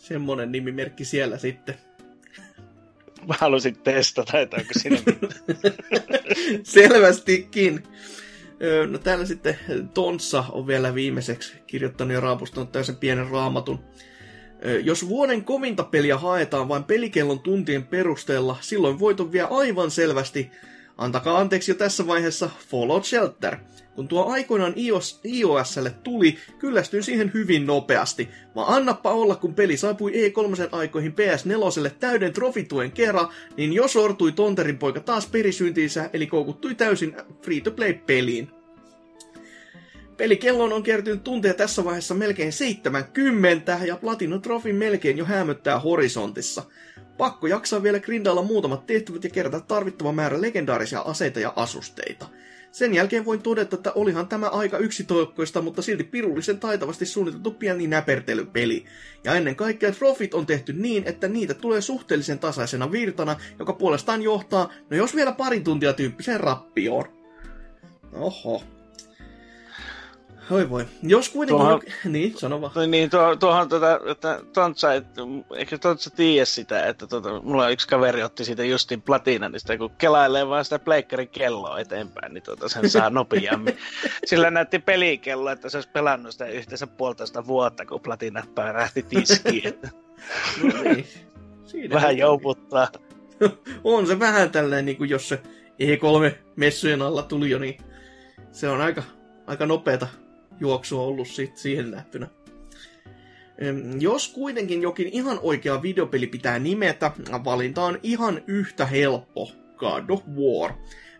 [0.08, 1.74] semmonen nimimerkki siellä sitten.
[3.26, 4.98] Mä halusin testata, että onko siinä
[6.62, 7.82] Selvästikin.
[8.90, 9.58] No täällä sitten
[9.94, 13.84] Tonssa on vielä viimeiseksi kirjoittanut ja raapustanut täysin pienen raamatun.
[14.82, 20.50] Jos vuoden kovinta peliä haetaan vain pelikellon tuntien perusteella, silloin voiton vie aivan selvästi,
[20.96, 23.56] antakaa anteeksi jo tässä vaiheessa, Fallout Shelter–
[23.98, 28.28] kun tuo aikoinaan iOS, iOSlle tuli, kyllästyin siihen hyvin nopeasti.
[28.54, 34.32] Mä annappa olla, kun peli saapui E3 aikoihin PS4 täyden trofituen kerran, niin jo sortui
[34.32, 38.50] Tonterin poika taas perisyntiinsä, eli koukuttui täysin free-to-play-peliin.
[40.16, 46.62] Pelikellon on kertynyt tunteja tässä vaiheessa melkein 70, ja Platinum Trophy melkein jo hämöttää horisontissa.
[47.16, 52.26] Pakko jaksaa vielä grindailla muutamat tehtävät ja kerätä tarvittava määrä legendaarisia aseita ja asusteita.
[52.72, 57.86] Sen jälkeen voin todeta, että olihan tämä aika yksitoikkoista, mutta silti pirullisen taitavasti suunniteltu pieni
[57.86, 58.84] näpertelypeli.
[59.24, 64.22] Ja ennen kaikkea trofit on tehty niin, että niitä tulee suhteellisen tasaisena virtana, joka puolestaan
[64.22, 67.04] johtaa, no jos vielä parin tuntia tyyppiseen rappioon.
[68.12, 68.62] Oho,
[70.50, 70.86] Oi voi.
[71.02, 71.66] Jos kuitenkin...
[71.66, 71.80] Tuohon,
[72.12, 72.90] niin, sano vaan.
[72.90, 75.20] Niin, tuo, tuohon tuota, että Tontsa, että,
[75.56, 79.78] ehkä Tontsa tiedä sitä, että tuota, mulla yksi kaveri otti siitä justin platinan, niin sitä
[79.78, 83.76] kun kelailee vaan sitä pleikkarin kelloa eteenpäin, niin tuota, sen saa nopeammin.
[84.26, 89.74] Sillä näytti pelikello, että se olisi pelannut sitä yhteensä puolitoista vuotta, kun platina pärähti tiskiin.
[90.72, 91.06] no niin.
[91.64, 92.88] Siinä vähän jouputtaa.
[93.84, 95.42] on se vähän tälleen, niin kuin jos se
[95.82, 97.78] E3-messujen alla tuli jo, niin
[98.52, 99.02] se on aika,
[99.46, 100.06] aika nopeata
[100.60, 102.28] juoksu on ollut siitä, siihen nähtynä.
[104.00, 107.10] Jos kuitenkin jokin ihan oikea videopeli pitää nimetä,
[107.44, 109.52] valinta on ihan yhtä helppo.
[109.76, 110.72] God of War.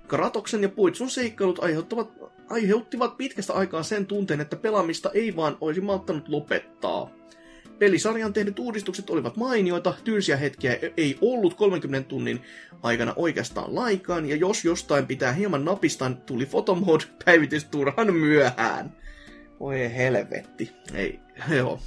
[0.09, 2.11] Kratoksen ja Puitsun seikkailut aiheuttavat,
[2.49, 7.11] aiheuttivat pitkästä aikaa sen tunteen, että pelaamista ei vaan olisi malttanut lopettaa.
[7.79, 12.41] Pelisarjan tehdyt uudistukset olivat mainioita, tylsiä hetkiä ei ollut 30 tunnin
[12.83, 18.97] aikana oikeastaan laikaan, ja jos jostain pitää hieman napistaa, tuli Photomode päivitys turhan myöhään.
[19.61, 20.73] Voi helvetti.
[20.95, 21.21] Ei,
[21.59, 21.81] joo.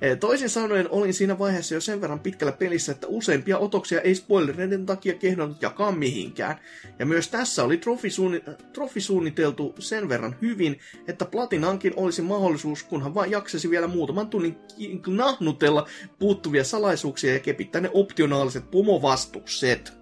[0.00, 4.14] E, toisin sanoen olin siinä vaiheessa jo sen verran pitkällä pelissä, että useimpia otoksia ei
[4.14, 6.56] spoilereiden takia kehdannut jakaa mihinkään.
[6.98, 8.42] Ja myös tässä oli trofi, suunni-
[8.72, 10.78] trofi suunniteltu sen verran hyvin,
[11.08, 14.58] että Platinankin olisi mahdollisuus, kunhan vain jaksasi vielä muutaman tunnin
[15.06, 15.88] nahnutella
[16.18, 19.92] puuttuvia salaisuuksia ja kepittää ne optionaaliset pumovastukset.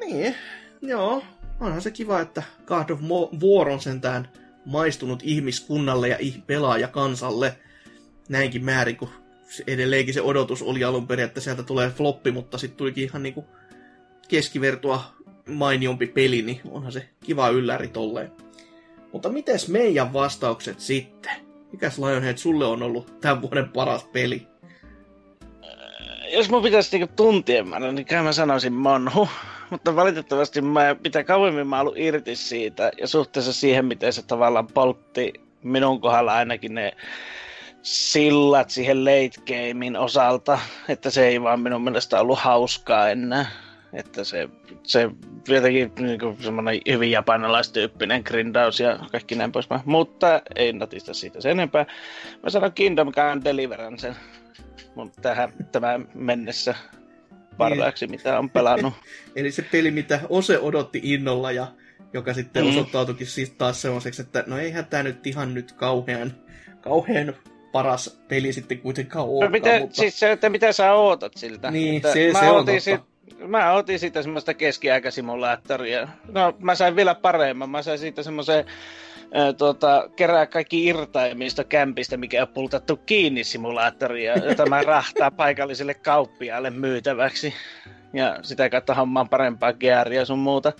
[0.00, 0.34] Niin,
[0.82, 1.22] joo.
[1.60, 3.00] Onhan se kiva, että God of
[3.42, 4.28] War on sentään
[4.64, 7.56] maistunut ihmiskunnalle ja pelaajakansalle
[8.28, 9.08] näinkin määrin, kun
[9.66, 13.44] edelleenkin se odotus oli alun perin, että sieltä tulee floppi, mutta sitten tulikin ihan niinku
[14.28, 15.04] keskivertoa
[15.48, 18.32] mainiompi peli, niin onhan se kiva ylläri tolleen.
[19.12, 21.32] Mutta mites meidän vastaukset sitten?
[21.72, 24.46] Mikäs Lionhead sulle on ollut tämän vuoden paras peli?
[26.32, 29.28] Jos mun pitäisi niinku tuntien määrä, niin kai mä sanoisin Monhu
[29.70, 34.66] mutta valitettavasti mä, mitä kauemmin mä ollut irti siitä ja suhteessa siihen, miten se tavallaan
[34.66, 35.32] poltti
[35.62, 36.92] minun kohdalla ainakin ne
[37.82, 43.46] sillat siihen late gamein osalta, että se ei vaan minun mielestä ollut hauskaa enää.
[43.92, 44.48] Että se,
[44.82, 45.10] se
[45.48, 49.68] jotenkin niin semmoinen hyvin japanilaistyyppinen grindaus ja kaikki näin pois.
[49.84, 51.86] Mutta ei natista siitä sen enempää.
[52.42, 54.14] Mä sanon Kingdom Come Deliverance
[54.94, 56.74] mun tähän tämän mennessä
[57.68, 58.10] parhaaksi, niin.
[58.20, 58.94] mitä on pelannut.
[59.36, 61.66] Eli se peli, mitä Ose odotti innolla ja
[62.12, 62.70] joka sitten mm.
[62.70, 66.32] osoittautuikin siis taas semmoiseksi, että no eihän tämä nyt ihan nyt kauhean,
[66.80, 67.34] kauhean
[67.72, 69.44] paras peli sitten kuitenkaan ole.
[69.44, 69.96] No mitä, mutta...
[69.96, 71.70] siis se, että mitä sä ootat siltä.
[71.70, 72.80] Niin, että se, se on totta.
[72.80, 73.00] Sit,
[73.46, 76.08] mä otin siitä semmoista keskiaikasimulaattoria.
[76.28, 77.70] No, mä sain vielä paremman.
[77.70, 78.64] Mä sain siitä semmoisen
[79.58, 86.70] tuota, kerää kaikki irtaimista kämpistä, mikä on pultattu kiinni simulaattoria, jota mä rahtaa paikalliselle kauppiaalle
[86.70, 87.54] myytäväksi.
[88.12, 90.72] Ja sitä kautta hommaan parempaa gearia sun muuta.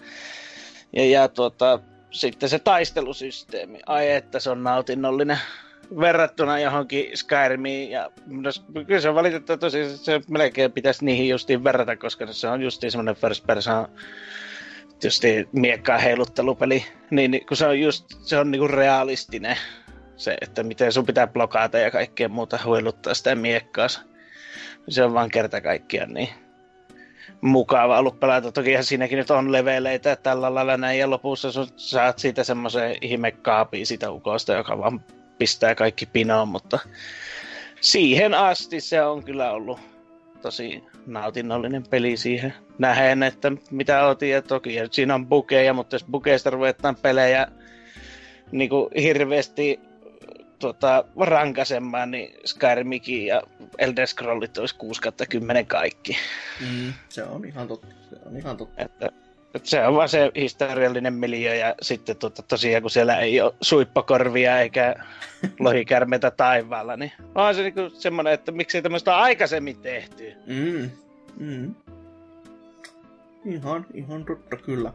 [0.92, 3.80] Ja, ja tuota, sitten se taistelusysteemi.
[3.86, 5.38] Ai että se on nautinnollinen
[6.00, 7.90] verrattuna johonkin Skyrimiin.
[7.90, 8.10] Ja
[8.86, 13.16] kyllä se on valitettavasti, se melkein pitäisi niihin justiin verrata, koska se on justiin semmoinen
[13.16, 13.88] first person
[15.00, 19.56] tietysti miekkaa heiluttelupeli, niin, niin kun se on just, se on niinku realistinen
[20.16, 23.88] se, että miten sun pitää blokata ja kaikkea muuta huiluttaa sitä miekkaa.
[24.88, 26.28] Se on vaan kerta kaikkiaan niin
[27.40, 28.52] mukava ollut pelata.
[28.52, 33.86] Toki siinäkin nyt on leveleitä tällä lailla näin, ja lopussa sun saat siitä semmoisen ihmekaapiin
[33.86, 35.04] sitä ukosta, joka vaan
[35.38, 36.78] pistää kaikki pinoon, mutta
[37.80, 39.89] siihen asti se on kyllä ollut
[40.42, 44.30] tosi nautinnollinen peli siihen nähen, että mitä otin.
[44.30, 47.46] Ja toki ja siinä on bukeja, mutta jos bukeista ruvetaan pelejä
[48.52, 49.80] niin kuin hirveästi
[50.58, 53.42] tota, rankasemaan, niin Skyrimikin ja
[53.78, 56.16] Elder Scrollit olisi 6 10 kaikki.
[56.60, 57.86] Mm, se on ihan totta.
[58.10, 58.82] Se on ihan totta.
[58.82, 59.29] Että, että
[59.62, 64.60] se on vaan se historiallinen miljö ja sitten tota, tosiaan kun siellä ei ole suippakorvia
[64.60, 64.94] eikä
[65.58, 70.32] lohikärmeitä taivaalla, niin on se niinku semmoinen, että miksi tämmöistä aikaisemmin tehty.
[70.46, 70.90] Mm.
[71.38, 71.74] Mm.
[73.44, 74.92] Ihan, ihan totta kyllä.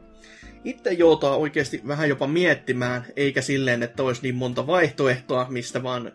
[0.64, 6.12] Itse joutaa oikeasti vähän jopa miettimään, eikä silleen, että olisi niin monta vaihtoehtoa, mistä vaan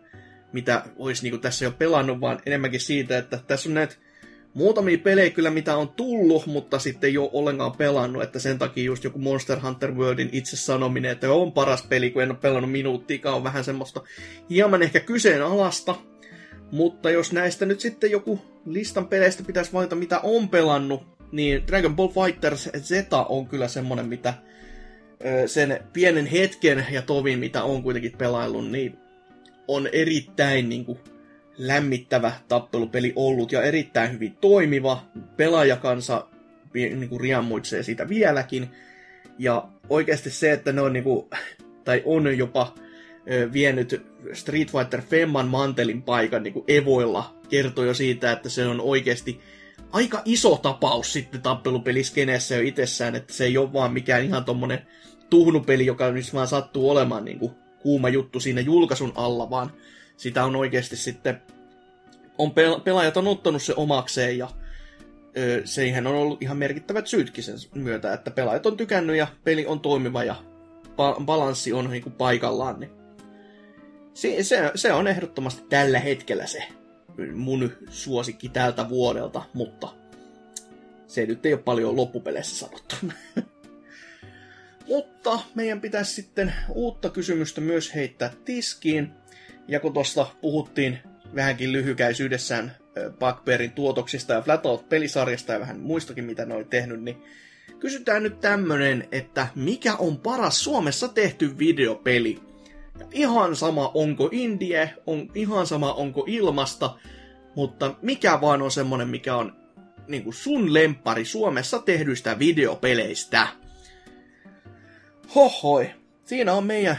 [0.53, 3.95] mitä olisi niin tässä jo pelannut, vaan enemmänkin siitä, että tässä on näitä
[4.55, 8.85] muutamia pelejä kyllä, mitä on tullut, mutta sitten ei ole ollenkaan pelannut, että sen takia
[8.85, 12.71] just joku Monster Hunter Worldin itse sanominen, että on paras peli, kun en ole pelannut
[12.71, 14.03] minuuttiikaan, on vähän semmoista
[14.51, 15.95] hieman ehkä kyseenalaista,
[16.73, 21.03] mutta jos näistä nyt sitten joku listan peleistä pitäisi valita, mitä on pelannut,
[21.33, 22.93] niin Dragon Ball Fighters Z
[23.29, 24.35] on kyllä semmonen, mitä
[25.47, 28.99] sen pienen hetken ja tovin, mitä on kuitenkin pelaillut, niin
[29.69, 30.99] on erittäin niin kuin,
[31.61, 35.05] lämmittävä tappelupeli ollut ja erittäin hyvin toimiva.
[35.37, 36.27] Pelaajakansa
[36.75, 38.69] niin kuin, riammuitsee siitä vieläkin.
[39.39, 41.27] Ja oikeasti se, että ne on, niin kuin,
[41.85, 42.75] tai on jopa
[43.53, 48.81] vienyt Street Fighter Femman mantelin paikan niin kuin Evoilla, kertoo jo siitä, että se on
[48.81, 49.41] oikeasti
[49.93, 54.87] aika iso tapaus sitten tappelupeliskeneessä jo itsessään, että se ei ole vaan mikään ihan tommonen
[55.31, 59.73] tuhnupeli, joka nyt vaan sattuu olemaan niin kuin kuuma juttu siinä julkaisun alla, vaan
[60.21, 61.43] sitä on oikeasti sitten,
[62.39, 62.53] on
[62.85, 64.49] pelaajat on ottanut se omakseen ja
[65.37, 69.67] ö, siihen on ollut ihan merkittävät syytkin sen myötä, että pelaajat on tykännyt ja peli
[69.67, 70.37] on toimiva ja
[71.25, 72.91] balanssi on niin kuin paikallaan, niin
[74.15, 76.69] Se, se, se on ehdottomasti tällä hetkellä se
[77.35, 79.89] mun suosikki tältä vuodelta, mutta
[81.07, 82.97] se nyt ei ole paljon loppupeleissä sanottu.
[84.89, 89.20] mutta meidän pitäisi sitten uutta kysymystä myös heittää tiskiin.
[89.71, 90.99] Ja kun tuosta puhuttiin
[91.35, 92.77] vähänkin lyhykäisyydessään
[93.19, 97.23] Bugbearin tuotoksista ja Flatout-pelisarjasta ja vähän muistakin, mitä ne oli tehnyt, niin
[97.79, 102.41] kysytään nyt tämmönen, että mikä on paras Suomessa tehty videopeli?
[102.99, 106.99] Ja ihan sama onko indie, on ihan sama onko ilmasta,
[107.57, 109.57] mutta mikä vaan on semmonen, mikä on
[110.09, 113.49] niin kuin sun lempari Suomessa tehdyistä videopeleistä.
[115.35, 115.91] Hohoi,
[116.25, 116.99] siinä on meidän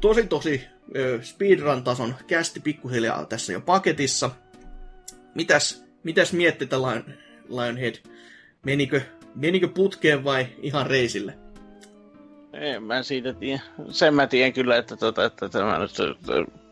[0.00, 0.77] tosi tosi
[1.22, 4.30] speedrun-tason kästi pikkuhiljaa tässä jo paketissa.
[5.34, 7.04] Mitäs, mitäs miettii Lion,
[7.48, 7.94] Lionhead?
[8.64, 9.00] Menikö,
[9.34, 11.38] menikö putkeen vai ihan reisille?
[12.52, 13.60] En mä siitä tiedä.
[13.90, 15.90] Sen mä tiedän kyllä, että, tota, että tämä nyt,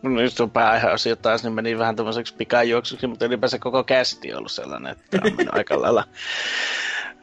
[0.02, 4.52] nyt on pääaiheasia taas, niin meni vähän tämmöiseksi pikajuoksuksi, mutta ylipäänsä koko kästi on ollut
[4.52, 6.04] sellainen, että on mennyt aika lailla,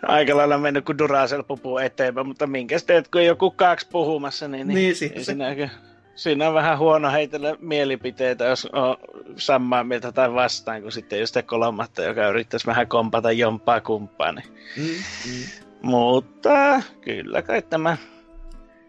[0.04, 4.68] aika lailla mennyt kuin Duracell pupuu eteenpäin, mutta minkä teet, kun joku kaksi puhumassa, niin,
[4.68, 5.70] niin, niin siinä, siinä,
[6.16, 8.98] siinä on vähän huono heitellä mielipiteitä, jos on
[9.38, 14.32] samaa mieltä tai vastaan, kuin sitten just kolmatta, joka yrittäisi vähän kompata jompaa kumpaa.
[14.32, 14.48] Niin.
[14.78, 15.44] Mm, mm.
[15.82, 17.98] Mutta kyllä kai tämä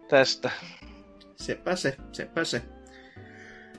[0.09, 0.51] tästä.
[1.37, 2.63] Sepä se, sepä se.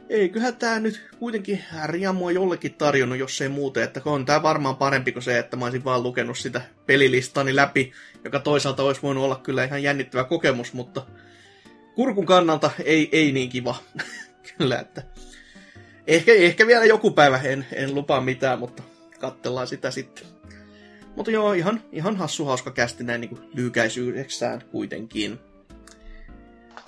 [0.10, 5.12] Eiköhän tää nyt kuitenkin riamua jollekin tarjonnut, jos ei muuten, että on tää varmaan parempi
[5.12, 7.92] kuin se, että mä olisin vaan lukenut sitä pelilistani läpi,
[8.24, 11.06] joka toisaalta olisi voinut olla kyllä ihan jännittävä kokemus, mutta
[11.96, 13.76] kurkun kannalta ei, ei niin kiva.
[14.58, 15.04] kyllä, että
[16.08, 18.84] ehkä, ehkä vielä joku päivä en, en lupaa mitään, mutta
[19.20, 20.26] katsellaan sitä sitten.
[21.16, 25.40] Mutta joo, ihan, ihan hassu hauska kästi näin niin lyhykäisyydeksään kuitenkin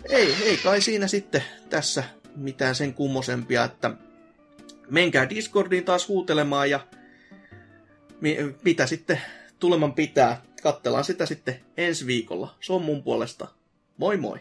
[0.09, 2.03] ei, ei kai siinä sitten tässä
[2.35, 3.91] mitään sen kummosempia, että
[4.89, 6.79] menkää Discordiin taas huutelemaan ja
[8.63, 9.21] mitä sitten
[9.59, 10.41] tuleman pitää.
[10.63, 12.55] Kattellaan sitä sitten ensi viikolla.
[12.61, 13.47] Se on mun puolesta.
[13.97, 14.39] Moi moi!